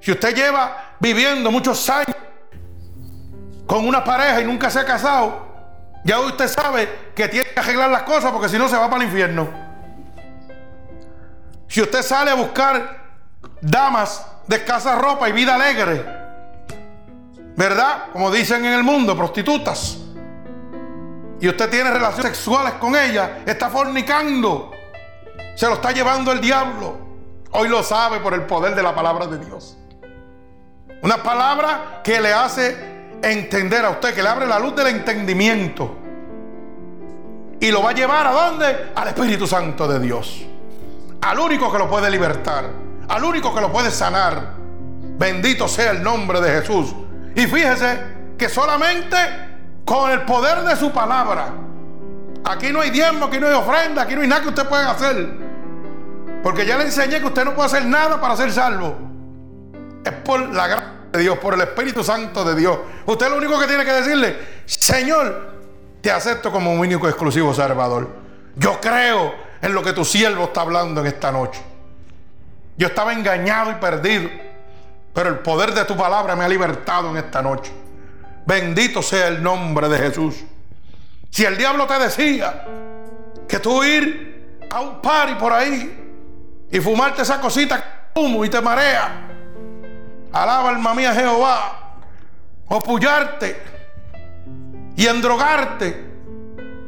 Si 0.00 0.10
usted 0.10 0.34
lleva 0.34 0.94
viviendo 0.98 1.50
muchos 1.50 1.88
años 1.88 2.16
con 3.70 3.86
una 3.86 4.02
pareja 4.02 4.40
y 4.40 4.44
nunca 4.44 4.68
se 4.68 4.80
ha 4.80 4.84
casado, 4.84 5.46
ya 6.02 6.18
usted 6.18 6.48
sabe 6.48 7.12
que 7.14 7.28
tiene 7.28 7.50
que 7.50 7.60
arreglar 7.60 7.88
las 7.88 8.02
cosas 8.02 8.32
porque 8.32 8.48
si 8.48 8.58
no 8.58 8.68
se 8.68 8.76
va 8.76 8.90
para 8.90 9.04
el 9.04 9.08
infierno. 9.08 9.48
Si 11.68 11.80
usted 11.80 12.02
sale 12.02 12.32
a 12.32 12.34
buscar 12.34 12.98
damas 13.60 14.26
de 14.48 14.56
escasa 14.56 14.96
ropa 14.96 15.28
y 15.28 15.32
vida 15.32 15.54
alegre. 15.54 16.04
¿Verdad? 17.56 18.06
Como 18.12 18.32
dicen 18.32 18.64
en 18.64 18.72
el 18.72 18.82
mundo, 18.82 19.16
prostitutas. 19.16 19.98
Y 21.40 21.48
usted 21.48 21.70
tiene 21.70 21.92
relaciones 21.92 22.32
sexuales 22.38 22.72
con 22.72 22.96
ella, 22.96 23.44
está 23.46 23.70
fornicando. 23.70 24.72
Se 25.54 25.68
lo 25.68 25.74
está 25.74 25.92
llevando 25.92 26.32
el 26.32 26.40
diablo. 26.40 26.98
Hoy 27.52 27.68
lo 27.68 27.84
sabe 27.84 28.18
por 28.18 28.34
el 28.34 28.46
poder 28.46 28.74
de 28.74 28.82
la 28.82 28.96
palabra 28.96 29.28
de 29.28 29.38
Dios. 29.38 29.76
Una 31.02 31.22
palabra 31.22 32.00
que 32.02 32.20
le 32.20 32.32
hace 32.32 32.99
entender 33.22 33.84
a 33.84 33.90
usted, 33.90 34.14
que 34.14 34.22
le 34.22 34.28
abre 34.28 34.46
la 34.46 34.58
luz 34.58 34.74
del 34.76 34.88
entendimiento. 34.88 35.96
Y 37.60 37.70
lo 37.70 37.82
va 37.82 37.90
a 37.90 37.94
llevar 37.94 38.26
a 38.26 38.32
dónde? 38.32 38.92
Al 38.94 39.08
Espíritu 39.08 39.46
Santo 39.46 39.86
de 39.86 40.00
Dios. 40.00 40.44
Al 41.20 41.38
único 41.38 41.70
que 41.70 41.78
lo 41.78 41.88
puede 41.88 42.10
libertar 42.10 42.80
al 43.10 43.24
único 43.24 43.52
que 43.52 43.60
lo 43.60 43.72
puede 43.72 43.90
sanar. 43.90 44.54
Bendito 45.18 45.66
sea 45.68 45.90
el 45.90 46.02
nombre 46.02 46.40
de 46.40 46.60
Jesús. 46.60 46.94
Y 47.34 47.46
fíjese 47.46 48.00
que 48.38 48.48
solamente 48.48 49.16
con 49.84 50.10
el 50.10 50.22
poder 50.22 50.60
de 50.62 50.76
su 50.76 50.92
palabra. 50.92 51.48
Aquí 52.44 52.70
no 52.72 52.80
hay 52.80 52.90
diezmo, 52.90 53.26
aquí 53.26 53.38
no 53.38 53.48
hay 53.48 53.54
ofrenda, 53.54 54.02
aquí 54.02 54.14
no 54.14 54.22
hay 54.22 54.28
nada 54.28 54.42
que 54.42 54.48
usted 54.48 54.66
pueda 54.66 54.92
hacer. 54.92 55.28
Porque 56.42 56.64
ya 56.64 56.78
le 56.78 56.84
enseñé 56.84 57.18
que 57.18 57.26
usted 57.26 57.44
no 57.44 57.54
puede 57.54 57.66
hacer 57.66 57.84
nada 57.84 58.20
para 58.20 58.36
ser 58.36 58.52
salvo. 58.52 58.96
Es 60.04 60.12
por 60.12 60.40
la 60.54 60.68
gracia 60.68 60.99
de 61.12 61.18
Dios, 61.18 61.38
por 61.38 61.54
el 61.54 61.60
Espíritu 61.62 62.04
Santo 62.04 62.44
de 62.44 62.54
Dios. 62.54 62.78
Usted 63.06 63.28
lo 63.28 63.36
único 63.36 63.58
que 63.58 63.66
tiene 63.66 63.84
que 63.84 63.92
decirle, 63.92 64.36
Señor, 64.64 65.50
te 66.00 66.10
acepto 66.10 66.50
como 66.50 66.72
un 66.72 66.80
único 66.80 67.08
exclusivo 67.08 67.52
Salvador. 67.52 68.08
Yo 68.56 68.80
creo 68.80 69.34
en 69.60 69.74
lo 69.74 69.82
que 69.82 69.92
tu 69.92 70.04
siervo 70.04 70.44
está 70.44 70.62
hablando 70.62 71.00
en 71.00 71.08
esta 71.08 71.30
noche. 71.30 71.60
Yo 72.76 72.86
estaba 72.86 73.12
engañado 73.12 73.70
y 73.70 73.74
perdido, 73.74 74.30
pero 75.12 75.28
el 75.28 75.38
poder 75.40 75.74
de 75.74 75.84
tu 75.84 75.96
palabra 75.96 76.34
me 76.36 76.44
ha 76.44 76.48
libertado 76.48 77.10
en 77.10 77.18
esta 77.18 77.42
noche. 77.42 77.72
Bendito 78.46 79.02
sea 79.02 79.28
el 79.28 79.42
nombre 79.42 79.88
de 79.88 79.98
Jesús. 79.98 80.36
Si 81.28 81.44
el 81.44 81.56
diablo 81.56 81.86
te 81.86 81.98
decía 81.98 82.64
que 83.46 83.58
tú 83.58 83.84
ir 83.84 84.66
a 84.70 84.80
un 84.80 85.02
party 85.02 85.34
por 85.34 85.52
ahí 85.52 86.68
y 86.70 86.80
fumarte 86.80 87.22
esa 87.22 87.40
cosita 87.40 88.10
humo 88.14 88.44
y 88.44 88.48
te 88.48 88.60
marea, 88.60 89.29
alaba 90.32 90.70
alma 90.70 90.94
mía 90.94 91.12
Jehová, 91.14 91.96
o 92.68 92.80
pullarte 92.80 93.60
y 94.96 95.06
endrogarte 95.06 96.08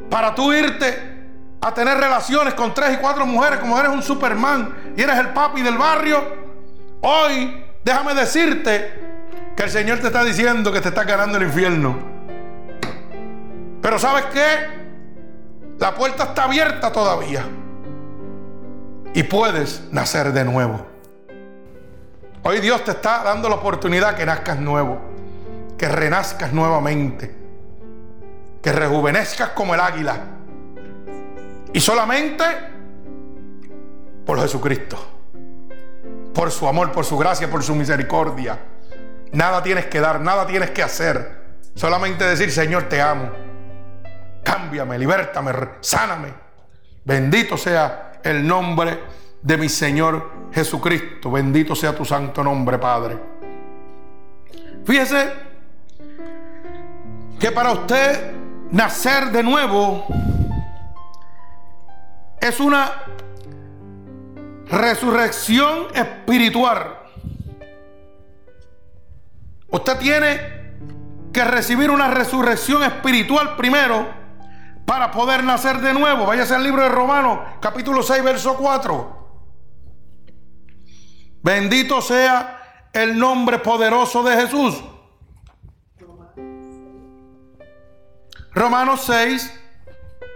para 0.09 0.33
tú 0.35 0.53
irte 0.53 1.13
a 1.59 1.73
tener 1.73 1.97
relaciones 1.97 2.53
con 2.53 2.73
tres 2.73 2.93
y 2.93 2.97
cuatro 2.97 3.25
mujeres 3.25 3.59
como 3.59 3.77
eres 3.79 3.91
un 3.91 4.03
Superman 4.03 4.93
y 4.95 5.01
eres 5.01 5.17
el 5.17 5.29
papi 5.29 5.61
del 5.61 5.77
barrio, 5.77 6.21
hoy 7.01 7.63
déjame 7.83 8.13
decirte 8.13 9.01
que 9.55 9.63
el 9.63 9.69
Señor 9.69 9.99
te 9.99 10.07
está 10.07 10.23
diciendo 10.23 10.71
que 10.71 10.81
te 10.81 10.89
está 10.89 11.03
ganando 11.03 11.37
el 11.37 11.43
infierno. 11.43 11.97
Pero 13.81 13.99
¿sabes 13.99 14.25
qué? 14.25 14.83
La 15.79 15.93
puerta 15.93 16.23
está 16.23 16.45
abierta 16.45 16.91
todavía. 16.91 17.45
Y 19.13 19.23
puedes 19.23 19.83
nacer 19.91 20.31
de 20.31 20.45
nuevo. 20.45 20.92
Hoy 22.45 22.59
Dios 22.59 22.83
te 22.83 22.91
está 22.91 23.23
dando 23.23 23.47
la 23.47 23.55
oportunidad 23.55 24.15
que 24.15 24.25
nazcas 24.25 24.59
nuevo, 24.59 24.99
que 25.77 25.87
renazcas 25.87 26.51
nuevamente, 26.51 27.33
que 28.61 28.71
rejuvenezcas 28.73 29.49
como 29.49 29.73
el 29.73 29.79
águila 29.79 30.17
y 31.71 31.79
solamente 31.79 32.43
por 34.25 34.41
Jesucristo. 34.41 34.97
Por 36.33 36.51
su 36.51 36.67
amor, 36.67 36.91
por 36.91 37.05
su 37.05 37.17
gracia, 37.17 37.49
por 37.49 37.63
su 37.63 37.75
misericordia. 37.75 38.59
Nada 39.31 39.63
tienes 39.63 39.85
que 39.85 40.01
dar, 40.01 40.19
nada 40.19 40.45
tienes 40.45 40.71
que 40.71 40.83
hacer. 40.83 41.43
Solamente 41.75 42.25
decir, 42.25 42.51
Señor, 42.51 42.89
te 42.89 43.01
amo. 43.01 43.31
Cámbiame, 44.43 44.99
libértame, 44.99 45.53
sáname. 45.79 46.33
Bendito 47.05 47.55
sea 47.55 48.19
el 48.21 48.45
nombre 48.45 48.99
de 49.43 49.57
mi 49.57 49.69
Señor 49.69 50.31
Jesucristo. 50.51 51.29
Bendito 51.29 51.75
sea 51.75 51.95
tu 51.95 52.05
santo 52.05 52.43
nombre, 52.43 52.77
Padre. 52.79 53.19
Fíjese 54.85 55.33
que 57.39 57.51
para 57.51 57.71
usted 57.71 58.33
nacer 58.71 59.31
de 59.31 59.43
nuevo 59.43 60.05
es 62.39 62.59
una 62.59 62.91
resurrección 64.67 65.87
espiritual. 65.93 66.99
Usted 69.69 69.97
tiene 69.97 70.63
que 71.31 71.43
recibir 71.43 71.89
una 71.89 72.09
resurrección 72.09 72.83
espiritual 72.83 73.55
primero 73.55 74.07
para 74.85 75.11
poder 75.11 75.43
nacer 75.43 75.79
de 75.79 75.93
nuevo. 75.93 76.25
Váyase 76.25 76.55
al 76.55 76.63
libro 76.63 76.83
de 76.83 76.89
Romanos, 76.89 77.39
capítulo 77.59 78.03
6, 78.03 78.23
verso 78.23 78.55
4. 78.55 79.22
Bendito 81.43 82.01
sea 82.01 82.87
el 82.93 83.19
nombre 83.19 83.59
poderoso 83.59 84.23
de 84.23 84.35
Jesús. 84.37 84.81
Romanos 88.53 89.03
6, 89.05 89.53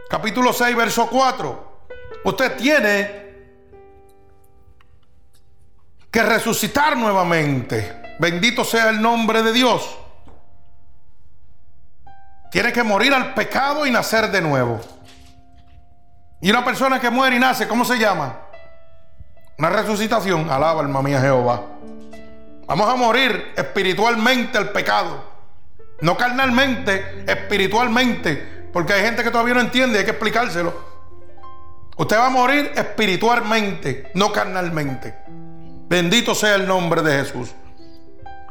capítulo 0.09 0.51
6, 0.51 0.75
verso 0.75 1.07
4. 1.07 1.87
Usted 2.25 2.57
tiene 2.57 3.27
que 6.11 6.23
resucitar 6.23 6.97
nuevamente. 6.97 8.17
Bendito 8.19 8.65
sea 8.65 8.89
el 8.89 9.01
nombre 9.01 9.43
de 9.43 9.53
Dios. 9.53 9.97
Tiene 12.51 12.73
que 12.73 12.83
morir 12.83 13.13
al 13.13 13.33
pecado 13.33 13.85
y 13.85 13.91
nacer 13.91 14.29
de 14.29 14.41
nuevo. 14.41 14.81
Y 16.41 16.49
una 16.49 16.65
persona 16.65 16.99
que 16.99 17.09
muere 17.09 17.37
y 17.37 17.39
nace, 17.39 17.65
¿cómo 17.65 17.85
se 17.85 17.97
llama? 17.97 18.46
Una 19.57 19.69
resucitación. 19.71 20.49
Alaba 20.49 20.81
alma 20.81 21.01
mía 21.01 21.19
Jehová. 21.19 21.63
Vamos 22.67 22.89
a 22.89 22.95
morir 22.95 23.53
espiritualmente 23.55 24.57
al 24.57 24.69
pecado. 24.69 25.23
No 26.01 26.15
carnalmente, 26.15 27.23
espiritualmente. 27.25 28.69
Porque 28.71 28.93
hay 28.93 29.01
gente 29.01 29.23
que 29.23 29.31
todavía 29.31 29.55
no 29.55 29.61
entiende, 29.61 29.99
hay 29.99 30.05
que 30.05 30.11
explicárselo. 30.11 30.73
Usted 31.95 32.17
va 32.17 32.27
a 32.27 32.29
morir 32.29 32.71
espiritualmente, 32.75 34.11
no 34.13 34.31
carnalmente. 34.31 35.15
Bendito 35.89 36.35
sea 36.35 36.55
el 36.55 36.67
nombre 36.67 37.01
de 37.01 37.23
Jesús. 37.23 37.55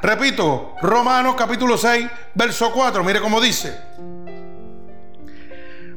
Repito, 0.03 0.75
Romanos 0.83 1.37
capítulo 1.37 1.79
6, 1.79 2.09
verso 2.35 2.73
4, 2.73 3.05
mire 3.05 3.21
cómo 3.21 3.41
dice. 3.41 3.79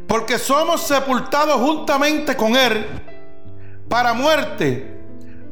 Porque 0.08 0.38
somos 0.38 0.86
sepultados 0.86 1.56
juntamente 1.60 2.36
con 2.36 2.56
Él 2.56 2.86
para 3.88 4.14
muerte 4.14 4.99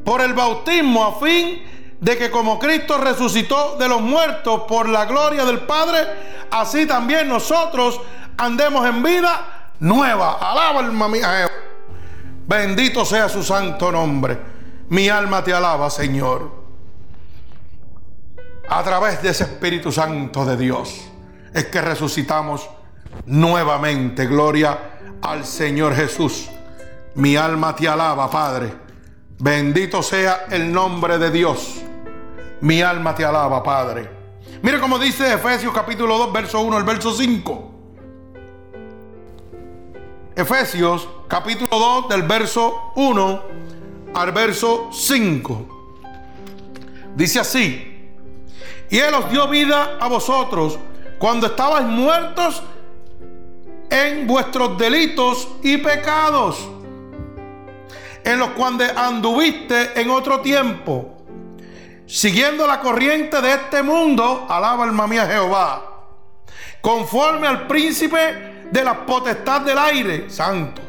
por 0.08 0.22
el 0.22 0.32
bautismo 0.32 1.04
a 1.04 1.20
fin 1.20 1.62
de 2.00 2.16
que 2.16 2.30
como 2.30 2.58
Cristo 2.58 2.96
resucitó 2.96 3.76
de 3.78 3.86
los 3.90 4.00
muertos 4.00 4.62
por 4.66 4.88
la 4.88 5.04
gloria 5.04 5.44
del 5.44 5.60
Padre, 5.66 6.46
así 6.50 6.86
también 6.86 7.28
nosotros 7.28 8.00
andemos 8.38 8.86
en 8.86 9.02
vida 9.02 9.74
nueva. 9.80 10.38
Alaba 10.40 10.80
alma 10.80 11.08
mía. 11.08 11.50
Bendito 12.46 13.04
sea 13.04 13.28
su 13.28 13.42
santo 13.42 13.92
nombre. 13.92 14.38
Mi 14.88 15.10
alma 15.10 15.44
te 15.44 15.52
alaba, 15.52 15.90
Señor. 15.90 16.52
A 18.66 18.82
través 18.82 19.20
de 19.20 19.28
ese 19.28 19.44
Espíritu 19.44 19.92
Santo 19.92 20.46
de 20.46 20.56
Dios 20.56 21.02
es 21.52 21.66
que 21.66 21.82
resucitamos 21.82 22.66
nuevamente. 23.26 24.24
Gloria 24.24 24.78
al 25.20 25.44
Señor 25.44 25.94
Jesús. 25.94 26.48
Mi 27.14 27.36
alma 27.36 27.76
te 27.76 27.86
alaba, 27.86 28.30
Padre. 28.30 28.87
Bendito 29.40 30.02
sea 30.02 30.46
el 30.50 30.72
nombre 30.72 31.16
de 31.16 31.30
Dios. 31.30 31.80
Mi 32.60 32.82
alma 32.82 33.14
te 33.14 33.24
alaba, 33.24 33.62
Padre. 33.62 34.10
Mire 34.62 34.80
cómo 34.80 34.98
dice 34.98 35.32
Efesios 35.32 35.72
capítulo 35.72 36.18
2, 36.18 36.32
verso 36.32 36.60
1 36.60 36.76
al 36.76 36.82
verso 36.82 37.12
5. 37.12 37.70
Efesios 40.34 41.08
capítulo 41.28 41.68
2 41.70 42.08
del 42.08 42.22
verso 42.22 42.92
1 42.96 43.42
al 44.14 44.32
verso 44.32 44.88
5. 44.92 45.68
Dice 47.14 47.38
así, 47.38 48.10
y 48.90 48.98
Él 48.98 49.14
os 49.14 49.30
dio 49.30 49.46
vida 49.48 49.98
a 50.00 50.08
vosotros 50.08 50.78
cuando 51.18 51.46
estabais 51.46 51.86
muertos 51.86 52.62
en 53.90 54.26
vuestros 54.26 54.76
delitos 54.78 55.48
y 55.62 55.76
pecados, 55.78 56.68
en 58.24 58.38
los 58.38 58.50
cuales 58.50 58.92
anduviste 58.96 60.00
en 60.00 60.10
otro 60.10 60.40
tiempo, 60.40 61.16
siguiendo 62.06 62.66
la 62.66 62.80
corriente 62.80 63.40
de 63.40 63.52
este 63.52 63.82
mundo, 63.82 64.46
alaba 64.48 64.84
alma 64.84 65.06
mía 65.06 65.26
Jehová, 65.26 65.82
conforme 66.80 67.46
al 67.46 67.66
príncipe 67.66 68.66
de 68.70 68.84
la 68.84 69.06
potestad 69.06 69.62
del 69.62 69.78
aire, 69.78 70.30
santo, 70.30 70.82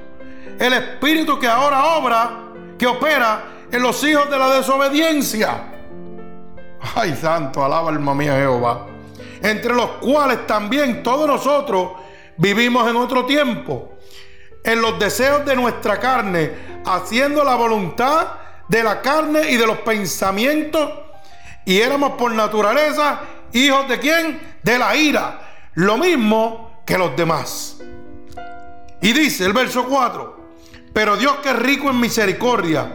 el 0.60 0.74
espíritu 0.74 1.40
que 1.40 1.48
ahora 1.48 1.86
obra 1.98 2.32
que 2.78 2.88
opera 2.88 3.44
en 3.72 3.82
los 3.82 4.04
hijos 4.04 4.30
de 4.30 4.38
la 4.38 4.50
desobediencia. 4.56 5.74
Ay, 6.96 7.16
santo, 7.16 7.64
alaba 7.64 7.90
alma 7.90 8.16
mía 8.16 8.36
Jehová. 8.36 8.88
Entre 9.42 9.74
los 9.74 9.92
cuales 10.02 10.46
también 10.48 11.04
todos 11.04 11.28
nosotros 11.28 11.92
vivimos 12.38 12.90
en 12.90 12.96
otro 12.96 13.26
tiempo, 13.26 13.98
en 14.64 14.82
los 14.82 14.99
deseos 14.99 15.45
de 15.45 15.55
nuestra 15.55 15.99
carne, 15.99 16.82
haciendo 16.86 17.43
la 17.43 17.55
voluntad 17.55 18.28
de 18.68 18.84
la 18.84 19.01
carne 19.01 19.49
y 19.49 19.57
de 19.57 19.66
los 19.66 19.80
pensamientos, 19.80 20.89
y 21.66 21.80
éramos 21.80 22.12
por 22.14 22.32
naturaleza 22.32 23.22
hijos 23.53 23.88
de 23.88 23.99
quién? 23.99 24.57
De 24.64 24.78
la 24.78 24.95
ira, 24.95 25.39
lo 25.76 25.97
mismo 25.97 26.82
que 26.86 26.97
los 26.97 27.16
demás. 27.16 27.78
Y 29.01 29.14
dice 29.14 29.45
el 29.45 29.53
verso 29.53 29.86
4, 29.86 30.39
pero 30.93 31.16
Dios 31.16 31.38
que 31.38 31.49
es 31.49 31.55
rico 31.55 31.89
en 31.89 31.99
misericordia, 31.99 32.91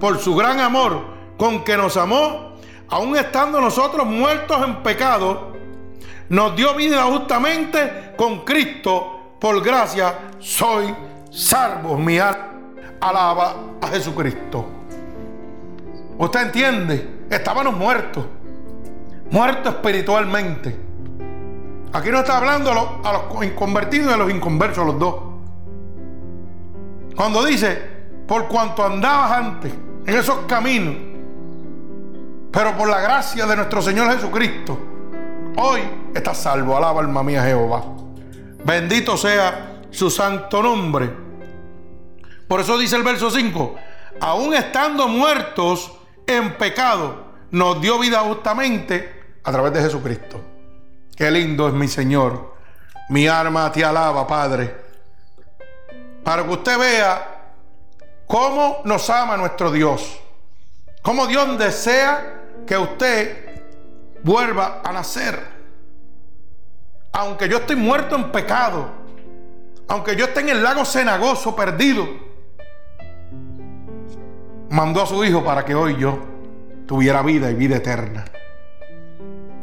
por 0.00 0.18
su 0.18 0.34
gran 0.34 0.60
amor 0.60 1.14
con 1.36 1.64
que 1.64 1.76
nos 1.76 1.96
amó, 1.96 2.56
aun 2.88 3.16
estando 3.16 3.60
nosotros 3.60 4.06
muertos 4.06 4.62
en 4.64 4.82
pecado, 4.82 5.52
nos 6.28 6.56
dio 6.56 6.74
vida 6.74 7.02
justamente 7.04 8.12
con 8.16 8.44
Cristo. 8.44 9.13
Por 9.44 9.62
gracia 9.62 10.14
soy 10.38 10.86
salvo. 11.30 11.98
Mi 11.98 12.18
alma 12.18 12.48
alaba 12.98 13.54
a 13.78 13.88
Jesucristo. 13.88 14.64
¿Usted 16.16 16.40
entiende? 16.40 17.26
Estábamos 17.28 17.76
muertos. 17.76 18.24
Muertos 19.30 19.74
espiritualmente. 19.74 20.74
Aquí 21.92 22.08
no 22.10 22.20
está 22.20 22.38
hablando 22.38 22.70
a 22.70 23.12
los, 23.12 23.40
a 23.40 23.44
inconvertidos 23.44 24.12
y 24.12 24.14
a 24.14 24.16
los 24.16 24.30
inconversos, 24.30 24.86
los 24.86 24.98
dos. 24.98 25.14
Cuando 27.14 27.44
dice, 27.44 27.82
por 28.26 28.48
cuanto 28.48 28.82
andabas 28.82 29.30
antes 29.30 29.74
en 30.06 30.16
esos 30.16 30.38
caminos, 30.46 30.94
pero 32.50 32.74
por 32.78 32.88
la 32.88 32.98
gracia 32.98 33.44
de 33.44 33.56
nuestro 33.56 33.82
Señor 33.82 34.10
Jesucristo, 34.10 34.78
hoy 35.58 35.80
estás 36.14 36.38
salvo. 36.38 36.74
Alaba 36.74 37.02
alma 37.02 37.22
mía 37.22 37.44
Jehová. 37.44 38.03
Bendito 38.64 39.16
sea 39.16 39.82
su 39.90 40.10
santo 40.10 40.62
nombre. 40.62 41.10
Por 42.48 42.60
eso 42.60 42.76
dice 42.78 42.96
el 42.96 43.02
verso 43.02 43.30
5, 43.30 43.76
aún 44.20 44.54
estando 44.54 45.08
muertos 45.08 45.92
en 46.26 46.54
pecado, 46.54 47.24
nos 47.50 47.80
dio 47.80 47.98
vida 47.98 48.20
justamente 48.20 49.38
a 49.42 49.52
través 49.52 49.72
de 49.72 49.82
Jesucristo. 49.82 50.40
Qué 51.16 51.30
lindo 51.30 51.68
es 51.68 51.74
mi 51.74 51.88
Señor. 51.88 52.54
Mi 53.10 53.28
alma 53.28 53.70
te 53.70 53.84
alaba, 53.84 54.26
Padre 54.26 54.84
para 56.24 56.42
que 56.42 56.50
usted 56.50 56.78
vea 56.78 57.52
cómo 58.26 58.80
nos 58.84 59.08
ama 59.10 59.36
nuestro 59.36 59.70
Dios, 59.70 60.18
cómo 61.02 61.26
Dios 61.26 61.58
desea 61.58 62.40
que 62.66 62.76
usted 62.76 63.62
vuelva 64.22 64.80
a 64.82 64.90
nacer. 64.90 65.53
Aunque 67.14 67.48
yo 67.48 67.58
esté 67.58 67.74
muerto 67.74 68.14
en 68.16 68.30
pecado, 68.30 68.90
aunque 69.88 70.14
yo 70.14 70.26
esté 70.26 70.40
en 70.40 70.50
el 70.50 70.62
lago 70.62 70.84
cenagoso 70.84 71.56
perdido, 71.56 72.06
mandó 74.70 75.02
a 75.02 75.06
su 75.06 75.24
hijo 75.24 75.42
para 75.42 75.64
que 75.64 75.74
hoy 75.74 75.96
yo 75.96 76.18
tuviera 76.86 77.22
vida 77.22 77.50
y 77.50 77.54
vida 77.54 77.76
eterna. 77.76 78.24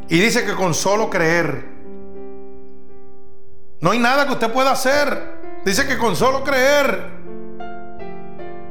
Y 0.08 0.18
dice 0.18 0.44
que 0.44 0.54
con 0.54 0.74
solo 0.74 1.08
creer, 1.08 1.64
no 3.80 3.92
hay 3.92 3.98
nada 3.98 4.26
que 4.26 4.32
usted 4.32 4.52
pueda 4.52 4.72
hacer 4.72 5.32
Dice 5.64 5.86
que 5.86 5.96
con 5.96 6.16
solo 6.16 6.42
creer, 6.42 7.08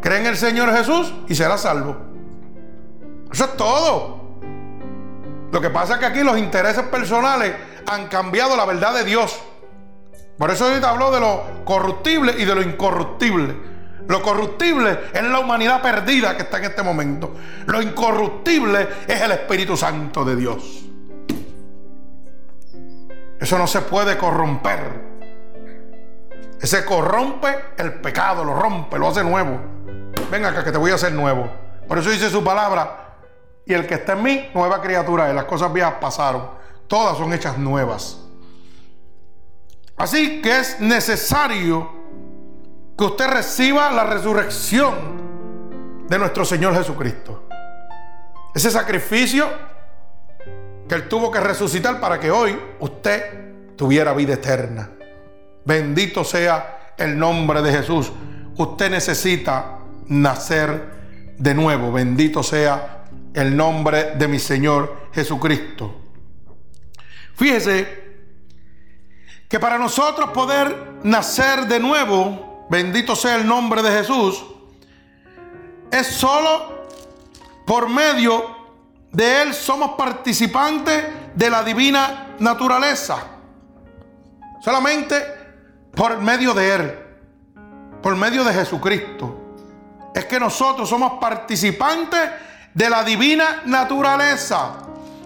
cree 0.01 0.19
en 0.19 0.25
el 0.25 0.35
Señor 0.35 0.75
Jesús 0.75 1.13
y 1.27 1.35
será 1.35 1.57
salvo. 1.57 1.95
Eso 3.31 3.45
es 3.45 3.55
todo. 3.55 4.20
Lo 5.51 5.59
que 5.59 5.69
pasa 5.69 5.93
es 5.93 5.99
que 5.99 6.05
aquí 6.05 6.23
los 6.23 6.37
intereses 6.37 6.83
personales 6.83 7.53
han 7.85 8.07
cambiado 8.07 8.55
la 8.55 8.65
verdad 8.65 8.93
de 8.93 9.03
Dios. 9.03 9.39
Por 10.37 10.49
eso 10.49 10.65
ahorita 10.65 10.89
habló 10.89 11.11
de 11.11 11.19
lo 11.19 11.63
corruptible 11.65 12.33
y 12.37 12.45
de 12.45 12.55
lo 12.55 12.61
incorruptible. 12.61 13.71
Lo 14.07 14.21
corruptible 14.21 14.99
es 15.13 15.23
la 15.23 15.39
humanidad 15.39 15.81
perdida 15.81 16.35
que 16.35 16.43
está 16.43 16.57
en 16.57 16.65
este 16.65 16.81
momento. 16.81 17.35
Lo 17.67 17.81
incorruptible 17.81 18.87
es 19.07 19.21
el 19.21 19.31
Espíritu 19.31 19.77
Santo 19.77 20.25
de 20.25 20.35
Dios. 20.35 20.85
Eso 23.39 23.57
no 23.57 23.67
se 23.67 23.81
puede 23.81 24.17
corromper. 24.17 25.11
Ese 26.59 26.85
corrompe 26.85 27.55
el 27.77 27.93
pecado, 27.95 28.43
lo 28.43 28.53
rompe, 28.53 28.99
lo 28.99 29.09
hace 29.09 29.23
nuevo. 29.23 29.59
Venga 30.29 30.49
acá 30.49 30.63
que 30.63 30.71
te 30.71 30.77
voy 30.77 30.91
a 30.91 30.95
hacer 30.95 31.11
nuevo. 31.11 31.49
Por 31.87 31.97
eso 31.97 32.09
dice 32.09 32.29
su 32.29 32.43
palabra. 32.43 33.10
Y 33.65 33.73
el 33.73 33.85
que 33.87 33.95
está 33.95 34.13
en 34.13 34.23
mí, 34.23 34.49
nueva 34.53 34.81
criatura 34.81 35.29
es. 35.29 35.35
Las 35.35 35.45
cosas 35.45 35.71
viejas 35.71 35.95
pasaron. 36.01 36.49
Todas 36.87 37.17
son 37.17 37.33
hechas 37.33 37.57
nuevas. 37.57 38.19
Así 39.97 40.41
que 40.41 40.59
es 40.59 40.79
necesario 40.79 41.89
que 42.97 43.03
usted 43.03 43.27
reciba 43.27 43.91
la 43.91 44.03
resurrección 44.03 45.21
de 46.07 46.17
nuestro 46.17 46.43
Señor 46.43 46.75
Jesucristo. 46.75 47.43
Ese 48.53 48.69
sacrificio 48.71 49.47
que 50.87 50.95
Él 50.95 51.07
tuvo 51.07 51.31
que 51.31 51.39
resucitar 51.39 51.99
para 51.99 52.19
que 52.19 52.31
hoy 52.31 52.59
usted 52.79 53.75
tuviera 53.77 54.13
vida 54.13 54.33
eterna. 54.33 54.89
Bendito 55.63 56.23
sea 56.23 56.93
el 56.97 57.17
nombre 57.17 57.61
de 57.61 57.71
Jesús. 57.71 58.11
Usted 58.57 58.91
necesita 58.91 59.77
nacer 60.07 61.35
de 61.37 61.53
nuevo. 61.53 61.91
Bendito 61.91 62.43
sea 62.43 63.00
el 63.33 63.55
nombre 63.55 64.15
de 64.15 64.27
mi 64.27 64.39
Señor 64.39 65.09
Jesucristo. 65.13 66.01
Fíjese 67.35 68.01
que 69.47 69.59
para 69.59 69.77
nosotros 69.77 70.29
poder 70.31 70.99
nacer 71.03 71.67
de 71.67 71.79
nuevo, 71.79 72.67
bendito 72.69 73.15
sea 73.15 73.35
el 73.35 73.45
nombre 73.45 73.81
de 73.81 73.91
Jesús, 73.91 74.45
es 75.91 76.07
solo 76.07 76.85
por 77.65 77.89
medio 77.89 78.61
de 79.11 79.41
Él 79.41 79.53
somos 79.53 79.91
participantes 79.91 81.03
de 81.35 81.49
la 81.49 81.63
divina 81.63 82.35
naturaleza. 82.39 83.17
Solamente 84.61 85.21
por 85.93 86.19
medio 86.21 86.53
de 86.53 86.73
Él, 86.73 86.99
por 88.01 88.15
medio 88.15 88.43
de 88.43 88.53
Jesucristo. 88.53 89.37
Es 90.13 90.25
que 90.25 90.39
nosotros 90.39 90.87
somos 90.87 91.19
participantes 91.19 92.29
de 92.73 92.89
la 92.89 93.03
divina 93.03 93.61
naturaleza. 93.65 94.73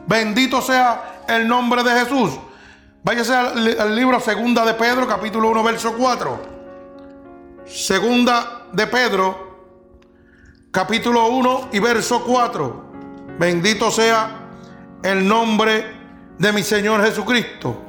Bendito 0.08 0.62
sea 0.62 1.24
el 1.28 1.48
nombre 1.48 1.84
de 1.84 1.92
Jesús. 1.92 2.32
Váyase 3.04 3.34
al, 3.34 3.96
libro 3.96 4.20
Segunda 4.20 4.66
de 4.66 4.74
Pedro, 4.74 5.08
capítulo 5.08 5.50
1, 5.50 5.64
verso 5.64 5.94
4. 5.94 6.56
Segunda 7.66 8.66
de 8.72 8.88
Pedro, 8.88 9.58
capítulo 10.72 11.28
1 11.28 11.70
y 11.74 11.80
verso 11.80 12.24
4. 12.24 12.86
Bendito 13.38 13.92
sea 13.92 14.48
el 15.04 15.28
nombre 15.28 15.86
de 16.38 16.52
mi 16.52 16.64
Señor 16.64 17.04
Jesucristo. 17.04 17.82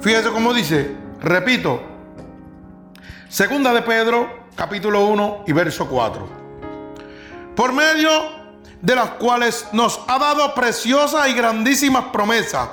Fíjese 0.00 0.30
cómo 0.30 0.52
dice, 0.52 0.96
repito, 1.20 1.82
Segunda 3.28 3.74
de 3.74 3.82
Pedro, 3.82 4.46
capítulo 4.54 5.06
1 5.06 5.44
y 5.46 5.52
verso 5.52 5.86
4. 5.86 6.28
Por 7.54 7.72
medio 7.72 8.37
de 8.80 8.94
las 8.94 9.10
cuales 9.10 9.66
nos 9.72 10.00
ha 10.06 10.18
dado 10.18 10.54
preciosas 10.54 11.28
y 11.28 11.34
grandísimas 11.34 12.04
promesas, 12.12 12.68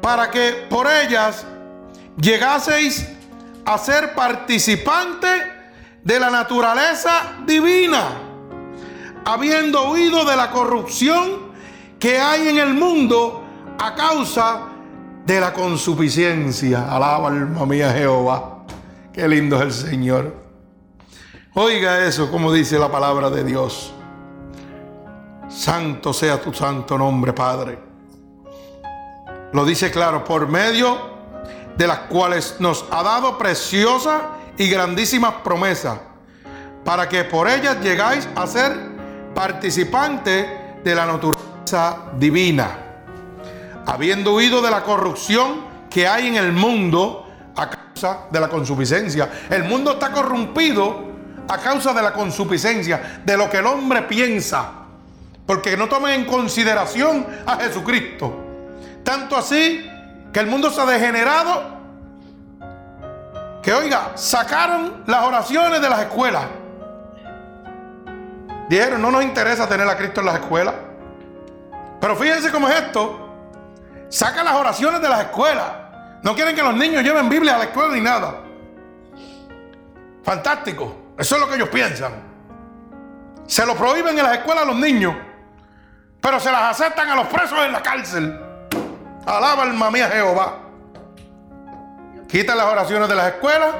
para 0.00 0.30
que 0.30 0.66
por 0.68 0.86
ellas 0.86 1.44
llegaseis 2.20 3.08
a 3.64 3.78
ser 3.78 4.14
participantes 4.14 5.42
de 6.04 6.20
la 6.20 6.30
naturaleza 6.30 7.34
divina, 7.44 8.04
habiendo 9.24 9.90
huido 9.90 10.24
de 10.24 10.36
la 10.36 10.50
corrupción 10.50 11.52
que 11.98 12.20
hay 12.20 12.48
en 12.48 12.58
el 12.58 12.74
mundo 12.74 13.42
a 13.78 13.94
causa 13.94 14.68
de 15.24 15.40
la 15.40 15.52
consuficiencia. 15.52 16.88
Alaba 16.94 17.28
alma 17.28 17.66
mía 17.66 17.92
Jehová. 17.92 18.64
Qué 19.12 19.26
lindo 19.26 19.56
es 19.56 19.62
el 19.62 19.72
Señor. 19.72 20.36
Oiga 21.54 22.06
eso, 22.06 22.30
como 22.30 22.52
dice 22.52 22.78
la 22.78 22.92
palabra 22.92 23.30
de 23.30 23.42
Dios. 23.42 23.92
Santo 25.48 26.12
sea 26.12 26.40
tu 26.40 26.52
santo 26.52 26.98
nombre, 26.98 27.32
Padre. 27.32 27.78
Lo 29.52 29.64
dice 29.64 29.90
claro, 29.90 30.24
por 30.24 30.48
medio 30.48 31.16
de 31.76 31.86
las 31.86 32.00
cuales 32.00 32.56
nos 32.58 32.84
ha 32.90 33.02
dado 33.02 33.38
preciosas 33.38 34.22
y 34.58 34.68
grandísimas 34.68 35.34
promesas, 35.44 35.98
para 36.84 37.08
que 37.08 37.24
por 37.24 37.48
ellas 37.48 37.78
llegáis 37.82 38.28
a 38.34 38.46
ser 38.46 38.74
participantes 39.34 40.46
de 40.82 40.94
la 40.94 41.06
naturaleza 41.06 42.12
divina, 42.18 42.78
habiendo 43.86 44.34
huido 44.34 44.62
de 44.62 44.70
la 44.70 44.82
corrupción 44.82 45.64
que 45.90 46.08
hay 46.08 46.28
en 46.28 46.36
el 46.36 46.52
mundo 46.52 47.26
a 47.54 47.70
causa 47.70 48.26
de 48.30 48.40
la 48.40 48.48
consuficiencia. 48.48 49.30
El 49.48 49.64
mundo 49.64 49.92
está 49.92 50.10
corrompido 50.10 51.04
a 51.48 51.58
causa 51.58 51.92
de 51.92 52.02
la 52.02 52.12
consuficiencia, 52.12 53.22
de 53.24 53.36
lo 53.36 53.48
que 53.48 53.58
el 53.58 53.66
hombre 53.66 54.02
piensa, 54.02 54.85
porque 55.46 55.76
no 55.76 55.88
toma 55.88 56.14
en 56.14 56.24
consideración 56.24 57.26
a 57.46 57.56
Jesucristo. 57.56 58.44
Tanto 59.04 59.36
así 59.36 59.88
que 60.32 60.40
el 60.40 60.48
mundo 60.48 60.70
se 60.70 60.80
ha 60.80 60.86
degenerado, 60.86 61.76
que 63.62 63.72
oiga, 63.72 64.12
sacaron 64.16 65.04
las 65.06 65.24
oraciones 65.24 65.80
de 65.80 65.88
las 65.88 66.00
escuelas. 66.00 66.44
Dijeron, 68.68 69.00
no 69.00 69.10
nos 69.10 69.22
interesa 69.22 69.68
tener 69.68 69.88
a 69.88 69.96
Cristo 69.96 70.20
en 70.20 70.26
las 70.26 70.36
escuelas. 70.36 70.74
Pero 72.00 72.16
fíjense 72.16 72.50
cómo 72.50 72.68
es 72.68 72.76
esto. 72.76 73.28
Saca 74.08 74.42
las 74.42 74.54
oraciones 74.54 75.00
de 75.00 75.08
las 75.08 75.20
escuelas. 75.20 75.66
No 76.22 76.34
quieren 76.34 76.54
que 76.54 76.62
los 76.62 76.74
niños 76.74 77.02
lleven 77.02 77.28
Biblia 77.28 77.54
a 77.54 77.58
la 77.58 77.64
escuela 77.64 77.94
ni 77.94 78.00
nada. 78.00 78.40
Fantástico. 80.22 81.14
Eso 81.16 81.36
es 81.36 81.40
lo 81.40 81.48
que 81.48 81.54
ellos 81.54 81.68
piensan. 81.68 82.12
Se 83.46 83.64
lo 83.64 83.76
prohíben 83.76 84.18
en 84.18 84.24
las 84.24 84.38
escuelas 84.38 84.64
a 84.64 84.66
los 84.66 84.76
niños, 84.76 85.14
pero 86.26 86.40
se 86.40 86.50
las 86.50 86.72
aceptan 86.72 87.08
a 87.08 87.14
los 87.14 87.28
presos 87.28 87.56
en 87.64 87.70
la 87.70 87.80
cárcel. 87.80 88.36
Alaba 89.24 89.62
alma 89.62 89.92
mía 89.92 90.08
Jehová. 90.12 90.56
Quitan 92.26 92.58
las 92.58 92.66
oraciones 92.66 93.08
de 93.08 93.14
las 93.14 93.28
escuelas, 93.28 93.72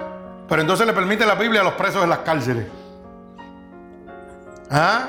pero 0.49 0.63
entonces 0.63 0.87
le 0.87 0.93
permite 0.93 1.27
la 1.27 1.35
Biblia 1.35 1.63
a 1.63 1.65
los 1.65 1.73
presos 1.73 2.05
en 2.05 2.09
las 2.09 2.21
cárceles. 2.21 2.69
¿Ah? 4.71 5.09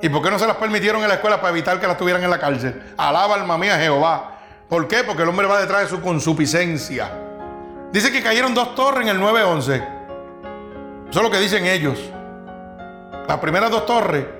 ¿Y 0.00 0.08
por 0.08 0.22
qué 0.22 0.30
no 0.30 0.38
se 0.38 0.46
las 0.46 0.56
permitieron 0.56 1.02
en 1.02 1.08
la 1.08 1.16
escuela 1.16 1.38
para 1.38 1.50
evitar 1.50 1.78
que 1.78 1.86
las 1.86 1.98
tuvieran 1.98 2.24
en 2.24 2.30
la 2.30 2.38
cárcel? 2.38 2.94
Alaba 2.96 3.34
alma 3.34 3.58
mía 3.58 3.76
Jehová. 3.76 4.38
¿Por 4.66 4.88
qué? 4.88 5.04
Porque 5.04 5.22
el 5.22 5.28
hombre 5.28 5.46
va 5.46 5.60
detrás 5.60 5.82
de 5.82 5.88
su 5.88 6.00
consuficiencia. 6.00 7.12
Dice 7.92 8.10
que 8.10 8.22
cayeron 8.22 8.54
dos 8.54 8.74
torres 8.74 9.02
en 9.02 9.08
el 9.08 9.20
911. 9.20 9.76
Eso 11.10 11.18
es 11.18 11.22
lo 11.22 11.30
que 11.30 11.40
dicen 11.40 11.66
ellos. 11.66 11.98
Las 13.28 13.36
primeras 13.36 13.70
dos 13.70 13.84
torres 13.84 14.39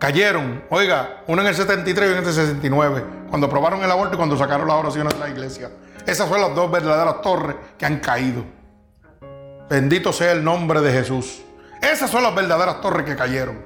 cayeron, 0.00 0.64
oiga, 0.70 1.22
una 1.28 1.42
en 1.42 1.48
el 1.48 1.54
73 1.54 2.08
y 2.08 2.10
una 2.10 2.22
en 2.22 2.26
el 2.26 2.34
69, 2.34 3.04
cuando 3.28 3.46
aprobaron 3.46 3.80
el 3.84 3.90
aborto 3.90 4.14
y 4.14 4.16
cuando 4.16 4.36
sacaron 4.36 4.66
las 4.66 4.76
oraciones 4.76 5.14
de 5.14 5.20
la 5.20 5.28
iglesia. 5.28 5.70
Esas 6.04 6.28
son 6.28 6.40
las 6.40 6.52
dos 6.56 6.68
verdaderas 6.68 7.22
torres 7.22 7.54
que 7.78 7.86
han 7.86 8.00
caído. 8.00 8.42
Bendito 9.68 10.12
sea 10.12 10.32
el 10.32 10.42
nombre 10.42 10.80
de 10.80 10.90
Jesús. 10.90 11.42
Esas 11.80 12.10
son 12.10 12.24
las 12.24 12.34
verdaderas 12.34 12.80
torres 12.80 13.06
que 13.06 13.14
cayeron. 13.14 13.56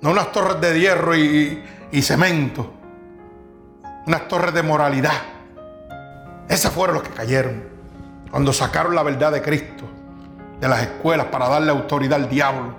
No 0.00 0.10
unas 0.10 0.32
torres 0.32 0.58
de 0.62 0.80
hierro 0.80 1.14
y, 1.14 1.62
y 1.90 2.02
cemento 2.02 2.72
unas 4.06 4.28
torres 4.28 4.54
de 4.54 4.62
moralidad. 4.62 5.20
Esas 6.48 6.72
fueron 6.72 6.94
los 6.94 7.04
que 7.04 7.10
cayeron 7.10 7.64
cuando 8.30 8.52
sacaron 8.52 8.94
la 8.94 9.02
verdad 9.02 9.32
de 9.32 9.42
Cristo 9.42 9.84
de 10.60 10.68
las 10.68 10.82
escuelas 10.82 11.26
para 11.26 11.48
darle 11.48 11.70
autoridad 11.70 12.20
al 12.20 12.28
diablo. 12.28 12.74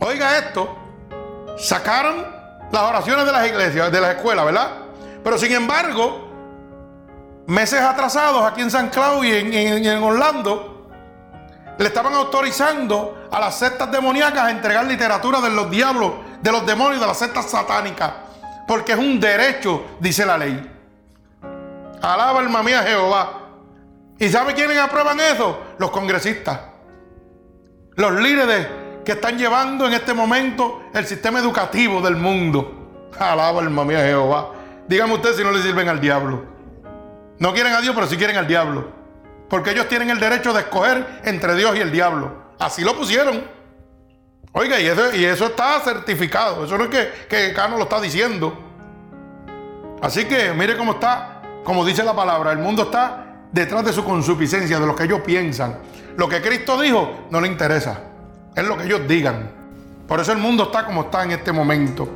Oiga 0.00 0.38
esto, 0.38 0.76
sacaron 1.60 2.26
las 2.70 2.82
oraciones 2.82 3.26
de 3.26 3.32
las 3.32 3.46
iglesias, 3.46 3.92
de 3.92 4.00
las 4.00 4.16
escuelas, 4.16 4.44
¿verdad? 4.44 4.70
Pero 5.22 5.38
sin 5.38 5.52
embargo, 5.52 6.28
meses 7.46 7.80
atrasados 7.80 8.44
aquí 8.44 8.62
en 8.62 8.70
San 8.70 8.88
Claudio 8.88 9.38
y 9.38 9.86
en, 9.86 10.02
Orlando, 10.02 10.88
le 11.78 11.86
estaban 11.86 12.14
autorizando 12.14 13.28
a 13.30 13.40
las 13.40 13.58
sectas 13.58 13.90
demoníacas 13.90 14.44
a 14.44 14.50
entregar 14.50 14.84
literatura 14.86 15.40
de 15.40 15.50
los 15.50 15.70
diablos, 15.70 16.12
de 16.42 16.52
los 16.52 16.66
demonios, 16.66 17.00
de 17.00 17.06
las 17.06 17.18
sectas 17.18 17.50
satánicas 17.50 18.12
porque 18.70 18.92
es 18.92 18.98
un 18.98 19.18
derecho, 19.18 19.96
dice 19.98 20.24
la 20.24 20.38
ley. 20.38 20.70
Alaba 22.00 22.38
alma 22.38 22.62
mía 22.62 22.84
Jehová. 22.84 23.48
¿Y 24.16 24.28
sabe 24.28 24.54
quiénes 24.54 24.78
aprueban 24.78 25.18
eso? 25.18 25.58
Los 25.76 25.90
congresistas. 25.90 26.60
Los 27.96 28.12
líderes 28.12 28.68
que 29.10 29.14
están 29.14 29.36
llevando 29.36 29.88
en 29.88 29.94
este 29.94 30.14
momento 30.14 30.84
el 30.94 31.04
sistema 31.04 31.40
educativo 31.40 32.00
del 32.00 32.14
mundo. 32.14 33.10
Alaba 33.18 33.60
alma 33.60 33.84
mía 33.84 34.04
Jehová. 34.04 34.52
Dígame 34.86 35.14
usted 35.14 35.34
si 35.34 35.42
no 35.42 35.50
le 35.50 35.60
sirven 35.60 35.88
al 35.88 36.00
diablo. 36.00 36.44
No 37.40 37.52
quieren 37.52 37.72
a 37.72 37.80
Dios, 37.80 37.92
pero 37.92 38.06
sí 38.06 38.16
quieren 38.16 38.36
al 38.36 38.46
diablo. 38.46 38.92
Porque 39.48 39.72
ellos 39.72 39.88
tienen 39.88 40.10
el 40.10 40.20
derecho 40.20 40.52
de 40.52 40.60
escoger 40.60 41.22
entre 41.24 41.56
Dios 41.56 41.74
y 41.74 41.80
el 41.80 41.90
diablo. 41.90 42.52
Así 42.60 42.84
lo 42.84 42.96
pusieron. 42.96 43.42
Oiga, 44.52 44.78
y 44.78 44.86
eso, 44.86 45.12
y 45.16 45.24
eso 45.24 45.46
está 45.46 45.80
certificado. 45.80 46.64
Eso 46.64 46.78
no 46.78 46.84
es 46.84 46.90
que, 46.90 47.10
que 47.28 47.52
Cano 47.52 47.78
lo 47.78 47.82
está 47.82 48.00
diciendo. 48.00 48.56
Así 50.00 50.26
que 50.26 50.52
mire 50.52 50.76
cómo 50.76 50.92
está, 50.92 51.42
como 51.64 51.84
dice 51.84 52.04
la 52.04 52.14
palabra, 52.14 52.52
el 52.52 52.58
mundo 52.58 52.84
está 52.84 53.48
detrás 53.50 53.84
de 53.84 53.92
su 53.92 54.04
consuficiencia, 54.04 54.78
de 54.78 54.86
lo 54.86 54.94
que 54.94 55.02
ellos 55.02 55.22
piensan. 55.22 55.80
Lo 56.16 56.28
que 56.28 56.40
Cristo 56.40 56.80
dijo 56.80 57.26
no 57.30 57.40
le 57.40 57.48
interesa. 57.48 58.09
Es 58.54 58.64
lo 58.64 58.76
que 58.76 58.84
ellos 58.84 59.06
digan. 59.06 59.50
Por 60.06 60.20
eso 60.20 60.32
el 60.32 60.38
mundo 60.38 60.64
está 60.64 60.84
como 60.84 61.02
está 61.02 61.22
en 61.24 61.32
este 61.32 61.52
momento. 61.52 62.08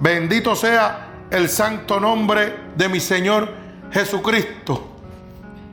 Bendito 0.00 0.56
sea 0.56 1.08
el 1.30 1.48
santo 1.48 2.00
nombre 2.00 2.72
de 2.76 2.88
mi 2.88 3.00
Señor 3.00 3.48
Jesucristo. 3.90 4.90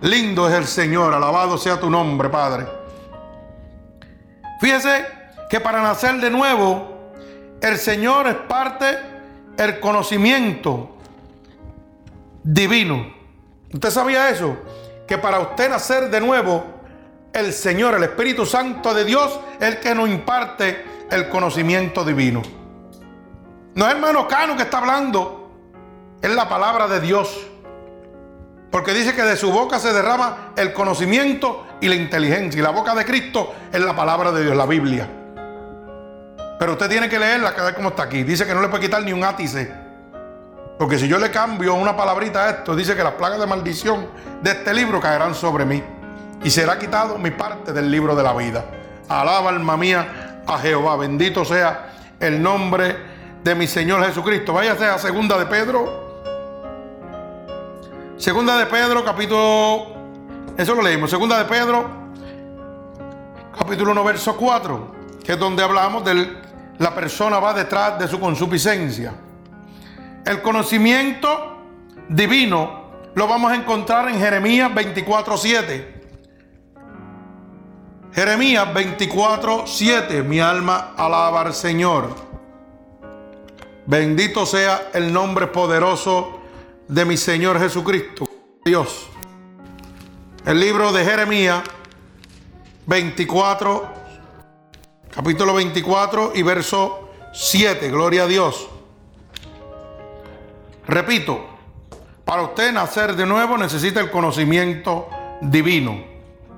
Lindo 0.02 0.48
es 0.48 0.56
el 0.56 0.66
Señor, 0.66 1.14
alabado 1.14 1.58
sea 1.58 1.80
tu 1.80 1.90
nombre, 1.90 2.30
Padre. 2.30 2.66
Fíjese 4.60 5.06
que 5.50 5.60
para 5.60 5.82
nacer 5.82 6.20
de 6.22 6.30
nuevo, 6.30 7.12
el 7.62 7.78
Señor 7.78 8.28
es 8.28 8.36
parte 8.36 8.98
el 9.58 9.80
conocimiento 9.80 10.98
divino. 12.44 13.14
¿Usted 13.74 13.90
sabía 13.90 14.30
eso? 14.30 14.58
Que 15.08 15.18
para 15.18 15.40
usted 15.40 15.70
nacer 15.70 16.10
de 16.10 16.20
nuevo, 16.20 16.81
el 17.34 17.54
Señor, 17.54 17.96
el 17.96 18.04
Espíritu 18.04 18.46
Santo 18.46 18.94
de 18.94 19.06
Dios, 19.06 19.40
el 19.60 19.80
que 19.80 19.96
nos 19.96 20.10
imparte 20.10 20.86
el 21.10 21.30
conocimiento 21.30 22.04
divino. 22.04 22.42
No 23.76 23.88
es 23.88 23.94
hermano 23.94 24.28
Cano 24.28 24.58
que 24.58 24.64
está 24.64 24.80
hablando, 24.80 25.52
es 26.22 26.30
la 26.34 26.50
palabra 26.50 26.88
de 26.88 27.00
Dios. 27.00 27.48
Porque 28.70 28.94
dice 28.94 29.14
que 29.14 29.24
de 29.24 29.36
su 29.36 29.52
boca 29.52 29.80
se 29.80 29.92
derrama 29.92 30.54
el 30.56 30.72
conocimiento 30.72 31.66
y 31.82 31.90
la 31.90 31.96
inteligencia. 31.96 32.60
Y 32.60 32.64
la 32.64 32.70
boca 32.70 32.96
de 32.96 33.04
Cristo 33.04 33.54
es 33.72 33.82
la 33.82 33.96
palabra 33.96 34.32
de 34.32 34.44
Dios, 34.44 34.56
la 34.56 34.66
Biblia. 34.66 35.10
Pero 36.58 36.74
usted 36.74 36.90
tiene 36.90 37.10
que 37.10 37.20
leerla, 37.20 37.54
que 37.54 37.62
ver 37.62 37.76
cómo 37.76 37.90
está 37.90 38.04
aquí. 38.04 38.24
Dice 38.24 38.46
que 38.46 38.54
no 38.54 38.62
le 38.62 38.70
puede 38.70 38.84
quitar 38.84 39.04
ni 39.04 39.12
un 39.12 39.24
átice. 39.24 39.74
Porque 40.80 40.98
si 40.98 41.08
yo 41.08 41.18
le 41.18 41.32
cambio 41.32 41.74
una 41.74 41.98
palabrita 41.98 42.46
a 42.46 42.50
esto, 42.52 42.76
dice 42.76 42.96
que 42.96 43.04
las 43.04 43.14
plagas 43.14 43.40
de 43.40 43.46
maldición 43.46 44.08
de 44.42 44.52
este 44.52 44.74
libro 44.74 45.02
caerán 45.02 45.36
sobre 45.36 45.66
mí. 45.66 45.84
Y 46.44 46.50
será 46.50 46.80
quitado 46.80 47.18
mi 47.18 47.32
parte 47.32 47.74
del 47.74 47.89
libro 47.92 48.16
de 48.16 48.24
la 48.24 48.34
vida. 48.34 48.66
Alaba 49.08 49.50
alma 49.50 49.78
mía 49.78 50.44
a 50.48 50.58
Jehová. 50.60 50.96
Bendito 50.96 51.46
sea 51.46 51.94
el 52.20 52.42
nombre 52.42 52.96
de 53.44 53.56
mi 53.56 53.68
Señor 53.68 54.04
Jesucristo. 54.06 54.54
Váyase 54.54 54.86
a 54.86 54.98
segunda 54.98 55.38
de 55.38 55.46
Pedro 55.46 56.02
Segunda 58.22 58.56
de 58.56 58.68
Pedro, 58.68 59.04
capítulo. 59.04 59.88
Eso 60.56 60.76
lo 60.76 60.84
leímos. 60.84 61.10
Segunda 61.10 61.39
de 61.39 61.46
Pedro, 61.46 61.89
capítulo 63.58 63.94
1, 63.94 64.04
verso 64.04 64.38
4, 64.38 64.96
que 65.24 65.32
es 65.32 65.39
donde 65.39 65.64
hablamos 65.64 66.06
de 66.06 66.28
la 66.78 66.94
persona 66.94 67.39
va 67.39 67.52
detrás 67.56 67.98
de 67.98 68.08
su 68.08 68.20
consuficiencia. 68.20 69.16
El 70.24 70.44
conocimiento 70.44 71.64
divino 72.10 72.92
lo 73.16 73.28
vamos 73.28 73.54
a 73.54 73.56
encontrar 73.56 74.08
en 74.10 74.20
Jeremías 74.20 74.72
24, 74.72 75.36
7. 75.36 76.01
Jeremías 78.14 78.74
24, 78.74 79.64
7. 79.66 80.24
Mi 80.24 80.41
alma 80.41 80.93
alaba 80.97 81.41
al 81.41 81.53
Señor. 81.53 82.14
Bendito 83.86 84.45
sea 84.45 84.89
el 84.93 85.14
nombre 85.14 85.47
poderoso 85.47 86.41
de 86.89 87.05
mi 87.05 87.16
Señor 87.16 87.57
Jesucristo. 87.57 88.30
Dios. 88.66 89.07
El 90.45 90.59
libro 90.59 90.91
de 90.91 91.05
Jeremías 91.05 91.64
24, 92.86 93.93
capítulo 95.09 95.53
24 95.53 96.34
y 96.36 96.43
verso 96.43 97.09
7. 97.32 97.89
Gloria 97.89 98.24
a 98.24 98.28
Dios. 98.28 98.68
Repito, 100.86 101.45
para 102.26 102.41
usted 102.41 102.74
nacer 102.74 103.16
de 103.16 103.26
nuevo 103.26 103.57
necesita 103.57 104.01
el 104.01 104.12
conocimiento 104.12 105.07
divino. 105.39 106.11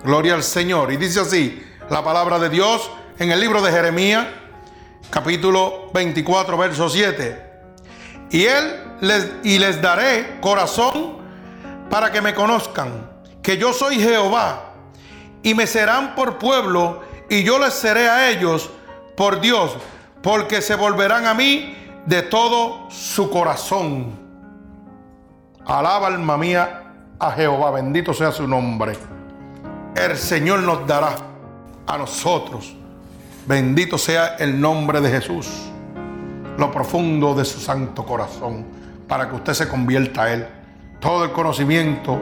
Gloria 0.03 0.33
al 0.33 0.43
Señor. 0.43 0.91
Y 0.91 0.97
dice 0.97 1.21
así 1.21 1.63
la 1.89 2.03
palabra 2.03 2.37
de 2.39 2.49
Dios 2.49 2.91
en 3.19 3.31
el 3.31 3.39
libro 3.39 3.61
de 3.61 3.71
Jeremías, 3.71 4.27
capítulo 5.09 5.89
24, 5.93 6.57
verso 6.57 6.89
7. 6.89 7.51
Y 8.31 8.45
él 8.45 8.83
les, 8.99 9.31
y 9.43 9.59
les 9.59 9.81
daré 9.81 10.39
corazón 10.41 11.17
para 11.89 12.11
que 12.11 12.21
me 12.21 12.33
conozcan, 12.33 13.09
que 13.41 13.57
yo 13.57 13.71
soy 13.71 13.99
Jehová, 13.99 14.73
y 15.41 15.53
me 15.53 15.67
serán 15.67 16.15
por 16.15 16.37
pueblo, 16.37 17.01
y 17.29 17.43
yo 17.43 17.59
les 17.59 17.73
seré 17.73 18.09
a 18.09 18.29
ellos 18.29 18.69
por 19.15 19.39
Dios, 19.39 19.77
porque 20.21 20.61
se 20.61 20.75
volverán 20.75 21.27
a 21.27 21.33
mí 21.33 21.77
de 22.05 22.23
todo 22.23 22.89
su 22.89 23.29
corazón. 23.29 24.19
Alaba 25.65 26.07
alma 26.07 26.37
mía 26.37 26.83
a 27.19 27.31
Jehová, 27.31 27.71
bendito 27.71 28.13
sea 28.13 28.31
su 28.31 28.47
nombre. 28.47 28.97
El 29.95 30.17
Señor 30.17 30.61
nos 30.63 30.87
dará 30.87 31.15
a 31.85 31.97
nosotros. 31.97 32.75
Bendito 33.45 33.97
sea 33.97 34.35
el 34.39 34.59
nombre 34.59 35.01
de 35.01 35.09
Jesús. 35.09 35.47
Lo 36.57 36.71
profundo 36.71 37.35
de 37.35 37.45
su 37.45 37.59
santo 37.59 38.03
corazón 38.05 38.65
para 39.07 39.29
que 39.29 39.35
usted 39.35 39.53
se 39.53 39.67
convierta 39.67 40.23
a 40.23 40.33
Él. 40.33 40.47
Todo 40.99 41.25
el 41.25 41.31
conocimiento 41.31 42.19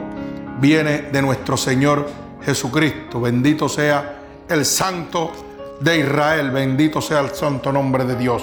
viene 0.60 1.02
de 1.12 1.22
nuestro 1.22 1.56
Señor 1.56 2.08
Jesucristo. 2.44 3.20
Bendito 3.20 3.68
sea 3.68 4.18
el 4.48 4.66
Santo 4.66 5.32
de 5.80 5.98
Israel. 5.98 6.50
Bendito 6.50 7.00
sea 7.00 7.20
el 7.20 7.30
santo 7.30 7.72
nombre 7.72 8.04
de 8.04 8.16
Dios. 8.16 8.42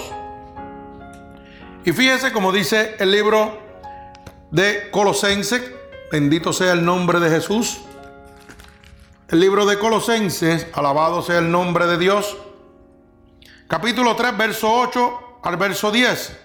Y 1.84 1.92
fíjese 1.92 2.32
como 2.32 2.50
dice 2.50 2.96
el 2.98 3.12
libro 3.12 3.58
de 4.50 4.90
Colosenses. 4.90 5.62
Bendito 6.10 6.52
sea 6.52 6.72
el 6.72 6.84
nombre 6.84 7.20
de 7.20 7.30
Jesús. 7.30 7.82
El 9.30 9.38
libro 9.38 9.64
de 9.64 9.78
Colosenses, 9.78 10.66
alabado 10.72 11.22
sea 11.22 11.38
el 11.38 11.52
nombre 11.52 11.86
de 11.86 11.98
Dios. 11.98 12.36
Capítulo 13.68 14.16
3, 14.16 14.36
verso 14.36 14.72
8 14.72 15.38
al 15.44 15.56
verso 15.56 15.92
10 15.92 16.36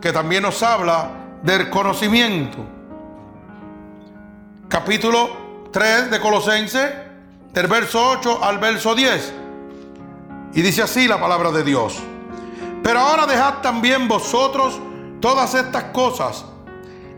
que 0.00 0.12
también 0.12 0.44
nos 0.44 0.62
habla 0.62 1.10
del 1.42 1.68
conocimiento. 1.70 2.58
Capítulo 4.68 5.66
3 5.72 6.12
de 6.12 6.20
Colosenses, 6.20 6.88
del 7.52 7.66
verso 7.66 8.10
8 8.10 8.44
al 8.44 8.58
verso 8.58 8.94
10. 8.94 9.32
Y 10.54 10.62
dice 10.62 10.82
así 10.82 11.08
la 11.08 11.18
palabra 11.18 11.50
de 11.50 11.64
Dios. 11.64 11.98
Pero 12.80 13.00
ahora 13.00 13.26
dejad 13.26 13.54
también 13.54 14.06
vosotros 14.06 14.78
todas 15.20 15.52
estas 15.54 15.82
cosas. 15.86 16.44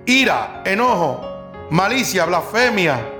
Ira, 0.07 0.63
enojo, 0.65 1.21
malicia, 1.69 2.25
blasfemia, 2.25 3.20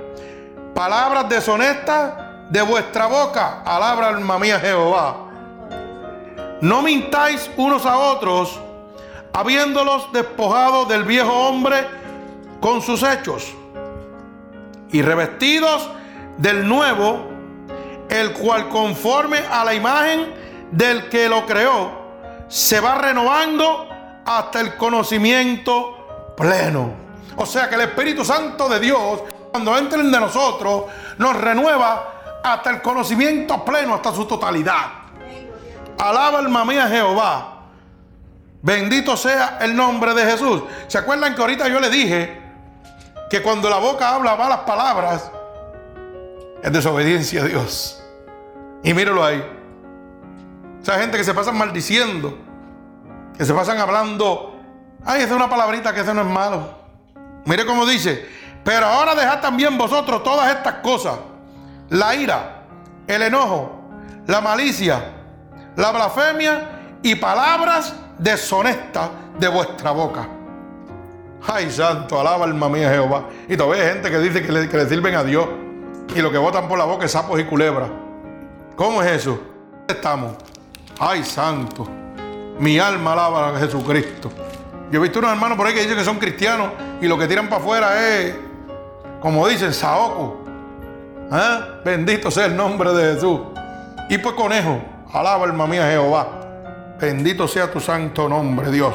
palabras 0.73 1.29
deshonestas 1.29 2.13
de 2.49 2.61
vuestra 2.61 3.07
boca. 3.07 3.61
Alabra 3.65 4.09
alma 4.09 4.37
mía 4.39 4.59
Jehová. 4.59 5.15
No 6.61 6.81
mintáis 6.81 7.49
unos 7.57 7.85
a 7.85 7.97
otros 7.97 8.59
habiéndolos 9.33 10.11
despojado 10.11 10.85
del 10.85 11.03
viejo 11.03 11.31
hombre 11.31 11.87
con 12.59 12.81
sus 12.81 13.01
hechos 13.03 13.53
y 14.91 15.01
revestidos 15.01 15.89
del 16.37 16.67
nuevo, 16.67 17.27
el 18.09 18.33
cual 18.33 18.67
conforme 18.69 19.39
a 19.39 19.63
la 19.63 19.73
imagen 19.73 20.33
del 20.71 21.09
que 21.09 21.29
lo 21.29 21.45
creó, 21.45 21.91
se 22.47 22.79
va 22.79 22.95
renovando 22.95 23.87
hasta 24.25 24.59
el 24.59 24.75
conocimiento 24.75 26.33
pleno. 26.35 26.93
O 27.37 27.45
sea 27.45 27.69
que 27.69 27.75
el 27.75 27.81
Espíritu 27.81 28.25
Santo 28.25 28.67
de 28.67 28.79
Dios, 28.79 29.21
cuando 29.51 29.77
entren 29.77 30.11
de 30.11 30.19
nosotros, 30.19 30.85
nos 31.17 31.35
renueva 31.35 32.39
hasta 32.43 32.69
el 32.69 32.81
conocimiento 32.81 33.63
pleno, 33.63 33.95
hasta 33.95 34.13
su 34.13 34.25
totalidad. 34.25 34.87
Alaba 35.97 36.39
alma 36.39 36.65
mía 36.65 36.87
Jehová. 36.87 37.47
Bendito 38.61 39.17
sea 39.17 39.57
el 39.61 39.75
nombre 39.75 40.13
de 40.13 40.23
Jesús. 40.23 40.63
¿Se 40.87 40.97
acuerdan 40.97 41.35
que 41.35 41.41
ahorita 41.41 41.67
yo 41.67 41.79
le 41.79 41.89
dije 41.89 42.41
que 43.29 43.41
cuando 43.41 43.69
la 43.69 43.77
boca 43.77 44.15
habla 44.15 44.35
malas 44.35 44.59
palabras 44.59 45.31
es 46.63 46.71
desobediencia 46.71 47.41
a 47.41 47.45
Dios? 47.45 48.01
Y 48.83 48.93
míralo 48.93 49.23
ahí. 49.23 49.43
Esa 50.81 50.97
gente 50.99 51.17
que 51.17 51.23
se 51.23 51.33
pasan 51.33 51.57
maldiciendo, 51.57 52.37
que 53.37 53.45
se 53.45 53.53
pasan 53.53 53.79
hablando, 53.79 54.55
ay, 55.05 55.21
esa 55.21 55.31
es 55.31 55.35
una 55.35 55.49
palabrita 55.49 55.93
que 55.93 56.01
ese 56.01 56.13
no 56.13 56.21
es 56.21 56.27
malo. 56.27 56.81
Mire 57.45 57.65
cómo 57.65 57.85
dice, 57.85 58.27
pero 58.63 58.85
ahora 58.85 59.15
dejad 59.15 59.41
también 59.41 59.77
vosotros 59.77 60.23
todas 60.23 60.55
estas 60.55 60.75
cosas, 60.75 61.15
la 61.89 62.15
ira, 62.15 62.63
el 63.07 63.21
enojo, 63.21 63.81
la 64.27 64.41
malicia, 64.41 65.03
la 65.75 65.91
blasfemia 65.91 66.99
y 67.01 67.15
palabras 67.15 67.93
deshonesta 68.17 69.09
de 69.39 69.47
vuestra 69.47 69.91
boca. 69.91 70.27
Ay, 71.47 71.71
santo, 71.71 72.19
alaba 72.19 72.45
alma 72.45 72.69
mía 72.69 72.89
Jehová. 72.89 73.25
Y 73.47 73.57
todavía 73.57 73.83
hay 73.83 73.89
gente 73.93 74.11
que 74.11 74.19
dice 74.19 74.41
que 74.43 74.77
le, 74.77 74.89
sirven 74.89 75.15
a 75.15 75.23
Dios. 75.23 75.47
Y 76.15 76.21
lo 76.21 76.31
que 76.31 76.37
votan 76.37 76.67
por 76.67 76.77
la 76.77 76.85
boca 76.85 77.05
es 77.05 77.11
sapos 77.11 77.39
y 77.39 77.45
culebras. 77.45 77.89
¿Cómo 78.75 79.01
es 79.01 79.11
eso? 79.11 79.39
Estamos. 79.87 80.33
Ay, 80.99 81.23
santo. 81.23 81.87
Mi 82.59 82.77
alma 82.77 83.13
alaba 83.13 83.49
a 83.49 83.59
Jesucristo. 83.59 84.31
Yo 84.91 84.99
he 84.99 85.01
visto 85.01 85.19
unos 85.19 85.31
hermanos 85.31 85.57
por 85.57 85.65
ahí 85.65 85.73
que 85.73 85.81
dicen 85.81 85.97
que 85.97 86.03
son 86.03 86.19
cristianos 86.19 86.71
y 87.01 87.07
lo 87.07 87.17
que 87.17 87.27
tiran 87.27 87.47
para 87.47 87.61
afuera 87.61 88.09
es, 88.09 88.35
como 89.21 89.47
dicen, 89.47 89.73
saoco. 89.73 90.43
¿Eh? 91.31 91.59
Bendito 91.85 92.29
sea 92.29 92.47
el 92.47 92.55
nombre 92.55 92.91
de 92.91 93.13
Jesús. 93.13 93.39
Y 94.09 94.17
pues 94.17 94.35
conejo, 94.35 94.81
alaba 95.13 95.45
alma 95.45 95.67
mía 95.67 95.87
Jehová. 95.87 96.27
Bendito 96.99 97.47
sea 97.47 97.71
tu 97.71 97.79
santo 97.79 98.27
nombre, 98.27 98.69
Dios. 98.71 98.93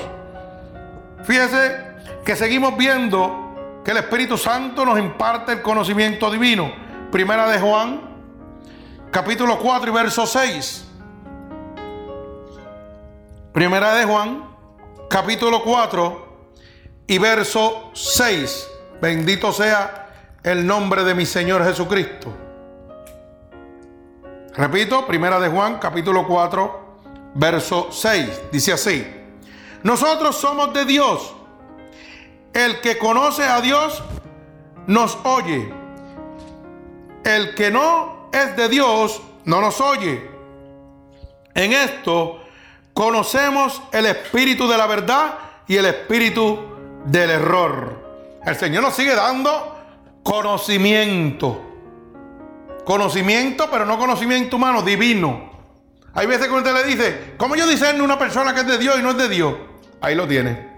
Fíjese 1.25 1.87
que 2.25 2.37
seguimos 2.37 2.77
viendo 2.77 3.83
que 3.85 3.93
el 3.93 3.97
Espíritu 3.99 4.37
Santo 4.37 4.85
nos 4.85 4.99
imparte 4.99 5.53
el 5.53 5.63
conocimiento 5.63 6.31
divino. 6.31 6.73
Primera 7.11 7.49
de 7.49 7.59
Juan, 7.59 8.01
capítulo 9.11 9.59
4 9.59 9.91
y 9.91 9.95
verso 9.95 10.27
6. 10.27 10.85
Primera 13.53 13.95
de 13.95 14.05
Juan, 14.05 14.45
capítulo 15.09 15.63
4 15.65 16.27
y 17.07 17.19
verso 17.19 17.91
6. 17.95 18.69
Bendito 19.01 19.53
sea 19.53 20.06
el 20.47 20.65
nombre 20.65 21.03
de 21.03 21.13
mi 21.13 21.27
Señor 21.27 21.65
Jesucristo. 21.65 22.33
Repito, 24.55 25.05
Primera 25.05 25.41
de 25.41 25.49
Juan, 25.49 25.81
capítulo 25.81 26.25
4, 26.25 26.99
verso 27.35 27.89
6. 27.91 28.43
Dice 28.53 28.73
así. 28.73 29.05
Nosotros 29.83 30.37
somos 30.37 30.73
de 30.73 30.85
Dios. 30.85 31.35
El 32.53 32.81
que 32.81 32.97
conoce 32.97 33.43
a 33.43 33.61
Dios 33.61 34.01
nos 34.87 35.19
oye. 35.25 35.75
El 37.25 37.57
que 37.57 37.73
no 37.73 38.31
es 38.33 38.57
de 38.57 38.69
Dios 38.69 39.21
no 39.47 39.61
nos 39.61 39.81
oye. 39.81 40.31
En 41.55 41.73
esto 41.73 42.41
conocemos 42.95 43.83
el 43.91 44.07
espíritu 44.07 44.69
de 44.69 44.79
la 44.79 44.87
verdad 44.87 45.39
y 45.67 45.77
el 45.77 45.87
espíritu 45.87 46.61
del 47.05 47.31
error. 47.31 48.39
El 48.47 48.55
Señor 48.55 48.85
nos 48.85 48.95
sigue 48.95 49.13
dando 49.13 49.76
conocimiento. 50.27 51.63
Conocimiento, 52.85 53.69
pero 53.71 53.87
no 53.87 53.97
conocimiento 53.97 54.57
humano, 54.57 54.83
divino. 54.83 55.53
Hay 56.15 56.27
veces 56.27 56.49
que 56.49 56.55
usted 56.55 56.75
le 56.75 56.85
dice, 56.85 57.35
¿cómo 57.37 57.55
yo 57.55 57.67
discerno 57.67 58.03
una 58.03 58.19
persona 58.19 58.53
que 58.53 58.63
es 58.63 58.67
de 58.67 58.79
Dios 58.79 58.99
y 58.99 59.03
no 59.03 59.11
es 59.11 59.19
de 59.19 59.29
Dios? 59.29 59.55
Ahí 60.01 60.17
lo 60.17 60.27
tiene. 60.27 60.69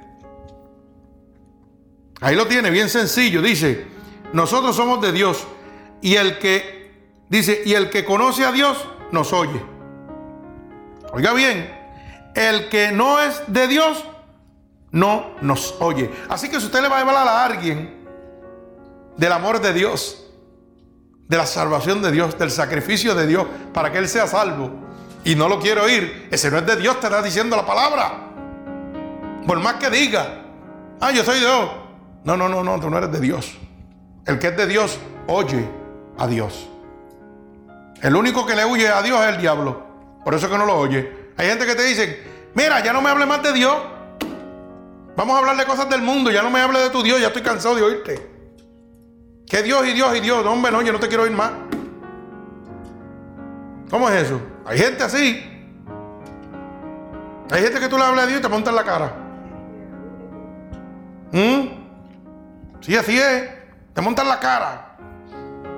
Ahí 2.21 2.37
lo 2.37 2.47
tiene, 2.47 2.71
bien 2.71 2.91
sencillo. 2.91 3.41
Dice, 3.41 3.87
nosotros 4.35 4.77
somos 4.77 5.01
de 5.01 5.13
Dios. 5.13 5.47
Y 6.03 6.17
el 6.17 6.39
que, 6.39 6.93
dice, 7.31 7.63
y 7.65 7.73
el 7.73 7.89
que 7.89 8.05
conoce 8.05 8.45
a 8.45 8.53
Dios 8.53 8.87
nos 9.13 9.33
oye. 9.33 9.63
Oiga 11.13 11.33
bien, 11.33 11.75
el 12.35 12.69
que 12.69 12.93
no 12.93 13.19
es 13.19 13.41
de 13.47 13.67
Dios 13.67 14.05
no 14.91 15.31
nos 15.41 15.75
oye. 15.81 16.11
Así 16.29 16.51
que 16.51 16.61
si 16.61 16.67
usted 16.67 16.83
le 16.83 16.89
va 16.89 16.99
a 16.99 17.01
hablar 17.01 17.27
a 17.27 17.45
alguien 17.47 17.98
del 19.19 19.33
amor 19.33 19.61
de 19.61 19.75
Dios, 19.75 20.25
de 21.29 21.37
la 21.37 21.45
salvación 21.45 22.01
de 22.01 22.11
Dios, 22.11 22.39
del 22.39 22.51
sacrificio 22.51 23.15
de 23.15 23.27
Dios 23.27 23.47
para 23.75 23.93
que 23.93 23.99
Él 23.99 24.09
sea 24.09 24.27
salvo, 24.27 24.71
y 25.25 25.35
no 25.35 25.49
lo 25.49 25.61
quiere 25.61 25.81
oír, 25.81 26.29
ese 26.31 26.51
no 26.51 26.59
es 26.59 26.67
de 26.67 26.77
Dios, 26.77 26.99
te 27.01 27.07
está 27.07 27.21
diciendo 27.21 27.57
la 27.57 27.67
palabra. 27.67 28.29
Por 29.47 29.61
más 29.61 29.75
que 29.75 29.91
diga, 29.91 30.43
ah, 31.01 31.11
yo 31.11 31.25
soy 31.25 31.41
Dios. 31.41 31.71
No, 32.25 32.37
no, 32.37 32.49
no, 32.49 32.63
no, 32.63 32.81
tú 32.81 32.89
no 32.89 32.99
eres 32.99 33.13
de 33.13 33.21
Dios. 33.21 33.59
El 34.25 34.39
que 34.39 34.49
es 34.49 34.57
de 34.57 34.67
Dios, 34.67 34.99
oye 35.27 35.69
a 36.19 36.27
Dios. 36.27 36.69
El 38.01 38.15
único 38.15 38.47
que 38.47 38.55
le 38.55 38.65
huye 38.65 38.89
a 38.89 39.03
Dios 39.03 39.21
es 39.23 39.35
el 39.35 39.41
diablo. 39.41 39.87
Por 40.25 40.35
eso 40.35 40.47
es 40.47 40.53
que 40.53 40.59
no 40.59 40.67
lo 40.67 40.77
oye. 40.77 41.31
Hay 41.37 41.49
gente 41.49 41.67
que 41.67 41.75
te 41.75 41.83
dice, 41.85 42.23
mira, 42.55 42.83
ya 42.85 42.93
no 42.93 43.03
me 43.03 43.11
hable 43.11 43.27
más 43.27 43.43
de 43.43 43.53
Dios. 43.53 43.77
Vamos 45.17 45.35
a 45.35 45.39
hablar 45.41 45.57
de 45.57 45.65
cosas 45.65 45.89
del 45.89 46.03
mundo, 46.03 46.31
ya 46.31 46.43
no 46.43 46.51
me 46.51 46.61
hable 46.61 46.79
de 46.79 46.91
tu 46.91 47.03
Dios, 47.03 47.21
ya 47.21 47.29
estoy 47.29 47.43
cansado 47.43 47.75
de 47.75 47.83
oírte. 47.83 48.38
Que 49.49 49.63
Dios 49.63 49.87
y 49.87 49.93
Dios 49.95 50.15
y 50.17 50.21
Dios, 50.21 50.45
hombre, 50.45 50.71
no, 50.71 50.83
yo 50.83 50.93
no 50.93 51.01
te 51.01 51.09
quiero 51.09 51.23
oír 51.23 51.33
más. 51.33 51.53
¿Cómo 53.91 54.09
es 54.11 54.25
eso? 54.25 54.41
Hay 54.67 54.79
gente 54.79 55.03
así. 55.03 55.43
Hay 57.51 57.63
gente 57.63 57.81
que 57.81 57.89
tú 57.89 57.97
le 57.97 58.05
hablas 58.05 58.25
a 58.25 58.27
Dios 58.27 58.41
y 58.41 58.43
te 58.43 58.49
monta 58.49 58.69
en 58.69 58.77
la 58.77 58.85
cara. 58.85 59.13
¿Mm? 61.33 61.69
Sí, 62.81 62.95
así 62.95 63.19
es. 63.19 63.49
Te 63.95 64.03
monta 64.03 64.21
en 64.21 64.29
la 64.29 64.39
cara. 64.39 64.97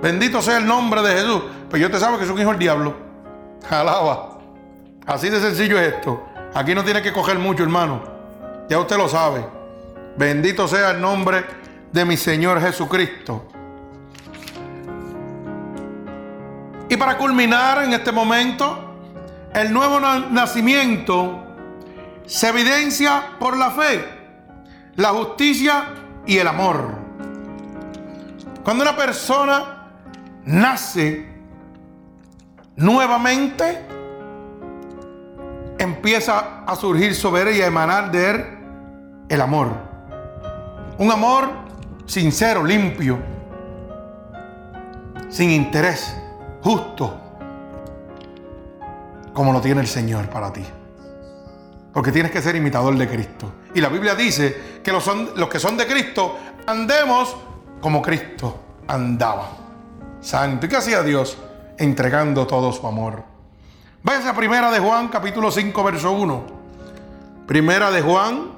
Bendito 0.02 0.42
sea 0.42 0.58
el 0.58 0.66
nombre 0.66 1.00
de 1.02 1.12
Jesús. 1.12 1.42
Pues 1.68 1.80
yo 1.80 1.90
te 1.90 2.00
sabe 2.00 2.18
que 2.18 2.24
es 2.24 2.30
un 2.30 2.40
hijo 2.40 2.50
del 2.50 2.58
diablo. 2.58 2.96
Alaba. 3.68 4.38
Así 5.06 5.28
de 5.30 5.40
sencillo 5.40 5.78
es 5.78 5.94
esto. 5.94 6.26
Aquí 6.54 6.74
no 6.74 6.82
tiene 6.82 7.02
que 7.02 7.12
coger 7.12 7.38
mucho, 7.38 7.62
hermano. 7.62 8.02
Ya 8.68 8.80
usted 8.80 8.96
lo 8.96 9.08
sabe. 9.08 9.44
Bendito 10.16 10.66
sea 10.66 10.90
el 10.90 11.00
nombre 11.00 11.44
de 11.92 12.04
mi 12.04 12.16
Señor 12.16 12.60
Jesucristo. 12.60 13.46
Y 16.90 16.96
para 16.96 17.16
culminar 17.16 17.84
en 17.84 17.92
este 17.92 18.10
momento, 18.10 18.96
el 19.54 19.72
nuevo 19.72 20.00
nacimiento 20.00 21.46
se 22.26 22.48
evidencia 22.48 23.36
por 23.38 23.56
la 23.56 23.70
fe, 23.70 24.04
la 24.96 25.10
justicia 25.10 25.84
y 26.26 26.38
el 26.38 26.48
amor. 26.48 26.98
Cuando 28.64 28.82
una 28.82 28.96
persona 28.96 29.86
nace 30.44 31.32
nuevamente, 32.74 33.86
empieza 35.78 36.64
a 36.66 36.74
surgir 36.74 37.14
sobre 37.14 37.42
él 37.42 37.56
y 37.56 37.62
a 37.62 37.66
emanar 37.66 38.10
de 38.10 38.30
él 38.30 38.44
el 39.28 39.40
amor. 39.40 39.68
Un 40.98 41.12
amor 41.12 41.50
sincero, 42.06 42.64
limpio, 42.64 43.16
sin 45.28 45.50
interés, 45.50 46.16
justo, 46.62 47.20
como 49.32 49.52
lo 49.52 49.60
tiene 49.60 49.80
el 49.80 49.88
Señor 49.88 50.28
para 50.28 50.52
ti. 50.52 50.64
Porque 51.92 52.12
tienes 52.12 52.30
que 52.30 52.40
ser 52.40 52.54
imitador 52.56 52.96
de 52.96 53.08
Cristo. 53.08 53.52
Y 53.74 53.80
la 53.80 53.88
Biblia 53.88 54.14
dice 54.14 54.80
que 54.82 54.92
los, 54.92 55.02
son, 55.02 55.30
los 55.36 55.48
que 55.48 55.58
son 55.58 55.76
de 55.76 55.86
Cristo 55.86 56.36
andemos 56.66 57.36
como 57.80 58.00
Cristo 58.00 58.58
andaba. 58.86 59.48
Santo. 60.20 60.66
¿Y 60.66 60.68
qué 60.68 60.76
hacía 60.76 61.02
Dios? 61.02 61.36
Entregando 61.78 62.46
todo 62.46 62.72
su 62.72 62.86
amor. 62.86 63.24
Váyase 64.02 64.28
a 64.28 64.34
Primera 64.34 64.70
de 64.70 64.78
Juan, 64.78 65.08
capítulo 65.08 65.50
5, 65.50 65.84
verso 65.84 66.12
1. 66.12 66.60
Primera 67.46 67.90
de 67.90 68.02
Juan, 68.02 68.52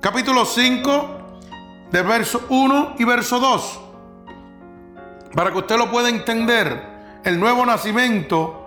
capítulo 0.00 0.44
5, 0.44 1.20
del 1.90 2.04
verso 2.04 2.42
1 2.48 2.94
y 2.98 3.04
verso 3.04 3.40
2. 3.40 3.80
Para 5.34 5.52
que 5.52 5.58
usted 5.58 5.76
lo 5.76 5.90
pueda 5.90 6.08
entender, 6.08 7.20
el 7.24 7.38
nuevo 7.38 7.64
nacimiento 7.64 8.60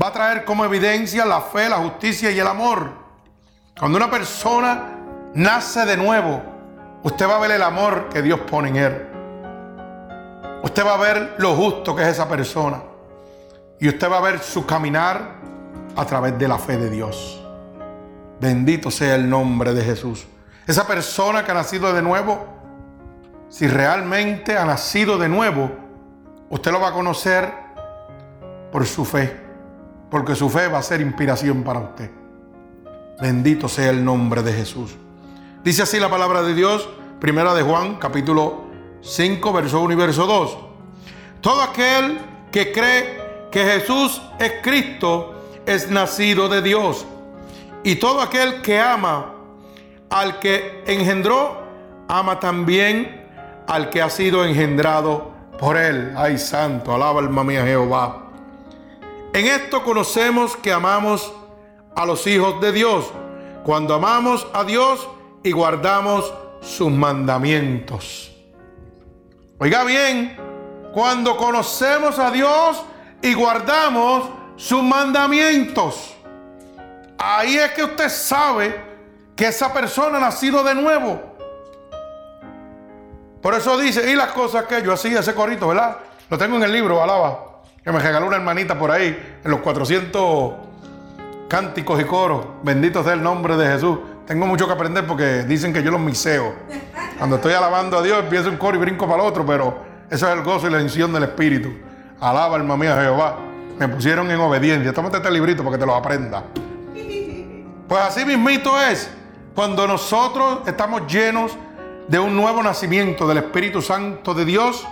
va 0.00 0.08
a 0.08 0.12
traer 0.12 0.44
como 0.44 0.64
evidencia 0.64 1.24
la 1.24 1.40
fe, 1.40 1.68
la 1.68 1.76
justicia 1.76 2.30
y 2.30 2.38
el 2.38 2.46
amor. 2.46 2.92
Cuando 3.78 3.98
una 3.98 4.10
persona 4.10 4.98
nace 5.34 5.84
de 5.84 5.96
nuevo, 5.96 6.42
usted 7.02 7.28
va 7.28 7.36
a 7.36 7.40
ver 7.40 7.50
el 7.52 7.62
amor 7.62 8.08
que 8.08 8.22
Dios 8.22 8.40
pone 8.40 8.68
en 8.68 8.76
él. 8.76 9.06
Usted 10.62 10.84
va 10.84 10.94
a 10.94 10.98
ver 10.98 11.34
lo 11.38 11.54
justo 11.54 11.94
que 11.96 12.02
es 12.02 12.08
esa 12.08 12.28
persona. 12.28 12.82
Y 13.80 13.88
usted 13.88 14.10
va 14.10 14.18
a 14.18 14.22
ver 14.22 14.38
su 14.40 14.64
caminar 14.64 15.36
a 15.96 16.04
través 16.04 16.38
de 16.38 16.48
la 16.48 16.58
fe 16.58 16.76
de 16.76 16.88
Dios. 16.88 17.42
Bendito 18.40 18.90
sea 18.90 19.14
el 19.14 19.28
nombre 19.28 19.74
de 19.74 19.82
Jesús. 19.82 20.26
Esa 20.66 20.86
persona 20.86 21.44
que 21.44 21.50
ha 21.50 21.54
nacido 21.54 21.92
de 21.92 22.02
nuevo, 22.02 22.46
si 23.48 23.66
realmente 23.66 24.56
ha 24.56 24.64
nacido 24.64 25.18
de 25.18 25.28
nuevo, 25.28 25.85
usted 26.50 26.72
lo 26.72 26.80
va 26.80 26.88
a 26.88 26.92
conocer 26.92 27.52
por 28.72 28.86
su 28.86 29.04
fe. 29.04 29.44
Porque 30.10 30.34
su 30.34 30.48
fe 30.48 30.68
va 30.68 30.78
a 30.78 30.82
ser 30.82 31.00
inspiración 31.00 31.62
para 31.62 31.80
usted. 31.80 32.10
Bendito 33.20 33.68
sea 33.68 33.90
el 33.90 34.04
nombre 34.04 34.42
de 34.42 34.52
Jesús. 34.52 34.96
Dice 35.64 35.82
así 35.82 35.98
la 35.98 36.10
palabra 36.10 36.42
de 36.42 36.54
Dios, 36.54 36.88
primera 37.18 37.54
de 37.54 37.62
Juan, 37.62 37.96
capítulo 37.96 38.66
5, 39.00 39.52
verso 39.52 39.80
1 39.80 39.92
y 39.92 39.96
verso 39.96 40.26
2. 40.26 40.58
Todo 41.40 41.62
aquel 41.62 42.18
que 42.52 42.72
cree 42.72 43.48
que 43.50 43.64
Jesús 43.64 44.20
es 44.38 44.54
Cristo, 44.62 45.34
es 45.66 45.90
nacido 45.90 46.48
de 46.48 46.62
Dios. 46.62 47.06
Y 47.82 47.96
todo 47.96 48.20
aquel 48.20 48.62
que 48.62 48.80
ama 48.80 49.34
al 50.10 50.38
que 50.38 50.84
engendró, 50.86 51.62
ama 52.08 52.38
también 52.38 53.26
al 53.66 53.90
que 53.90 54.02
ha 54.02 54.10
sido 54.10 54.44
engendrado 54.44 55.35
por 55.58 55.76
él. 55.76 56.12
Ay, 56.16 56.38
santo, 56.38 56.94
alaba 56.94 57.20
alma 57.20 57.44
mía 57.44 57.64
Jehová. 57.64 58.26
En 59.32 59.46
esto 59.46 59.82
conocemos 59.82 60.56
que 60.56 60.72
amamos 60.72 61.32
a 61.94 62.06
los 62.06 62.26
hijos 62.26 62.60
de 62.60 62.72
Dios, 62.72 63.06
cuando 63.64 63.94
amamos 63.94 64.46
a 64.52 64.64
Dios 64.64 65.08
y 65.42 65.52
guardamos 65.52 66.32
sus 66.60 66.90
mandamientos. 66.90 68.32
Oiga 69.58 69.84
bien, 69.84 70.36
cuando 70.92 71.36
conocemos 71.36 72.18
a 72.18 72.30
Dios 72.30 72.82
y 73.22 73.34
guardamos 73.34 74.28
sus 74.56 74.82
mandamientos. 74.82 76.14
Ahí 77.18 77.56
es 77.56 77.72
que 77.72 77.84
usted 77.84 78.08
sabe 78.08 78.84
que 79.34 79.48
esa 79.48 79.72
persona 79.72 80.18
ha 80.18 80.20
nacido 80.20 80.62
de 80.62 80.74
nuevo. 80.74 81.35
Por 83.46 83.54
eso 83.54 83.78
dice, 83.78 84.10
y 84.10 84.16
las 84.16 84.32
cosas 84.32 84.64
que 84.64 84.82
yo 84.82 84.92
hacía, 84.92 85.20
ese 85.20 85.32
corito, 85.32 85.68
¿verdad? 85.68 85.98
Lo 86.28 86.36
tengo 86.36 86.56
en 86.56 86.64
el 86.64 86.72
libro, 86.72 87.00
alaba, 87.00 87.60
que 87.80 87.92
me 87.92 88.00
regaló 88.00 88.26
una 88.26 88.34
hermanita 88.34 88.76
por 88.76 88.90
ahí, 88.90 89.38
en 89.44 89.48
los 89.48 89.60
400 89.60 90.52
cánticos 91.48 92.00
y 92.00 92.04
coros. 92.06 92.44
Bendito 92.64 93.04
sea 93.04 93.12
el 93.12 93.22
nombre 93.22 93.56
de 93.56 93.68
Jesús. 93.68 94.00
Tengo 94.26 94.48
mucho 94.48 94.66
que 94.66 94.72
aprender 94.72 95.06
porque 95.06 95.44
dicen 95.44 95.72
que 95.72 95.80
yo 95.80 95.92
los 95.92 96.00
miseo. 96.00 96.56
Cuando 97.18 97.36
estoy 97.36 97.52
alabando 97.52 97.98
a 97.98 98.02
Dios, 98.02 98.18
empiezo 98.18 98.48
un 98.48 98.56
coro 98.56 98.78
y 98.78 98.80
brinco 98.80 99.06
para 99.06 99.22
el 99.22 99.28
otro, 99.28 99.46
pero 99.46 99.78
eso 100.10 100.26
es 100.26 100.36
el 100.36 100.42
gozo 100.42 100.66
y 100.66 100.70
la 100.72 100.78
unción 100.78 101.12
del 101.12 101.22
Espíritu. 101.22 101.72
Alaba, 102.18 102.56
alma 102.56 102.76
mía, 102.76 103.00
Jehová. 103.00 103.36
Me 103.78 103.86
pusieron 103.86 104.28
en 104.28 104.40
obediencia. 104.40 104.92
Tómate 104.92 105.18
este 105.18 105.30
librito 105.30 105.62
para 105.62 105.76
que 105.76 105.80
te 105.80 105.86
lo 105.86 105.94
aprenda. 105.94 106.42
Pues 107.86 108.02
así 108.02 108.24
mismito 108.24 108.76
es 108.80 109.08
cuando 109.54 109.86
nosotros 109.86 110.62
estamos 110.66 111.06
llenos 111.06 111.56
de 112.08 112.18
un 112.18 112.36
nuevo 112.36 112.62
nacimiento 112.62 113.26
del 113.26 113.38
Espíritu 113.38 113.82
Santo 113.82 114.34
de 114.34 114.44
Dios, 114.44 114.86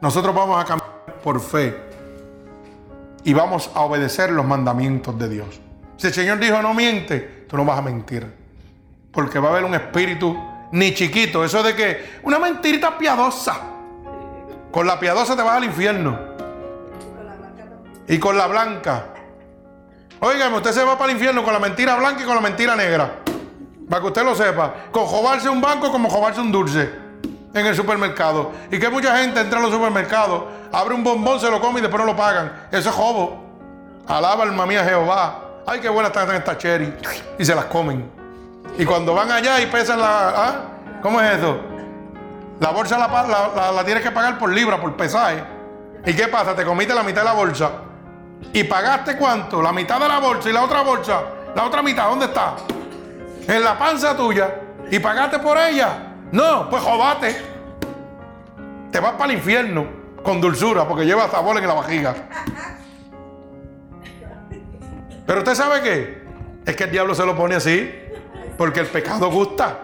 nosotros 0.00 0.34
vamos 0.34 0.62
a 0.62 0.66
cambiar 0.66 1.20
por 1.22 1.40
fe 1.40 1.76
y 3.22 3.32
vamos 3.32 3.70
a 3.74 3.80
obedecer 3.80 4.30
los 4.30 4.44
mandamientos 4.44 5.18
de 5.18 5.28
Dios. 5.28 5.60
Si 5.96 6.08
el 6.08 6.14
Señor 6.14 6.38
dijo 6.38 6.60
no 6.62 6.74
miente, 6.74 7.46
tú 7.48 7.56
no 7.56 7.64
vas 7.64 7.78
a 7.78 7.82
mentir. 7.82 8.26
Porque 9.12 9.38
va 9.38 9.48
a 9.48 9.50
haber 9.52 9.64
un 9.64 9.74
espíritu 9.74 10.36
ni 10.72 10.94
chiquito. 10.94 11.44
Eso 11.44 11.62
de 11.62 11.74
que 11.74 12.20
una 12.22 12.38
mentirita 12.38 12.96
piadosa. 12.96 13.60
Con 14.70 14.86
la 14.86 14.98
piadosa 14.98 15.36
te 15.36 15.42
vas 15.42 15.56
al 15.56 15.64
infierno. 15.64 16.18
Y 18.08 18.18
con 18.18 18.38
la 18.38 18.46
blanca. 18.46 19.06
Óigame, 20.20 20.56
usted 20.56 20.72
se 20.72 20.84
va 20.84 20.96
para 20.96 21.10
el 21.10 21.16
infierno 21.16 21.42
con 21.42 21.52
la 21.52 21.58
mentira 21.58 21.96
blanca 21.96 22.22
y 22.22 22.24
con 22.24 22.34
la 22.34 22.40
mentira 22.40 22.76
negra. 22.76 23.16
Para 23.90 24.02
que 24.02 24.06
usted 24.06 24.24
lo 24.24 24.36
sepa. 24.36 24.72
Con 24.92 25.04
jobarse 25.04 25.48
un 25.48 25.60
banco 25.60 25.90
como 25.90 26.08
jobarse 26.08 26.40
un 26.40 26.52
dulce 26.52 26.88
en 27.52 27.66
el 27.66 27.74
supermercado. 27.74 28.52
Y 28.70 28.78
que 28.78 28.88
mucha 28.88 29.18
gente 29.18 29.40
entra 29.40 29.58
a 29.58 29.62
los 29.62 29.72
supermercados, 29.72 30.44
abre 30.70 30.94
un 30.94 31.02
bombón, 31.02 31.40
se 31.40 31.50
lo 31.50 31.60
come 31.60 31.80
y 31.80 31.82
después 31.82 32.00
no 32.00 32.06
lo 32.06 32.16
pagan. 32.16 32.68
Eso 32.70 32.88
es 32.88 32.94
jobo. 32.94 33.44
Alaba 34.06 34.44
alma 34.44 34.64
mía 34.64 34.84
Jehová. 34.84 35.40
Ay, 35.66 35.80
qué 35.80 35.88
buenas 35.88 36.12
están 36.12 36.34
estas 36.34 36.56
cherry. 36.58 36.94
Y 37.36 37.44
se 37.44 37.52
las 37.52 37.64
comen. 37.64 38.08
Y 38.78 38.84
cuando 38.84 39.12
van 39.12 39.32
allá 39.32 39.60
y 39.60 39.66
pesan 39.66 40.00
la... 40.00 40.28
¿ah? 40.28 40.54
¿Cómo 41.02 41.20
es 41.20 41.38
eso? 41.38 41.58
La 42.60 42.70
bolsa 42.70 42.96
la, 42.96 43.72
la, 43.72 43.84
tienes 43.84 44.04
que 44.04 44.12
pagar 44.12 44.38
por 44.38 44.52
libra, 44.52 44.80
por 44.80 44.94
pesaje. 44.94 45.42
¿Y 46.06 46.14
qué 46.14 46.28
pasa? 46.28 46.54
Te 46.54 46.64
comiste 46.64 46.94
la 46.94 47.02
mitad 47.02 47.22
de 47.22 47.28
la 47.28 47.32
bolsa. 47.32 47.70
¿Y 48.52 48.62
pagaste 48.64 49.16
cuánto? 49.16 49.60
La 49.60 49.72
mitad 49.72 49.98
de 49.98 50.06
la 50.06 50.20
bolsa 50.20 50.48
y 50.48 50.52
la 50.52 50.62
otra 50.62 50.82
bolsa. 50.82 51.22
La 51.56 51.64
otra 51.64 51.82
mitad, 51.82 52.08
¿dónde 52.08 52.26
está? 52.26 52.54
En 53.46 53.64
la 53.64 53.78
panza 53.78 54.16
tuya. 54.16 54.54
¿Y 54.90 54.98
pagaste 54.98 55.38
por 55.38 55.56
ella? 55.58 56.14
No, 56.32 56.68
pues 56.68 56.82
jodate. 56.82 57.36
Te 58.90 59.00
vas 59.00 59.12
para 59.12 59.32
el 59.32 59.38
infierno 59.38 59.86
con 60.22 60.40
dulzura 60.40 60.86
porque 60.86 61.04
lleva 61.04 61.28
sabor 61.28 61.56
en 61.56 61.66
la 61.66 61.74
vajiga. 61.74 62.14
Pero 65.26 65.38
usted 65.38 65.54
sabe 65.54 65.80
qué? 65.80 66.24
Es 66.66 66.76
que 66.76 66.84
el 66.84 66.90
diablo 66.90 67.14
se 67.14 67.24
lo 67.24 67.36
pone 67.36 67.54
así 67.54 67.90
porque 68.58 68.80
el 68.80 68.86
pecado 68.86 69.30
gusta. 69.30 69.78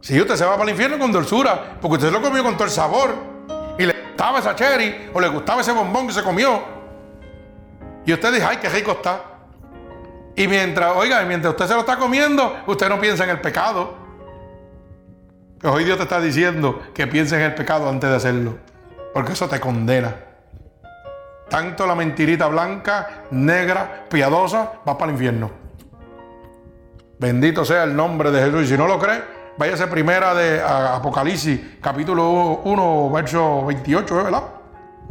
Si 0.00 0.20
usted 0.20 0.34
se 0.34 0.44
va 0.44 0.52
para 0.52 0.64
el 0.64 0.70
infierno 0.70 0.98
con 0.98 1.12
dulzura, 1.12 1.76
porque 1.80 1.96
usted 1.96 2.10
lo 2.10 2.20
comió 2.20 2.42
con 2.42 2.54
todo 2.54 2.64
el 2.64 2.70
sabor 2.70 3.14
y 3.78 3.86
le 3.86 3.92
gustaba 3.92 4.38
esa 4.38 4.54
cherry 4.54 5.10
o 5.12 5.20
le 5.20 5.28
gustaba 5.28 5.60
ese 5.60 5.72
bombón 5.72 6.06
que 6.06 6.12
se 6.12 6.22
comió. 6.22 6.62
Y 8.04 8.12
usted 8.12 8.32
dice, 8.32 8.44
ay, 8.44 8.56
qué 8.56 8.68
rico 8.68 8.92
está. 8.92 9.29
Y 10.36 10.48
mientras, 10.48 10.96
oiga, 10.96 11.22
mientras 11.24 11.52
usted 11.52 11.66
se 11.66 11.74
lo 11.74 11.80
está 11.80 11.96
comiendo, 11.96 12.62
usted 12.66 12.88
no 12.88 13.00
piensa 13.00 13.24
en 13.24 13.30
el 13.30 13.40
pecado. 13.40 13.94
Pues 15.60 15.74
hoy 15.74 15.84
Dios 15.84 15.98
te 15.98 16.04
está 16.04 16.20
diciendo 16.20 16.80
que 16.94 17.06
pienses 17.06 17.38
en 17.38 17.44
el 17.44 17.54
pecado 17.54 17.88
antes 17.88 18.08
de 18.08 18.16
hacerlo. 18.16 18.58
Porque 19.12 19.32
eso 19.32 19.48
te 19.48 19.60
condena. 19.60 20.14
Tanto 21.48 21.86
la 21.86 21.94
mentirita 21.94 22.46
blanca, 22.46 23.24
negra, 23.32 24.06
piadosa, 24.08 24.72
va 24.88 24.96
para 24.96 25.10
el 25.10 25.16
infierno. 25.16 25.50
Bendito 27.18 27.64
sea 27.64 27.84
el 27.84 27.94
nombre 27.94 28.30
de 28.30 28.42
Jesús. 28.42 28.62
Y 28.62 28.66
si 28.68 28.78
no 28.78 28.86
lo 28.86 28.98
cree, 28.98 29.22
váyase 29.58 29.86
primera 29.88 30.32
de 30.32 30.62
Apocalipsis, 30.62 31.78
capítulo 31.82 32.30
1, 32.64 33.10
verso 33.10 33.66
28, 33.66 34.20
¿eh? 34.20 34.22
¿verdad? 34.22 34.44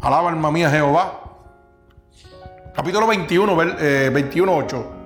Alaba 0.01 0.29
alma 0.29 0.49
mía 0.49 0.71
Jehová. 0.71 1.19
Capítulo 2.73 3.05
21, 3.05 3.55
21, 3.55 4.55
8. 4.55 4.98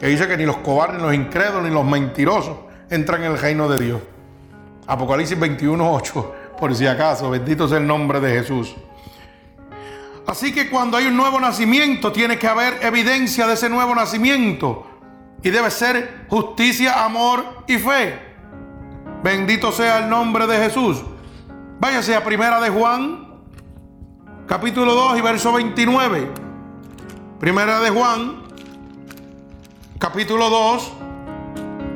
Que 0.00 0.06
dice 0.06 0.26
que 0.26 0.36
ni 0.36 0.46
los 0.46 0.56
cobardes, 0.58 0.96
ni 0.96 1.02
los 1.02 1.14
incrédulos, 1.14 1.62
ni 1.62 1.70
los 1.70 1.84
mentirosos 1.84 2.56
entran 2.88 3.22
en 3.22 3.32
el 3.32 3.38
reino 3.38 3.68
de 3.68 3.78
Dios. 3.84 4.00
Apocalipsis 4.86 5.38
21, 5.38 5.92
8. 5.92 6.34
Por 6.58 6.74
si 6.74 6.86
acaso, 6.86 7.30
bendito 7.30 7.68
sea 7.68 7.78
el 7.78 7.86
nombre 7.86 8.18
de 8.20 8.40
Jesús. 8.40 8.74
Así 10.26 10.52
que 10.52 10.70
cuando 10.70 10.96
hay 10.96 11.06
un 11.06 11.16
nuevo 11.16 11.40
nacimiento, 11.40 12.12
tiene 12.12 12.38
que 12.38 12.46
haber 12.46 12.78
evidencia 12.82 13.46
de 13.46 13.54
ese 13.54 13.68
nuevo 13.68 13.94
nacimiento. 13.94 14.86
Y 15.42 15.50
debe 15.50 15.70
ser 15.70 16.26
justicia, 16.28 17.04
amor 17.04 17.44
y 17.66 17.78
fe. 17.78 18.18
Bendito 19.22 19.70
sea 19.72 19.98
el 19.98 20.08
nombre 20.08 20.46
de 20.46 20.56
Jesús. 20.56 21.02
Váyase 21.78 22.14
a 22.14 22.24
Primera 22.24 22.60
de 22.60 22.70
Juan, 22.70 23.28
capítulo 24.46 24.94
2 24.94 25.18
y 25.18 25.20
verso 25.20 25.52
29. 25.52 26.30
Primera 27.38 27.80
de 27.80 27.90
Juan, 27.90 28.39
capítulo 30.00 30.48
2 30.48 30.92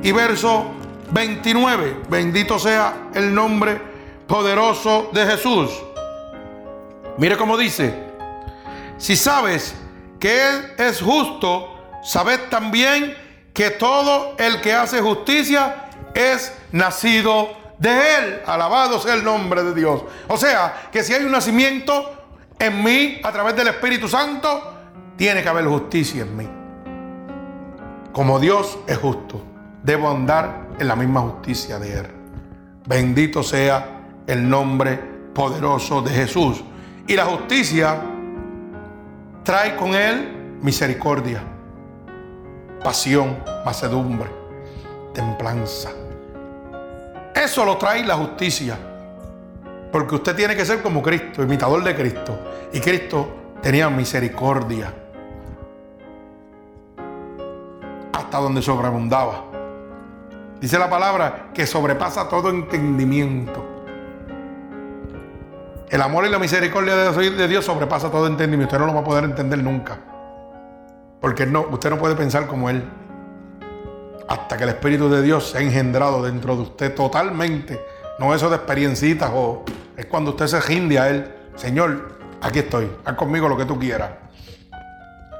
y 0.02 0.12
verso 0.12 0.66
29. 1.10 2.02
Bendito 2.10 2.58
sea 2.58 3.08
el 3.14 3.34
nombre 3.34 3.80
poderoso 4.28 5.10
de 5.12 5.24
Jesús. 5.24 5.70
Mire 7.16 7.38
cómo 7.38 7.56
dice, 7.56 7.94
si 8.98 9.16
sabes 9.16 9.74
que 10.20 10.48
Él 10.48 10.72
es 10.76 11.00
justo, 11.00 11.74
sabed 12.04 12.40
también 12.50 13.16
que 13.54 13.70
todo 13.70 14.34
el 14.38 14.60
que 14.60 14.74
hace 14.74 15.00
justicia 15.00 15.86
es 16.12 16.52
nacido 16.72 17.56
de 17.78 18.16
Él. 18.18 18.42
Alabado 18.46 19.00
sea 19.00 19.14
el 19.14 19.24
nombre 19.24 19.62
de 19.62 19.74
Dios. 19.74 20.02
O 20.28 20.36
sea, 20.36 20.88
que 20.92 21.02
si 21.02 21.14
hay 21.14 21.24
un 21.24 21.32
nacimiento 21.32 22.26
en 22.58 22.84
mí 22.84 23.20
a 23.24 23.32
través 23.32 23.56
del 23.56 23.68
Espíritu 23.68 24.08
Santo, 24.08 24.74
tiene 25.16 25.42
que 25.42 25.48
haber 25.48 25.64
justicia 25.64 26.22
en 26.22 26.36
mí. 26.36 26.63
Como 28.14 28.38
Dios 28.38 28.78
es 28.86 28.96
justo, 28.96 29.42
debo 29.82 30.08
andar 30.08 30.68
en 30.78 30.86
la 30.86 30.94
misma 30.94 31.20
justicia 31.22 31.80
de 31.80 31.98
Él. 31.98 32.06
Bendito 32.86 33.42
sea 33.42 34.04
el 34.28 34.48
nombre 34.48 34.96
poderoso 35.34 36.00
de 36.00 36.10
Jesús. 36.12 36.62
Y 37.08 37.16
la 37.16 37.24
justicia 37.24 38.00
trae 39.42 39.74
con 39.74 39.96
Él 39.96 40.58
misericordia 40.62 41.42
pasión, 42.84 43.36
macedumbre, 43.64 44.30
templanza. 45.12 45.90
Eso 47.34 47.64
lo 47.64 47.76
trae 47.78 48.06
la 48.06 48.14
justicia. 48.14 48.78
Porque 49.90 50.14
usted 50.14 50.36
tiene 50.36 50.54
que 50.54 50.64
ser 50.64 50.82
como 50.82 51.02
Cristo, 51.02 51.42
imitador 51.42 51.82
de 51.82 51.96
Cristo. 51.96 52.38
Y 52.72 52.78
Cristo 52.78 53.56
tenía 53.60 53.90
misericordia. 53.90 54.92
Donde 58.40 58.62
sobreabundaba. 58.62 59.44
Dice 60.60 60.78
la 60.78 60.90
palabra 60.90 61.50
que 61.54 61.66
sobrepasa 61.66 62.28
todo 62.28 62.50
entendimiento. 62.50 63.64
El 65.88 66.02
amor 66.02 66.26
y 66.26 66.30
la 66.30 66.38
misericordia 66.38 66.96
de 66.96 67.48
Dios 67.48 67.64
sobrepasa 67.64 68.10
todo 68.10 68.26
entendimiento. 68.26 68.74
Usted 68.74 68.80
no 68.80 68.86
lo 68.86 68.94
va 68.94 69.00
a 69.00 69.04
poder 69.04 69.24
entender 69.24 69.62
nunca. 69.62 69.98
Porque 71.20 71.46
no, 71.46 71.66
usted 71.70 71.90
no 71.90 71.98
puede 71.98 72.16
pensar 72.16 72.46
como 72.46 72.68
Él. 72.68 72.82
Hasta 74.28 74.56
que 74.56 74.64
el 74.64 74.70
Espíritu 74.70 75.08
de 75.08 75.22
Dios 75.22 75.50
se 75.50 75.58
ha 75.58 75.60
engendrado 75.60 76.22
dentro 76.22 76.56
de 76.56 76.62
usted 76.62 76.94
totalmente. 76.94 77.80
No 78.18 78.34
eso 78.34 78.50
de 78.50 78.56
experiencitas 78.56 79.30
o 79.32 79.64
es 79.96 80.06
cuando 80.06 80.32
usted 80.32 80.48
se 80.48 80.60
rinde 80.60 80.98
a 80.98 81.08
Él. 81.08 81.32
Señor, 81.54 82.18
aquí 82.42 82.58
estoy, 82.58 82.90
haz 83.04 83.14
conmigo 83.14 83.48
lo 83.48 83.56
que 83.56 83.64
tú 83.64 83.78
quieras. 83.78 84.10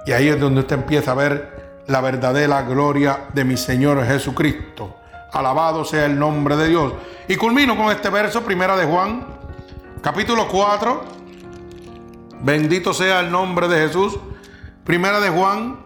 Y 0.07 0.13
ahí 0.13 0.29
es 0.29 0.39
donde 0.39 0.61
usted 0.61 0.77
empieza 0.77 1.11
a 1.11 1.15
ver 1.15 1.64
la 1.87 2.01
verdadera 2.01 2.63
gloria 2.63 3.27
de 3.33 3.45
mi 3.45 3.57
Señor 3.57 4.05
Jesucristo. 4.07 4.97
Alabado 5.33 5.85
sea 5.85 6.07
el 6.07 6.19
nombre 6.19 6.57
de 6.57 6.69
Dios. 6.69 6.93
Y 7.29 7.37
culmino 7.37 7.77
con 7.77 7.91
este 7.91 8.09
verso, 8.09 8.43
primera 8.43 8.77
de 8.77 8.87
Juan, 8.87 9.27
capítulo 10.01 10.49
4. 10.49 11.05
Bendito 12.41 12.93
sea 12.93 13.21
el 13.21 13.31
nombre 13.31 13.69
de 13.69 13.87
Jesús. 13.87 14.19
Primera 14.85 15.19
de 15.21 15.31
Juan, 15.31 15.79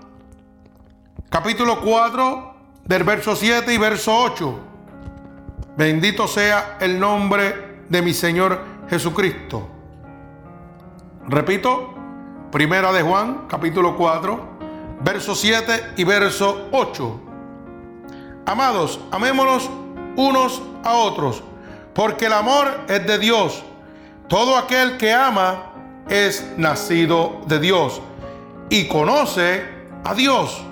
capítulo 1.30 1.80
4, 1.80 2.54
del 2.84 3.04
verso 3.04 3.36
7 3.36 3.72
y 3.72 3.78
verso 3.78 4.16
8. 4.16 4.60
Bendito 5.76 6.26
sea 6.26 6.78
el 6.80 6.98
nombre 6.98 7.84
de 7.88 8.02
mi 8.02 8.12
Señor 8.12 8.60
Jesucristo. 8.90 9.68
Repito, 11.28 11.94
Primera 12.50 12.92
de 12.92 13.02
Juan, 13.02 13.46
capítulo 13.46 13.94
4, 13.94 14.47
verso 15.00 15.34
7 15.34 15.94
y 15.96 16.04
verso 16.04 16.68
8. 16.72 17.20
Amados, 18.46 19.00
amémonos 19.10 19.68
unos 20.16 20.62
a 20.84 20.94
otros, 20.94 21.42
porque 21.94 22.26
el 22.26 22.32
amor 22.32 22.80
es 22.88 23.06
de 23.06 23.18
Dios. 23.18 23.62
Todo 24.28 24.56
aquel 24.56 24.96
que 24.96 25.12
ama 25.12 25.72
es 26.08 26.44
nacido 26.56 27.40
de 27.46 27.58
Dios 27.58 28.00
y 28.70 28.88
conoce 28.88 29.62
a 30.04 30.14
Dios. 30.14 30.62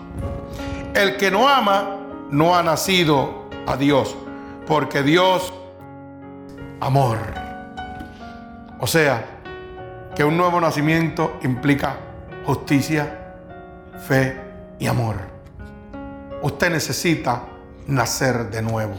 El 0.94 1.16
que 1.16 1.30
no 1.30 1.48
ama 1.48 1.96
no 2.30 2.56
ha 2.56 2.62
nacido 2.62 3.48
a 3.66 3.76
Dios, 3.76 4.14
porque 4.66 5.02
Dios 5.02 5.52
amor. 6.80 7.18
O 8.78 8.86
sea, 8.86 9.24
que 10.14 10.24
un 10.24 10.36
nuevo 10.36 10.60
nacimiento 10.60 11.38
implica 11.42 11.96
justicia, 12.44 13.25
fe 14.06 14.40
y 14.78 14.86
amor. 14.86 15.16
Usted 16.42 16.70
necesita 16.70 17.42
nacer 17.86 18.50
de 18.50 18.62
nuevo. 18.62 18.94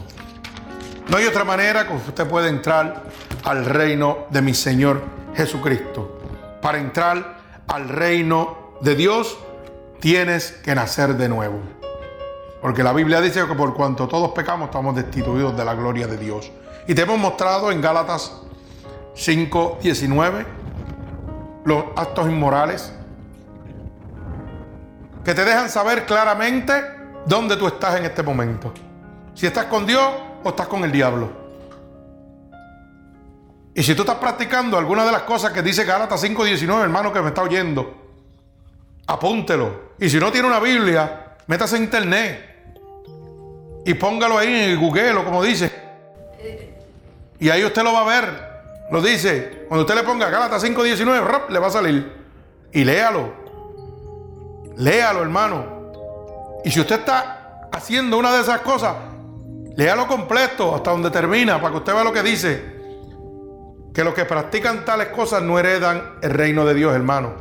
No 1.08 1.16
hay 1.16 1.26
otra 1.26 1.44
manera 1.44 1.86
que 1.86 1.94
usted 1.94 2.26
pueda 2.26 2.48
entrar 2.48 3.04
al 3.44 3.64
reino 3.64 4.26
de 4.30 4.42
mi 4.42 4.54
Señor 4.54 5.02
Jesucristo. 5.34 6.20
Para 6.60 6.78
entrar 6.78 7.38
al 7.66 7.88
reino 7.88 8.74
de 8.80 8.94
Dios 8.94 9.38
tienes 10.00 10.52
que 10.52 10.74
nacer 10.74 11.16
de 11.16 11.28
nuevo. 11.28 11.60
Porque 12.60 12.82
la 12.82 12.92
Biblia 12.92 13.20
dice 13.20 13.46
que 13.46 13.54
por 13.54 13.74
cuanto 13.74 14.08
todos 14.08 14.32
pecamos 14.32 14.66
estamos 14.66 14.94
destituidos 14.96 15.56
de 15.56 15.64
la 15.64 15.74
gloria 15.74 16.06
de 16.06 16.16
Dios. 16.16 16.50
Y 16.86 16.94
te 16.94 17.02
hemos 17.02 17.18
mostrado 17.18 17.70
en 17.70 17.80
Gálatas 17.80 18.32
5:19 19.14 20.44
los 21.64 21.84
actos 21.96 22.26
inmorales 22.26 22.92
que 25.28 25.34
te 25.34 25.44
dejan 25.44 25.68
saber 25.68 26.06
claramente 26.06 26.72
dónde 27.26 27.58
tú 27.58 27.66
estás 27.66 27.96
en 27.96 28.06
este 28.06 28.22
momento. 28.22 28.72
Si 29.34 29.46
estás 29.46 29.66
con 29.66 29.84
Dios 29.84 30.02
o 30.42 30.48
estás 30.48 30.66
con 30.68 30.82
el 30.84 30.90
diablo. 30.90 31.30
Y 33.74 33.82
si 33.82 33.94
tú 33.94 34.04
estás 34.04 34.16
practicando 34.16 34.78
alguna 34.78 35.04
de 35.04 35.12
las 35.12 35.24
cosas 35.24 35.52
que 35.52 35.60
dice 35.60 35.84
Gálatas 35.84 36.22
5:19, 36.24 36.82
hermano 36.82 37.12
que 37.12 37.20
me 37.20 37.28
está 37.28 37.42
oyendo, 37.42 37.94
apúntelo. 39.06 39.90
Y 39.98 40.08
si 40.08 40.18
no 40.18 40.32
tiene 40.32 40.48
una 40.48 40.60
Biblia, 40.60 41.36
métase 41.46 41.76
en 41.76 41.82
internet 41.82 42.72
y 43.84 43.92
póngalo 43.92 44.38
ahí 44.38 44.48
en 44.48 44.70
el 44.70 44.78
Google, 44.78 45.24
como 45.24 45.42
dice. 45.42 45.70
Y 47.38 47.50
ahí 47.50 47.66
usted 47.66 47.82
lo 47.82 47.92
va 47.92 48.00
a 48.00 48.04
ver. 48.04 48.48
Lo 48.90 49.02
dice. 49.02 49.66
Cuando 49.68 49.82
usted 49.82 49.94
le 49.94 50.04
ponga 50.04 50.30
Gálatas 50.30 50.62
5:19, 50.62 51.50
le 51.50 51.58
va 51.58 51.66
a 51.66 51.70
salir. 51.70 52.16
Y 52.72 52.82
léalo. 52.82 53.47
Léalo, 54.78 55.22
hermano. 55.22 55.92
Y 56.64 56.70
si 56.70 56.80
usted 56.80 57.00
está 57.00 57.68
haciendo 57.72 58.18
una 58.18 58.32
de 58.32 58.42
esas 58.42 58.60
cosas, 58.60 58.94
léalo 59.76 60.06
completo 60.06 60.74
hasta 60.74 60.90
donde 60.90 61.10
termina 61.10 61.60
para 61.60 61.72
que 61.72 61.78
usted 61.78 61.92
vea 61.92 62.04
lo 62.04 62.12
que 62.12 62.22
dice. 62.22 62.78
Que 63.92 64.04
los 64.04 64.14
que 64.14 64.24
practican 64.24 64.84
tales 64.84 65.08
cosas 65.08 65.42
no 65.42 65.58
heredan 65.58 66.18
el 66.22 66.30
reino 66.30 66.64
de 66.64 66.74
Dios, 66.74 66.94
hermano. 66.94 67.34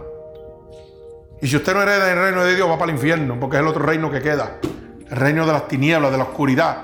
Y 1.42 1.48
si 1.48 1.56
usted 1.56 1.74
no 1.74 1.84
hereda 1.84 2.12
el 2.12 2.20
reino 2.20 2.44
de 2.44 2.56
Dios, 2.56 2.68
va 2.68 2.80
para 2.80 2.92
el 2.92 2.98
infierno, 2.98 3.40
porque 3.40 3.58
es 3.58 3.62
el 3.62 3.68
otro 3.68 3.86
reino 3.86 4.10
que 4.10 4.22
queda. 4.22 4.58
El 5.10 5.16
reino 5.16 5.46
de 5.46 5.54
las 5.54 5.68
tinieblas, 5.68 6.12
de 6.12 6.18
la 6.18 6.24
oscuridad. 6.24 6.78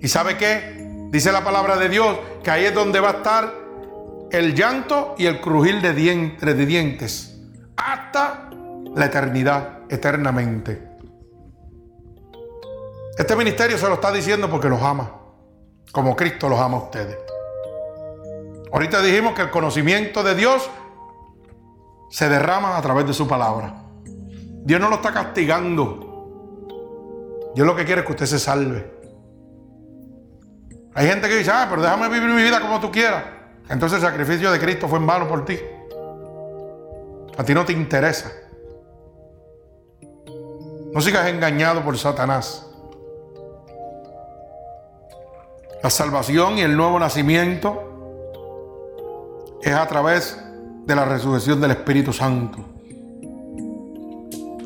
¿Y 0.00 0.06
sabe 0.06 0.36
qué? 0.36 1.08
Dice 1.10 1.32
la 1.32 1.42
palabra 1.42 1.76
de 1.76 1.88
Dios 1.88 2.16
que 2.42 2.50
ahí 2.50 2.64
es 2.64 2.74
donde 2.74 3.00
va 3.00 3.08
a 3.08 3.12
estar 3.12 3.52
el 4.30 4.54
llanto 4.54 5.14
y 5.18 5.26
el 5.26 5.40
crujir 5.40 5.80
de 5.80 5.92
dientes, 5.92 6.56
de 6.56 6.66
dientes 6.66 7.34
hasta 7.76 8.50
la 8.94 9.06
eternidad, 9.06 9.80
eternamente. 9.88 10.94
Este 13.16 13.36
ministerio 13.36 13.78
se 13.78 13.88
lo 13.88 13.94
está 13.94 14.10
diciendo 14.12 14.50
porque 14.50 14.68
los 14.68 14.82
ama, 14.82 15.10
como 15.92 16.16
Cristo 16.16 16.48
los 16.48 16.58
ama 16.58 16.78
a 16.78 16.82
ustedes. 16.82 17.16
Ahorita 18.72 19.00
dijimos 19.02 19.34
que 19.34 19.42
el 19.42 19.50
conocimiento 19.50 20.22
de 20.22 20.34
Dios 20.34 20.68
se 22.10 22.28
derrama 22.28 22.76
a 22.76 22.82
través 22.82 23.06
de 23.06 23.14
su 23.14 23.28
palabra. 23.28 23.82
Dios 24.64 24.80
no 24.80 24.88
lo 24.88 24.96
está 24.96 25.12
castigando. 25.12 26.10
Dios 27.54 27.66
lo 27.66 27.76
que 27.76 27.84
quiere 27.84 28.00
es 28.00 28.06
que 28.06 28.12
usted 28.12 28.26
se 28.26 28.38
salve. 28.38 28.92
Hay 30.94 31.06
gente 31.06 31.28
que 31.28 31.36
dice, 31.36 31.50
ah, 31.52 31.66
pero 31.68 31.82
déjame 31.82 32.08
vivir 32.08 32.28
mi 32.30 32.42
vida 32.42 32.60
como 32.60 32.80
tú 32.80 32.90
quieras. 32.90 33.24
Entonces 33.68 34.02
el 34.02 34.08
sacrificio 34.08 34.50
de 34.50 34.58
Cristo 34.58 34.88
fue 34.88 34.98
en 34.98 35.06
vano 35.06 35.28
por 35.28 35.44
ti. 35.44 35.58
A 37.36 37.44
ti 37.44 37.54
no 37.54 37.64
te 37.64 37.72
interesa. 37.72 38.30
No 40.94 41.00
sigas 41.00 41.26
engañado 41.26 41.82
por 41.82 41.98
Satanás. 41.98 42.64
La 45.82 45.90
salvación 45.90 46.56
y 46.56 46.60
el 46.60 46.76
nuevo 46.76 47.00
nacimiento 47.00 47.82
es 49.60 49.74
a 49.74 49.88
través 49.88 50.38
de 50.86 50.94
la 50.94 51.04
resurrección 51.04 51.60
del 51.60 51.72
Espíritu 51.72 52.12
Santo. 52.12 52.58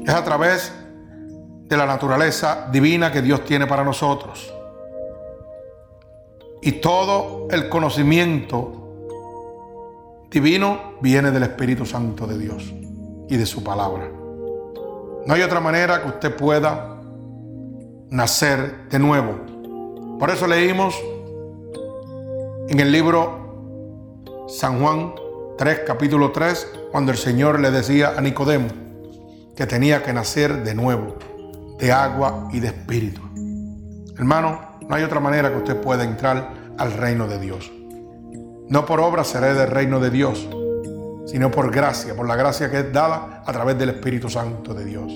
Es 0.04 0.12
a 0.12 0.22
través 0.22 0.70
de 1.64 1.76
la 1.78 1.86
naturaleza 1.86 2.68
divina 2.70 3.10
que 3.10 3.22
Dios 3.22 3.46
tiene 3.46 3.66
para 3.66 3.82
nosotros. 3.82 4.52
Y 6.60 6.72
todo 6.72 7.48
el 7.50 7.70
conocimiento 7.70 9.06
divino 10.30 10.98
viene 11.00 11.30
del 11.30 11.44
Espíritu 11.44 11.86
Santo 11.86 12.26
de 12.26 12.36
Dios 12.36 12.70
y 13.30 13.36
de 13.38 13.46
su 13.46 13.64
palabra. 13.64 14.17
No 15.28 15.34
hay 15.34 15.42
otra 15.42 15.60
manera 15.60 16.00
que 16.00 16.08
usted 16.08 16.34
pueda 16.34 16.96
nacer 18.08 18.88
de 18.88 18.98
nuevo. 18.98 20.18
Por 20.18 20.30
eso 20.30 20.46
leímos 20.46 20.98
en 22.70 22.80
el 22.80 22.90
libro 22.90 24.46
San 24.48 24.80
Juan 24.80 25.12
3, 25.58 25.80
capítulo 25.86 26.32
3, 26.32 26.68
cuando 26.90 27.12
el 27.12 27.18
Señor 27.18 27.60
le 27.60 27.70
decía 27.70 28.14
a 28.16 28.22
Nicodemo 28.22 28.68
que 29.54 29.66
tenía 29.66 30.02
que 30.02 30.14
nacer 30.14 30.64
de 30.64 30.74
nuevo, 30.74 31.16
de 31.78 31.92
agua 31.92 32.48
y 32.50 32.60
de 32.60 32.68
espíritu. 32.68 33.20
Hermano, 34.16 34.78
no 34.80 34.94
hay 34.94 35.02
otra 35.02 35.20
manera 35.20 35.50
que 35.50 35.59
usted 35.59 35.76
pueda 35.78 36.05
entrar 36.05 36.55
al 36.78 36.94
reino 36.94 37.28
de 37.28 37.38
Dios. 37.38 37.70
No 38.70 38.86
por 38.86 38.98
obra 39.00 39.24
seré 39.24 39.52
del 39.52 39.68
reino 39.70 40.00
de 40.00 40.09
Dios, 40.09 40.48
sino 41.28 41.50
por 41.50 41.70
gracia, 41.70 42.16
por 42.16 42.26
la 42.26 42.36
gracia 42.36 42.70
que 42.70 42.78
es 42.78 42.92
dada 42.92 43.42
a 43.44 43.52
través 43.52 43.78
del 43.78 43.90
Espíritu 43.90 44.30
Santo 44.30 44.72
de 44.72 44.84
Dios. 44.84 45.12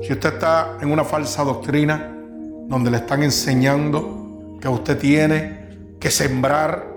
Si 0.00 0.12
usted 0.12 0.34
está 0.34 0.78
en 0.80 0.92
una 0.92 1.02
falsa 1.02 1.42
doctrina 1.42 2.16
donde 2.68 2.88
le 2.88 2.98
están 2.98 3.24
enseñando 3.24 4.58
que 4.60 4.68
usted 4.68 4.96
tiene 4.98 5.96
que 5.98 6.08
sembrar 6.08 6.92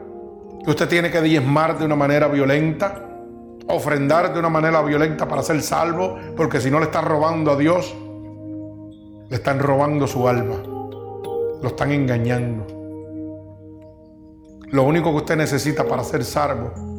que 0.63 0.69
usted 0.71 0.87
tiene 0.87 1.11
que 1.11 1.21
diezmar 1.21 1.77
de 1.77 1.85
una 1.85 1.95
manera 1.95 2.27
violenta, 2.27 3.07
ofrendar 3.67 4.33
de 4.33 4.39
una 4.39 4.49
manera 4.49 4.81
violenta 4.81 5.27
para 5.27 5.43
ser 5.43 5.61
salvo, 5.61 6.17
porque 6.35 6.59
si 6.59 6.71
no 6.71 6.79
le 6.79 6.85
están 6.85 7.05
robando 7.05 7.51
a 7.51 7.55
Dios, 7.55 7.95
le 9.29 9.35
están 9.35 9.59
robando 9.59 10.07
su 10.07 10.27
alma, 10.27 10.55
lo 10.63 11.67
están 11.67 11.91
engañando. 11.91 12.65
Lo 14.69 14.83
único 14.83 15.11
que 15.11 15.17
usted 15.17 15.37
necesita 15.37 15.83
para 15.85 16.03
ser 16.03 16.23
salvo 16.23 16.94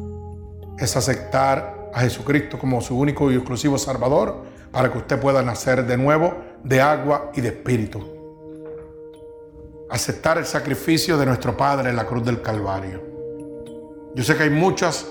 es 0.77 0.95
aceptar 0.95 1.89
a 1.93 2.01
Jesucristo 2.01 2.59
como 2.59 2.81
su 2.81 2.97
único 2.97 3.31
y 3.31 3.35
exclusivo 3.35 3.77
Salvador 3.77 4.43
para 4.71 4.91
que 4.91 4.99
usted 4.99 5.19
pueda 5.19 5.41
nacer 5.41 5.85
de 5.85 5.97
nuevo 5.97 6.35
de 6.63 6.81
agua 6.81 7.31
y 7.33 7.41
de 7.41 7.49
espíritu. 7.49 8.01
Aceptar 9.89 10.37
el 10.37 10.45
sacrificio 10.45 11.17
de 11.17 11.25
nuestro 11.25 11.55
Padre 11.55 11.89
en 11.89 11.95
la 11.95 12.05
cruz 12.05 12.23
del 12.25 12.41
Calvario. 12.41 13.01
Yo 14.13 14.23
sé 14.23 14.35
que 14.35 14.43
hay 14.43 14.49
muchas 14.49 15.07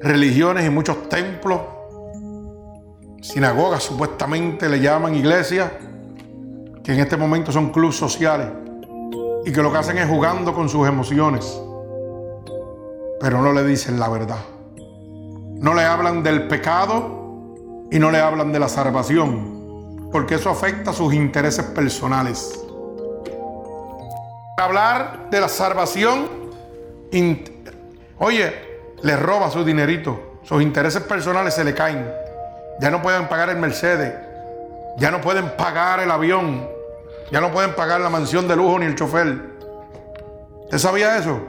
religiones 0.00 0.66
y 0.66 0.70
muchos 0.70 1.08
templos, 1.08 1.60
sinagogas 3.22 3.82
supuestamente 3.82 4.68
le 4.68 4.80
llaman 4.80 5.14
iglesias, 5.14 5.70
que 6.82 6.92
en 6.92 7.00
este 7.00 7.16
momento 7.16 7.50
son 7.50 7.72
clubes 7.72 7.96
sociales 7.96 8.48
y 9.46 9.52
que 9.52 9.62
lo 9.62 9.72
que 9.72 9.78
hacen 9.78 9.96
es 9.96 10.06
jugando 10.06 10.52
con 10.52 10.68
sus 10.68 10.86
emociones, 10.86 11.60
pero 13.18 13.40
no 13.40 13.52
le 13.52 13.64
dicen 13.64 13.98
la 13.98 14.08
verdad. 14.08 14.53
No 15.54 15.74
le 15.74 15.82
hablan 15.84 16.22
del 16.22 16.48
pecado 16.48 17.86
y 17.90 17.98
no 17.98 18.10
le 18.10 18.18
hablan 18.18 18.52
de 18.52 18.58
la 18.58 18.68
salvación, 18.68 20.10
porque 20.12 20.36
eso 20.36 20.50
afecta 20.50 20.92
sus 20.92 21.14
intereses 21.14 21.64
personales. 21.66 22.60
Hablar 24.58 25.30
de 25.30 25.40
la 25.40 25.48
salvación 25.48 26.44
Oye, 28.18 28.52
le 29.02 29.16
roba 29.16 29.50
su 29.50 29.64
dinerito, 29.64 30.40
sus 30.42 30.60
intereses 30.62 31.02
personales 31.02 31.54
se 31.54 31.62
le 31.62 31.74
caen. 31.74 32.10
Ya 32.80 32.90
no 32.90 33.00
pueden 33.00 33.28
pagar 33.28 33.50
el 33.50 33.56
Mercedes, 33.56 34.12
ya 34.98 35.12
no 35.12 35.20
pueden 35.20 35.50
pagar 35.56 36.00
el 36.00 36.10
avión, 36.10 36.68
ya 37.30 37.40
no 37.40 37.52
pueden 37.52 37.74
pagar 37.74 38.00
la 38.00 38.10
mansión 38.10 38.48
de 38.48 38.56
lujo 38.56 38.80
ni 38.80 38.86
el 38.86 38.96
chofer. 38.96 39.38
¿Usted 40.64 40.78
sabía 40.78 41.16
eso? 41.16 41.40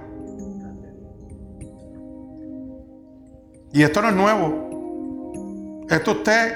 Y 3.75 3.83
esto 3.83 4.01
no 4.01 4.07
es 4.07 4.15
nuevo. 4.15 5.83
Esto 5.89 6.11
usted 6.11 6.55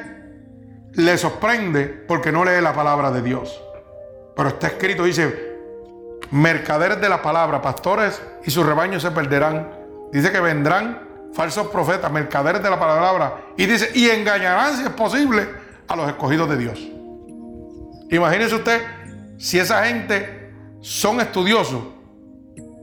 le 0.94 1.18
sorprende 1.18 1.84
porque 2.08 2.32
no 2.32 2.46
lee 2.46 2.62
la 2.62 2.72
palabra 2.72 3.12
de 3.12 3.22
Dios. 3.22 3.62
Pero 4.38 4.48
está 4.48 4.68
escrito, 4.68 5.04
dice, 5.04 5.58
mercaderes 6.32 7.02
de 7.02 7.10
la 7.10 7.22
palabra, 7.22 7.62
pastores 7.62 8.22
y 8.46 8.52
sus 8.52 8.66
rebaños 8.66 9.04
se 9.04 9.12
perderán. 9.12 9.70
Dice 10.14 10.32
que 10.32 10.40
vendrán 10.40 11.10
falsos 11.34 11.68
profetas, 11.68 12.10
mercaderes 12.10 12.64
de 12.64 12.70
la 12.70 12.80
palabra. 12.80 13.42
Y 13.58 13.66
dice, 13.66 13.90
y 13.94 14.08
engañarán 14.08 14.78
si 14.78 14.84
es 14.84 14.90
posible 14.92 15.46
a 15.90 15.98
los 15.98 16.08
escogidos 16.08 16.50
de 16.50 16.56
Dios. 16.56 16.80
Imagínese 18.12 18.56
usted 18.56 18.82
si 19.38 19.60
esa 19.60 19.84
gente 19.84 20.54
son 20.80 21.20
estudiosos, 21.20 21.84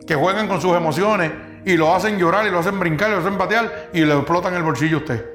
que 0.07 0.15
juegan 0.15 0.47
con 0.47 0.61
sus 0.61 0.77
emociones 0.77 1.33
y 1.67 1.77
lo 1.77 1.93
hacen 1.93 2.17
llorar 2.17 2.47
y 2.47 2.51
lo 2.51 2.61
hacen 2.61 2.79
brincar 2.79 3.11
y 3.11 3.15
lo 3.15 3.19
hacen 3.19 3.37
patear 3.37 3.91
y 3.93 4.01
le 4.03 4.15
explotan 4.15 4.55
el 4.55 4.63
bolsillo 4.63 4.99
a 4.99 5.01
usted. 5.01 5.27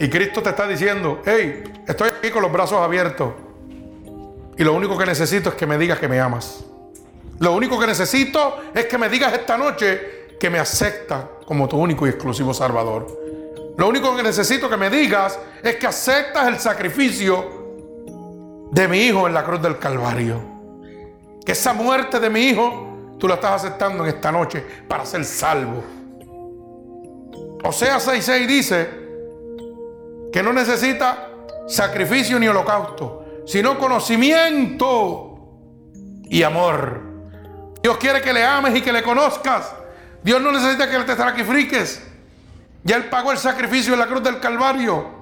Y 0.00 0.10
Cristo 0.10 0.42
te 0.42 0.50
está 0.50 0.66
diciendo, 0.66 1.22
hey, 1.24 1.62
estoy 1.86 2.08
aquí 2.08 2.30
con 2.30 2.42
los 2.42 2.50
brazos 2.50 2.78
abiertos. 2.80 3.32
Y 4.58 4.64
lo 4.64 4.72
único 4.72 4.98
que 4.98 5.06
necesito 5.06 5.50
es 5.50 5.54
que 5.54 5.64
me 5.64 5.78
digas 5.78 6.00
que 6.00 6.08
me 6.08 6.18
amas. 6.18 6.64
Lo 7.38 7.54
único 7.54 7.78
que 7.78 7.86
necesito 7.86 8.56
es 8.74 8.86
que 8.86 8.98
me 8.98 9.08
digas 9.08 9.32
esta 9.32 9.56
noche 9.56 10.26
que 10.40 10.50
me 10.50 10.58
aceptas 10.58 11.24
como 11.46 11.68
tu 11.68 11.76
único 11.78 12.04
y 12.06 12.10
exclusivo 12.10 12.52
Salvador. 12.52 13.06
Lo 13.78 13.88
único 13.88 14.16
que 14.16 14.24
necesito 14.24 14.68
que 14.68 14.76
me 14.76 14.90
digas 14.90 15.38
es 15.62 15.76
que 15.76 15.86
aceptas 15.86 16.48
el 16.48 16.58
sacrificio 16.58 17.46
de 18.72 18.88
mi 18.88 18.98
hijo 18.98 19.28
en 19.28 19.34
la 19.34 19.44
cruz 19.44 19.62
del 19.62 19.78
Calvario. 19.78 20.42
Que 21.44 21.52
esa 21.52 21.74
muerte 21.74 22.18
de 22.18 22.28
mi 22.28 22.48
hijo 22.48 22.85
tú 23.18 23.28
la 23.28 23.34
estás 23.34 23.64
aceptando 23.64 24.04
en 24.04 24.14
esta 24.14 24.30
noche 24.30 24.64
para 24.88 25.04
ser 25.06 25.24
salvo. 25.24 25.82
Osea 27.62 27.98
6:6 27.98 28.46
dice 28.46 28.90
que 30.32 30.42
no 30.42 30.52
necesita 30.52 31.28
sacrificio 31.66 32.38
ni 32.38 32.46
holocausto, 32.46 33.42
sino 33.46 33.78
conocimiento 33.78 35.38
y 36.24 36.42
amor. 36.42 37.02
Dios 37.82 37.96
quiere 37.98 38.20
que 38.20 38.32
le 38.32 38.44
ames 38.44 38.76
y 38.76 38.82
que 38.82 38.92
le 38.92 39.02
conozcas. 39.02 39.74
Dios 40.22 40.40
no 40.40 40.52
necesita 40.52 40.90
que 40.90 40.98
te 41.00 41.16
sacrifiques. 41.16 42.02
Ya 42.82 42.96
Él 42.96 43.04
pagó 43.06 43.32
el 43.32 43.38
sacrificio 43.38 43.94
en 43.94 44.00
la 44.00 44.06
cruz 44.06 44.22
del 44.22 44.40
Calvario. 44.40 45.16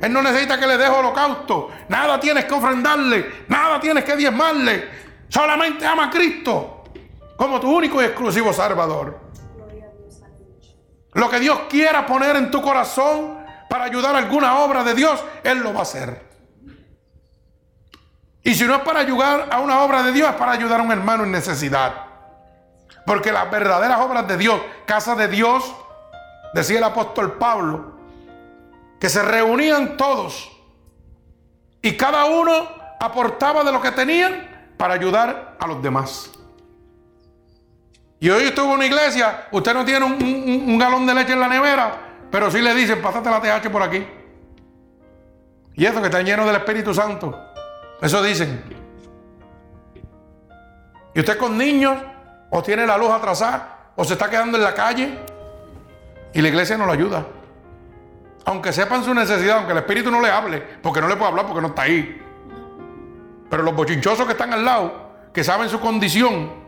Él 0.00 0.12
no 0.12 0.22
necesita 0.22 0.58
que 0.58 0.66
le 0.66 0.76
deje 0.76 0.90
holocausto. 0.90 1.70
Nada 1.88 2.20
tienes 2.20 2.44
que 2.44 2.54
ofrendarle. 2.54 3.44
Nada 3.48 3.80
tienes 3.80 4.04
que 4.04 4.16
diezmarle. 4.16 4.88
Solamente 5.28 5.86
ama 5.86 6.06
a 6.06 6.10
Cristo 6.10 6.73
como 7.36 7.60
tu 7.60 7.70
único 7.74 8.00
y 8.00 8.06
exclusivo 8.06 8.52
Salvador. 8.52 9.18
Lo 11.12 11.30
que 11.30 11.40
Dios 11.40 11.60
quiera 11.68 12.06
poner 12.06 12.36
en 12.36 12.50
tu 12.50 12.60
corazón 12.60 13.38
para 13.68 13.84
ayudar 13.84 14.14
a 14.14 14.18
alguna 14.18 14.58
obra 14.60 14.82
de 14.84 14.94
Dios, 14.94 15.22
Él 15.42 15.58
lo 15.58 15.72
va 15.72 15.80
a 15.80 15.82
hacer. 15.82 16.22
Y 18.42 18.54
si 18.54 18.64
no 18.64 18.76
es 18.76 18.82
para 18.82 19.00
ayudar 19.00 19.48
a 19.50 19.60
una 19.60 19.82
obra 19.82 20.02
de 20.02 20.12
Dios, 20.12 20.28
es 20.28 20.36
para 20.36 20.52
ayudar 20.52 20.80
a 20.80 20.82
un 20.82 20.92
hermano 20.92 21.24
en 21.24 21.32
necesidad. 21.32 21.94
Porque 23.06 23.32
las 23.32 23.50
verdaderas 23.50 24.00
obras 24.00 24.26
de 24.28 24.36
Dios, 24.36 24.60
casa 24.86 25.14
de 25.14 25.28
Dios, 25.28 25.74
decía 26.52 26.78
el 26.78 26.84
apóstol 26.84 27.38
Pablo, 27.38 27.94
que 29.00 29.08
se 29.08 29.22
reunían 29.22 29.96
todos 29.96 30.50
y 31.82 31.96
cada 31.96 32.24
uno 32.26 32.68
aportaba 33.00 33.62
de 33.62 33.72
lo 33.72 33.80
que 33.80 33.92
tenían 33.92 34.74
para 34.78 34.94
ayudar 34.94 35.56
a 35.60 35.66
los 35.66 35.82
demás. 35.82 36.30
Y 38.24 38.30
hoy 38.30 38.44
estuvo 38.44 38.68
en 38.68 38.76
una 38.76 38.86
iglesia, 38.86 39.48
usted 39.50 39.74
no 39.74 39.84
tiene 39.84 40.06
un, 40.06 40.78
galón 40.78 41.04
de 41.04 41.14
leche 41.14 41.34
en 41.34 41.40
la 41.40 41.46
nevera, 41.46 41.94
pero 42.30 42.50
sí 42.50 42.62
le 42.62 42.72
dicen, 42.72 43.02
pásate 43.02 43.28
la 43.28 43.38
TH 43.38 43.68
por 43.68 43.82
aquí. 43.82 44.02
Y 45.74 45.84
eso 45.84 46.00
que 46.00 46.06
está 46.06 46.22
lleno 46.22 46.46
del 46.46 46.56
Espíritu 46.56 46.94
Santo. 46.94 47.38
Eso 48.00 48.22
dicen. 48.22 48.64
Y 51.14 51.20
usted 51.20 51.36
con 51.36 51.58
niños, 51.58 51.98
o 52.48 52.62
tiene 52.62 52.86
la 52.86 52.96
luz 52.96 53.10
atrasada, 53.10 53.90
o 53.94 54.02
se 54.04 54.14
está 54.14 54.30
quedando 54.30 54.56
en 54.56 54.64
la 54.64 54.72
calle, 54.72 55.18
y 56.32 56.40
la 56.40 56.48
iglesia 56.48 56.78
no 56.78 56.86
lo 56.86 56.92
ayuda. 56.92 57.26
Aunque 58.46 58.72
sepan 58.72 59.04
su 59.04 59.12
necesidad, 59.12 59.58
aunque 59.58 59.72
el 59.72 59.78
Espíritu 59.80 60.10
no 60.10 60.22
le 60.22 60.30
hable, 60.30 60.62
porque 60.82 61.02
no 61.02 61.08
le 61.08 61.16
puede 61.16 61.28
hablar 61.28 61.44
porque 61.44 61.60
no 61.60 61.68
está 61.68 61.82
ahí. 61.82 62.22
Pero 63.50 63.62
los 63.62 63.76
bochinchosos 63.76 64.24
que 64.24 64.32
están 64.32 64.54
al 64.54 64.64
lado, 64.64 65.10
que 65.34 65.44
saben 65.44 65.68
su 65.68 65.78
condición, 65.78 66.63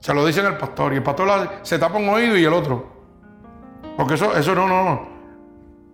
se 0.00 0.14
lo 0.14 0.24
dicen 0.24 0.46
al 0.46 0.56
pastor. 0.56 0.92
Y 0.92 0.96
el 0.96 1.02
pastor 1.02 1.58
se 1.62 1.78
tapa 1.78 1.98
un 1.98 2.08
oído 2.08 2.36
y 2.36 2.44
el 2.44 2.52
otro. 2.52 2.98
Porque 3.96 4.14
eso, 4.14 4.36
eso 4.36 4.54
no, 4.54 4.68
no, 4.68 4.84
no. 4.84 5.08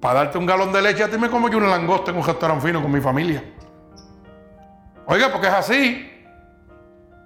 Para 0.00 0.20
darte 0.20 0.38
un 0.38 0.46
galón 0.46 0.72
de 0.72 0.82
leche, 0.82 1.02
a 1.02 1.08
ti 1.08 1.16
me 1.16 1.30
como 1.30 1.48
yo 1.48 1.58
una 1.58 1.68
langosta 1.68 2.10
en 2.10 2.18
un 2.18 2.24
restaurante 2.24 2.66
fino 2.66 2.82
con 2.82 2.92
mi 2.92 3.00
familia. 3.00 3.42
Oiga, 5.06 5.30
porque 5.32 5.46
es 5.46 5.54
así. 5.54 6.10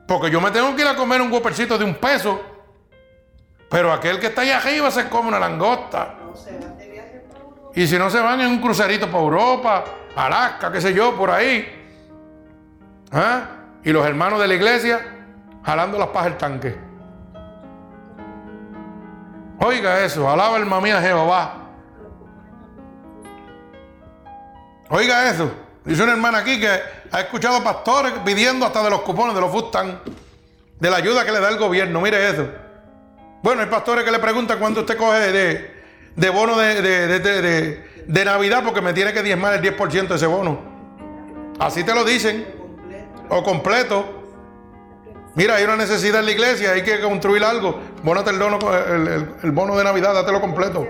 Porque 0.07 0.31
yo 0.31 0.41
me 0.41 0.51
tengo 0.51 0.75
que 0.75 0.83
ir 0.83 0.89
a 0.89 0.95
comer 0.95 1.21
un 1.21 1.31
guapercito 1.31 1.77
de 1.77 1.85
un 1.85 1.95
peso. 1.97 2.41
Pero 3.69 3.93
aquel 3.93 4.19
que 4.19 4.29
está 4.29 4.43
ahí 4.43 4.51
arriba 4.51 4.91
se 4.91 5.09
come 5.09 5.29
una 5.29 5.39
langosta. 5.39 6.15
Y 7.75 7.87
si 7.87 7.99
no 7.99 8.09
se 8.09 8.21
van 8.21 8.41
en 8.41 8.49
un 8.49 8.61
crucerito 8.61 9.07
para 9.07 9.23
Europa, 9.23 9.85
Alaska, 10.17 10.73
qué 10.73 10.81
sé 10.81 10.95
yo, 10.95 11.15
por 11.17 11.31
ahí. 11.31 11.91
¿Ah? 13.13 13.49
Y 13.85 13.91
los 13.91 14.07
hermanos 14.07 14.41
de 14.41 14.49
la 14.49 14.55
iglesia 14.55 15.18
jalando 15.69 15.99
las 15.99 16.09
pajas 16.09 16.31
del 16.31 16.39
tanque. 16.39 16.79
Oiga 19.61 20.03
eso, 20.03 20.31
alaba 20.31 20.57
el 20.57 20.65
mamí 20.65 20.91
a 20.91 20.99
Jehová. 20.99 21.57
Oiga 24.89 25.29
eso. 25.29 25.53
Dice 25.85 26.03
una 26.03 26.13
hermana 26.13 26.39
aquí 26.39 26.59
que 26.59 26.71
ha 27.13 27.21
escuchado 27.21 27.63
pastores 27.63 28.15
pidiendo 28.25 28.65
hasta 28.65 28.83
de 28.83 28.89
los 28.89 29.03
cupones, 29.03 29.35
de 29.35 29.43
los 29.43 29.51
Fustan, 29.51 30.01
de 30.81 30.91
la 30.91 30.97
ayuda 30.97 31.27
que 31.27 31.33
le 31.33 31.41
da 31.41 31.51
el 31.51 31.59
gobierno. 31.59 32.01
Mire 32.01 32.31
eso. 32.31 32.49
Bueno, 33.43 33.61
hay 33.61 33.69
pastores 33.69 34.05
que 34.05 34.11
le 34.11 34.21
preguntan 34.21 34.59
cuánto 34.59 34.81
usted 34.81 34.97
coge 34.97 35.19
de, 35.33 35.83
de 36.17 36.31
bono 36.31 36.57
de, 36.57 36.81
de, 36.81 38.25
Navidad 38.25 38.63
porque 38.65 38.81
me 38.81 38.95
tiene 38.95 39.13
que 39.13 39.23
diezmar 39.23 39.53
el 39.53 39.77
10% 39.77 40.09
de 40.09 40.15
ese 40.15 40.27
bono. 40.27 40.61
Así 41.59 41.85
te 41.85 41.95
lo 41.95 42.05
dicen. 42.07 42.47
O 43.29 43.43
completo. 43.43 44.18
Mira, 45.39 45.55
hay 45.55 45.63
una 45.63 45.77
necesidad 45.77 46.19
en 46.19 46.27
la 46.27 46.33
iglesia, 46.33 46.73
hay 46.73 46.83
que 46.83 47.01
construir 47.01 47.45
algo. 47.45 47.81
Bónate 48.03 48.31
el, 48.31 48.43
el, 48.43 49.35
el, 49.41 49.53
bono 49.53 49.77
de 49.77 49.85
Navidad, 49.85 50.13
dátelo 50.13 50.41
completo. 50.41 50.85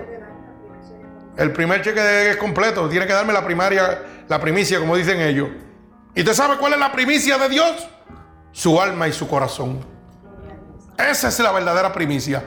El 1.37 1.51
primer 1.51 1.83
cheque 1.83 2.31
es 2.31 2.37
completo, 2.37 2.89
tiene 2.89 3.05
que 3.05 3.13
darme 3.13 3.31
la 3.31 3.45
primaria 3.45 4.23
la 4.27 4.41
primicia, 4.41 4.79
como 4.79 4.95
dicen 4.95 5.21
ellos. 5.21 5.49
¿Y 6.15 6.21
usted 6.21 6.33
sabe 6.33 6.57
cuál 6.57 6.73
es 6.73 6.79
la 6.79 6.91
primicia 6.91 7.37
de 7.37 7.47
Dios? 7.47 7.87
Su 8.51 8.81
alma 8.81 9.07
y 9.07 9.13
su 9.13 9.27
corazón. 9.27 9.85
Esa 10.97 11.27
es 11.27 11.37
la 11.37 11.51
verdadera 11.51 11.93
primicia. 11.93 12.43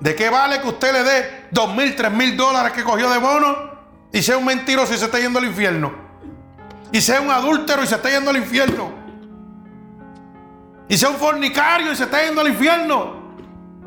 ¿De 0.00 0.16
qué 0.16 0.30
vale 0.30 0.60
que 0.62 0.66
usted 0.66 0.92
le 0.92 1.04
dé 1.04 1.46
dos 1.52 1.72
mil, 1.76 1.94
tres 1.94 2.10
mil 2.10 2.36
dólares 2.36 2.72
que 2.72 2.82
cogió 2.82 3.08
de 3.08 3.18
bono 3.18 3.70
y 4.12 4.20
sea 4.20 4.36
un 4.36 4.46
mentiroso 4.46 4.92
y 4.94 4.96
se 4.96 5.04
está 5.04 5.20
yendo 5.20 5.38
al 5.38 5.44
infierno? 5.44 5.94
Y 6.90 7.00
sea 7.00 7.20
un 7.20 7.30
adúltero 7.30 7.84
y 7.84 7.86
se 7.86 7.94
está 7.94 8.10
yendo 8.10 8.30
al 8.30 8.36
infierno. 8.36 9.01
Y 10.92 10.98
sea 10.98 11.08
un 11.08 11.16
fornicario 11.16 11.90
y 11.90 11.96
se 11.96 12.04
está 12.04 12.22
yendo 12.22 12.42
al 12.42 12.48
infierno. 12.48 13.22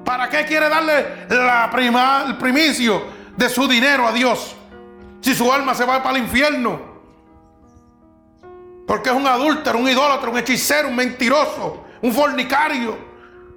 ¿Para 0.04 0.28
qué 0.28 0.44
quiere 0.44 0.68
darle 0.68 1.28
la 1.30 1.70
prima, 1.72 2.26
el 2.26 2.38
primicio 2.38 3.04
de 3.38 3.48
su 3.48 3.68
dinero 3.68 4.08
a 4.08 4.12
Dios? 4.12 4.56
si 5.26 5.34
su 5.34 5.52
alma 5.52 5.74
se 5.74 5.86
va 5.86 6.04
para 6.04 6.18
el 6.18 6.24
infierno. 6.24 6.80
Porque 8.86 9.10
es 9.10 9.16
un 9.16 9.26
adúltero, 9.26 9.80
un 9.80 9.90
idólatra, 9.90 10.30
un 10.30 10.38
hechicero, 10.38 10.88
un 10.90 10.96
mentiroso, 10.96 11.84
un 12.04 12.14
fornicario, 12.14 12.96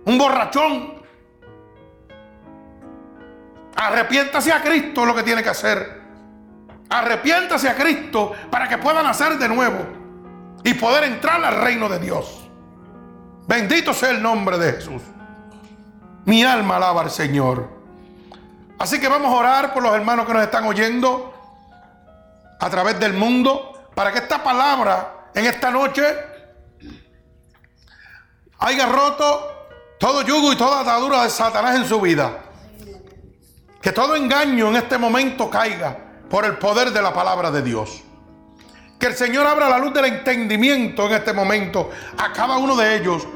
un 0.06 0.16
borrachón. 0.16 0.94
Arrepiéntase 3.76 4.50
a 4.50 4.62
Cristo 4.62 5.04
lo 5.04 5.14
que 5.14 5.22
tiene 5.22 5.42
que 5.42 5.50
hacer. 5.50 6.00
Arrepiéntase 6.88 7.68
a 7.68 7.74
Cristo 7.74 8.32
para 8.50 8.66
que 8.66 8.78
pueda 8.78 9.02
nacer 9.02 9.36
de 9.36 9.48
nuevo 9.50 9.86
y 10.64 10.72
poder 10.72 11.04
entrar 11.04 11.44
al 11.44 11.60
reino 11.60 11.90
de 11.90 11.98
Dios. 11.98 12.47
Bendito 13.48 13.94
sea 13.94 14.10
el 14.10 14.22
nombre 14.22 14.58
de 14.58 14.74
Jesús. 14.74 15.00
Mi 16.26 16.44
alma 16.44 16.76
alaba 16.76 17.00
al 17.00 17.10
Señor. 17.10 17.66
Así 18.78 19.00
que 19.00 19.08
vamos 19.08 19.32
a 19.32 19.38
orar 19.38 19.72
por 19.72 19.82
los 19.82 19.94
hermanos 19.94 20.26
que 20.26 20.34
nos 20.34 20.42
están 20.42 20.66
oyendo 20.66 21.32
a 22.60 22.68
través 22.68 23.00
del 23.00 23.14
mundo 23.14 23.88
para 23.94 24.12
que 24.12 24.18
esta 24.18 24.44
palabra 24.44 25.30
en 25.34 25.46
esta 25.46 25.70
noche 25.70 26.04
haya 28.58 28.84
roto 28.84 29.68
todo 29.98 30.20
yugo 30.20 30.52
y 30.52 30.56
toda 30.56 30.80
atadura 30.80 31.24
de 31.24 31.30
Satanás 31.30 31.76
en 31.76 31.86
su 31.86 31.98
vida. 32.02 32.44
Que 33.80 33.92
todo 33.92 34.14
engaño 34.14 34.68
en 34.68 34.76
este 34.76 34.98
momento 34.98 35.48
caiga 35.48 35.96
por 36.28 36.44
el 36.44 36.58
poder 36.58 36.90
de 36.90 37.00
la 37.00 37.14
palabra 37.14 37.50
de 37.50 37.62
Dios. 37.62 38.02
Que 38.98 39.06
el 39.06 39.14
Señor 39.14 39.46
abra 39.46 39.68
la 39.68 39.78
luz 39.78 39.94
del 39.94 40.06
entendimiento 40.06 41.06
en 41.06 41.12
este 41.12 41.32
momento 41.32 41.90
a 42.16 42.32
cada 42.32 42.58
uno 42.58 42.74
de 42.76 42.96
ellos 42.96 43.26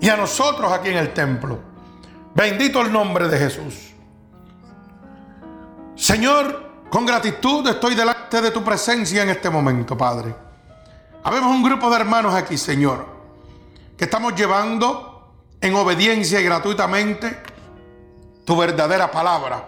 y 0.00 0.08
a 0.08 0.16
nosotros 0.16 0.70
aquí 0.70 0.90
en 0.90 0.98
el 0.98 1.14
templo. 1.14 1.58
Bendito 2.34 2.80
el 2.82 2.92
nombre 2.92 3.28
de 3.28 3.38
Jesús. 3.38 3.94
Señor, 5.96 6.68
Con 6.90 7.04
gratitud 7.04 7.68
estoy 7.68 7.94
delante 7.94 8.40
de 8.40 8.50
tu 8.50 8.64
presencia 8.64 9.22
en 9.22 9.28
este 9.28 9.50
momento, 9.50 9.96
Padre. 9.96 10.34
Habemos 11.22 11.50
un 11.50 11.62
grupo 11.62 11.90
de 11.90 11.96
hermanos 11.96 12.34
aquí, 12.34 12.56
Señor, 12.56 13.06
que 13.96 14.04
estamos 14.04 14.34
llevando 14.34 15.34
en 15.60 15.74
obediencia 15.74 16.40
y 16.40 16.44
gratuitamente 16.44 17.42
tu 18.46 18.56
verdadera 18.56 19.10
palabra. 19.10 19.62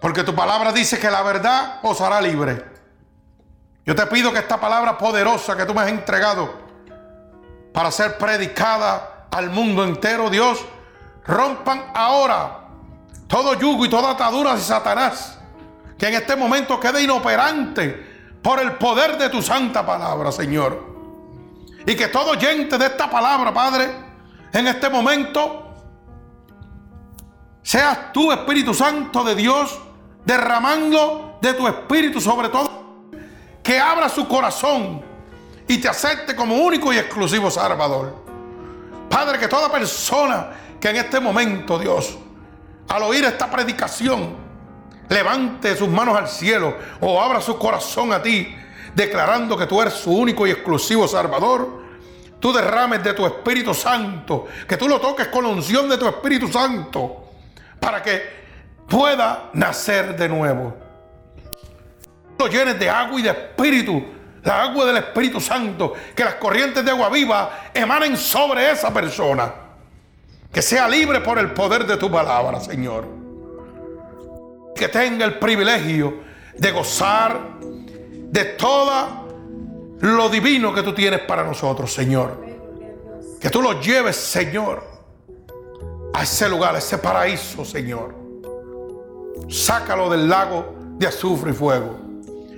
Porque 0.00 0.22
tu 0.22 0.34
palabra 0.34 0.72
dice 0.72 0.98
que 0.98 1.10
la 1.10 1.22
verdad 1.22 1.80
os 1.82 1.98
hará 2.02 2.20
libre. 2.20 2.71
Yo 3.84 3.94
te 3.94 4.06
pido 4.06 4.32
que 4.32 4.38
esta 4.38 4.60
palabra 4.60 4.96
poderosa 4.96 5.56
que 5.56 5.64
tú 5.64 5.74
me 5.74 5.80
has 5.80 5.88
entregado 5.88 6.52
para 7.72 7.90
ser 7.90 8.16
predicada 8.16 9.26
al 9.30 9.50
mundo 9.50 9.82
entero, 9.82 10.30
Dios, 10.30 10.64
rompan 11.24 11.90
ahora 11.94 12.68
todo 13.26 13.54
yugo 13.54 13.84
y 13.86 13.88
toda 13.88 14.10
atadura 14.10 14.54
de 14.54 14.60
Satanás, 14.60 15.38
que 15.98 16.06
en 16.06 16.14
este 16.14 16.36
momento 16.36 16.78
quede 16.78 17.02
inoperante 17.02 18.38
por 18.42 18.60
el 18.60 18.72
poder 18.72 19.16
de 19.16 19.30
tu 19.30 19.40
santa 19.40 19.84
palabra, 19.84 20.30
Señor. 20.30 20.92
Y 21.86 21.96
que 21.96 22.08
todo 22.08 22.32
oyente 22.32 22.78
de 22.78 22.86
esta 22.86 23.10
palabra, 23.10 23.52
Padre, 23.52 23.90
en 24.52 24.66
este 24.66 24.90
momento, 24.90 25.74
seas 27.62 28.12
tú, 28.12 28.30
Espíritu 28.30 28.74
Santo 28.74 29.24
de 29.24 29.34
Dios, 29.34 29.80
derramando 30.24 31.38
de 31.40 31.54
tu 31.54 31.66
Espíritu 31.66 32.20
sobre 32.20 32.48
todo, 32.48 32.71
que 33.62 33.78
abra 33.78 34.08
su 34.08 34.26
corazón 34.26 35.02
y 35.68 35.78
te 35.78 35.88
acepte 35.88 36.34
como 36.34 36.56
único 36.56 36.92
y 36.92 36.98
exclusivo 36.98 37.50
Salvador. 37.50 38.22
Padre, 39.08 39.38
que 39.38 39.48
toda 39.48 39.70
persona 39.70 40.50
que 40.80 40.88
en 40.90 40.96
este 40.96 41.20
momento, 41.20 41.78
Dios, 41.78 42.18
al 42.88 43.02
oír 43.04 43.24
esta 43.24 43.50
predicación, 43.50 44.36
levante 45.08 45.76
sus 45.76 45.88
manos 45.88 46.16
al 46.16 46.28
cielo 46.28 46.76
o 47.00 47.22
abra 47.22 47.40
su 47.40 47.58
corazón 47.58 48.12
a 48.12 48.22
ti, 48.22 48.54
declarando 48.94 49.56
que 49.56 49.66
tú 49.66 49.80
eres 49.80 49.94
su 49.94 50.12
único 50.12 50.46
y 50.46 50.50
exclusivo 50.50 51.06
Salvador, 51.06 51.82
tú 52.40 52.52
derrames 52.52 53.04
de 53.04 53.12
tu 53.12 53.24
Espíritu 53.24 53.72
Santo, 53.74 54.46
que 54.66 54.76
tú 54.76 54.88
lo 54.88 55.00
toques 55.00 55.28
con 55.28 55.44
la 55.44 55.50
unción 55.50 55.88
de 55.88 55.98
tu 55.98 56.08
Espíritu 56.08 56.48
Santo, 56.48 57.30
para 57.78 58.02
que 58.02 58.42
pueda 58.88 59.50
nacer 59.52 60.16
de 60.16 60.28
nuevo. 60.28 60.81
Lo 62.42 62.48
llenes 62.48 62.76
de 62.76 62.90
agua 62.90 63.20
y 63.20 63.22
de 63.22 63.30
espíritu, 63.30 64.02
la 64.42 64.64
agua 64.64 64.84
del 64.86 64.96
Espíritu 64.96 65.40
Santo, 65.40 65.92
que 66.12 66.24
las 66.24 66.34
corrientes 66.34 66.84
de 66.84 66.90
agua 66.90 67.08
viva 67.08 67.70
emanen 67.72 68.16
sobre 68.16 68.68
esa 68.68 68.92
persona. 68.92 69.54
Que 70.52 70.60
sea 70.60 70.88
libre 70.88 71.20
por 71.20 71.38
el 71.38 71.52
poder 71.52 71.86
de 71.86 71.96
tu 71.96 72.10
palabra, 72.10 72.58
Señor. 72.58 73.06
Que 74.74 74.88
tenga 74.88 75.24
el 75.24 75.38
privilegio 75.38 76.14
de 76.58 76.72
gozar 76.72 77.38
de 77.60 78.44
todo 78.44 79.28
lo 80.00 80.28
divino 80.28 80.74
que 80.74 80.82
tú 80.82 80.92
tienes 80.92 81.20
para 81.20 81.44
nosotros, 81.44 81.92
Señor. 81.92 82.44
Que 83.40 83.50
tú 83.50 83.62
lo 83.62 83.80
lleves, 83.80 84.16
Señor, 84.16 84.82
a 86.12 86.24
ese 86.24 86.48
lugar, 86.48 86.74
a 86.74 86.78
ese 86.78 86.98
paraíso, 86.98 87.64
Señor. 87.64 88.16
Sácalo 89.48 90.10
del 90.10 90.28
lago 90.28 90.74
de 90.98 91.06
azufre 91.06 91.52
y 91.52 91.54
fuego. 91.54 92.01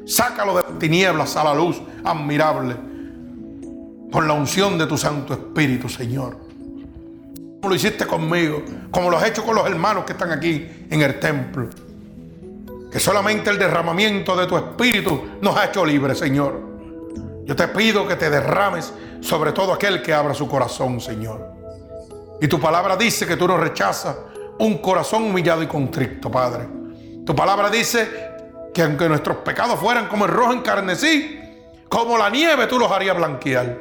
Sácalo 0.06 0.56
de 0.56 0.62
tinieblas 0.78 1.36
a 1.36 1.44
la 1.44 1.54
luz 1.54 1.80
admirable. 2.04 2.76
Por 4.10 4.26
la 4.26 4.34
unción 4.34 4.78
de 4.78 4.86
tu 4.86 4.96
Santo 4.96 5.32
Espíritu, 5.32 5.88
Señor. 5.88 6.36
Lo 7.62 7.74
hiciste 7.74 8.06
conmigo, 8.06 8.62
como 8.90 9.10
lo 9.10 9.16
has 9.16 9.28
hecho 9.28 9.42
con 9.42 9.54
los 9.54 9.66
hermanos 9.66 10.04
que 10.04 10.12
están 10.12 10.30
aquí 10.30 10.68
en 10.90 11.00
el 11.00 11.18
templo. 11.18 11.70
Que 12.92 13.00
solamente 13.00 13.50
el 13.50 13.58
derramamiento 13.58 14.36
de 14.36 14.46
tu 14.46 14.56
Espíritu 14.56 15.20
nos 15.40 15.56
ha 15.56 15.66
hecho 15.66 15.84
libres, 15.84 16.18
Señor. 16.18 16.60
Yo 17.46 17.56
te 17.56 17.66
pido 17.68 18.06
que 18.06 18.16
te 18.16 18.30
derrames 18.30 18.92
sobre 19.20 19.52
todo 19.52 19.72
aquel 19.72 20.02
que 20.02 20.12
abra 20.12 20.34
su 20.34 20.46
corazón, 20.46 21.00
Señor. 21.00 21.54
Y 22.40 22.46
tu 22.46 22.60
palabra 22.60 22.96
dice 22.96 23.26
que 23.26 23.36
tú 23.36 23.48
no 23.48 23.56
rechazas 23.56 24.16
un 24.58 24.78
corazón 24.78 25.24
humillado 25.24 25.62
y 25.62 25.66
contrito, 25.66 26.30
Padre. 26.30 26.68
Tu 27.24 27.34
palabra 27.34 27.70
dice 27.70 28.33
que 28.74 28.82
aunque 28.82 29.08
nuestros 29.08 29.38
pecados 29.38 29.78
fueran 29.78 30.08
como 30.08 30.26
el 30.26 30.32
rojo 30.32 30.52
encarnecí, 30.52 31.40
como 31.88 32.18
la 32.18 32.28
nieve 32.28 32.66
tú 32.66 32.78
los 32.78 32.90
harías 32.90 33.16
blanquear. 33.16 33.78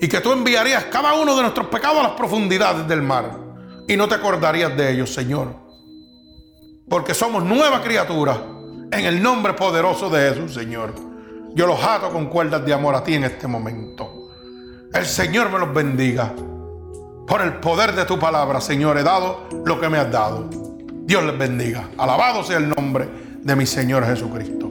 Y 0.00 0.08
que 0.08 0.20
tú 0.20 0.32
enviarías 0.32 0.84
cada 0.84 1.12
uno 1.14 1.34
de 1.34 1.42
nuestros 1.42 1.66
pecados 1.66 1.98
a 1.98 2.04
las 2.04 2.12
profundidades 2.12 2.86
del 2.88 3.02
mar. 3.02 3.36
Y 3.86 3.96
no 3.96 4.08
te 4.08 4.14
acordarías 4.14 4.74
de 4.76 4.92
ellos, 4.92 5.12
Señor. 5.12 5.48
Porque 6.88 7.12
somos 7.12 7.42
nueva 7.44 7.82
criatura 7.82 8.40
en 8.92 9.04
el 9.04 9.22
nombre 9.22 9.52
poderoso 9.54 10.08
de 10.08 10.30
Jesús, 10.30 10.54
Señor. 10.54 10.94
Yo 11.54 11.66
los 11.66 11.82
ato 11.82 12.10
con 12.10 12.26
cuerdas 12.26 12.64
de 12.64 12.72
amor 12.72 12.94
a 12.94 13.02
ti 13.02 13.14
en 13.14 13.24
este 13.24 13.48
momento. 13.48 14.30
El 14.94 15.04
Señor 15.04 15.50
me 15.50 15.58
los 15.58 15.74
bendiga. 15.74 16.32
Por 17.26 17.42
el 17.42 17.54
poder 17.54 17.94
de 17.94 18.04
tu 18.04 18.18
palabra, 18.18 18.60
Señor, 18.60 18.96
he 18.98 19.02
dado 19.02 19.48
lo 19.64 19.80
que 19.80 19.88
me 19.88 19.98
has 19.98 20.10
dado. 20.10 20.69
Dios 21.10 21.24
les 21.24 21.36
bendiga. 21.36 21.88
Alabado 21.98 22.44
sea 22.44 22.58
el 22.58 22.68
nombre 22.68 23.08
de 23.42 23.56
mi 23.56 23.66
Señor 23.66 24.06
Jesucristo. 24.06 24.69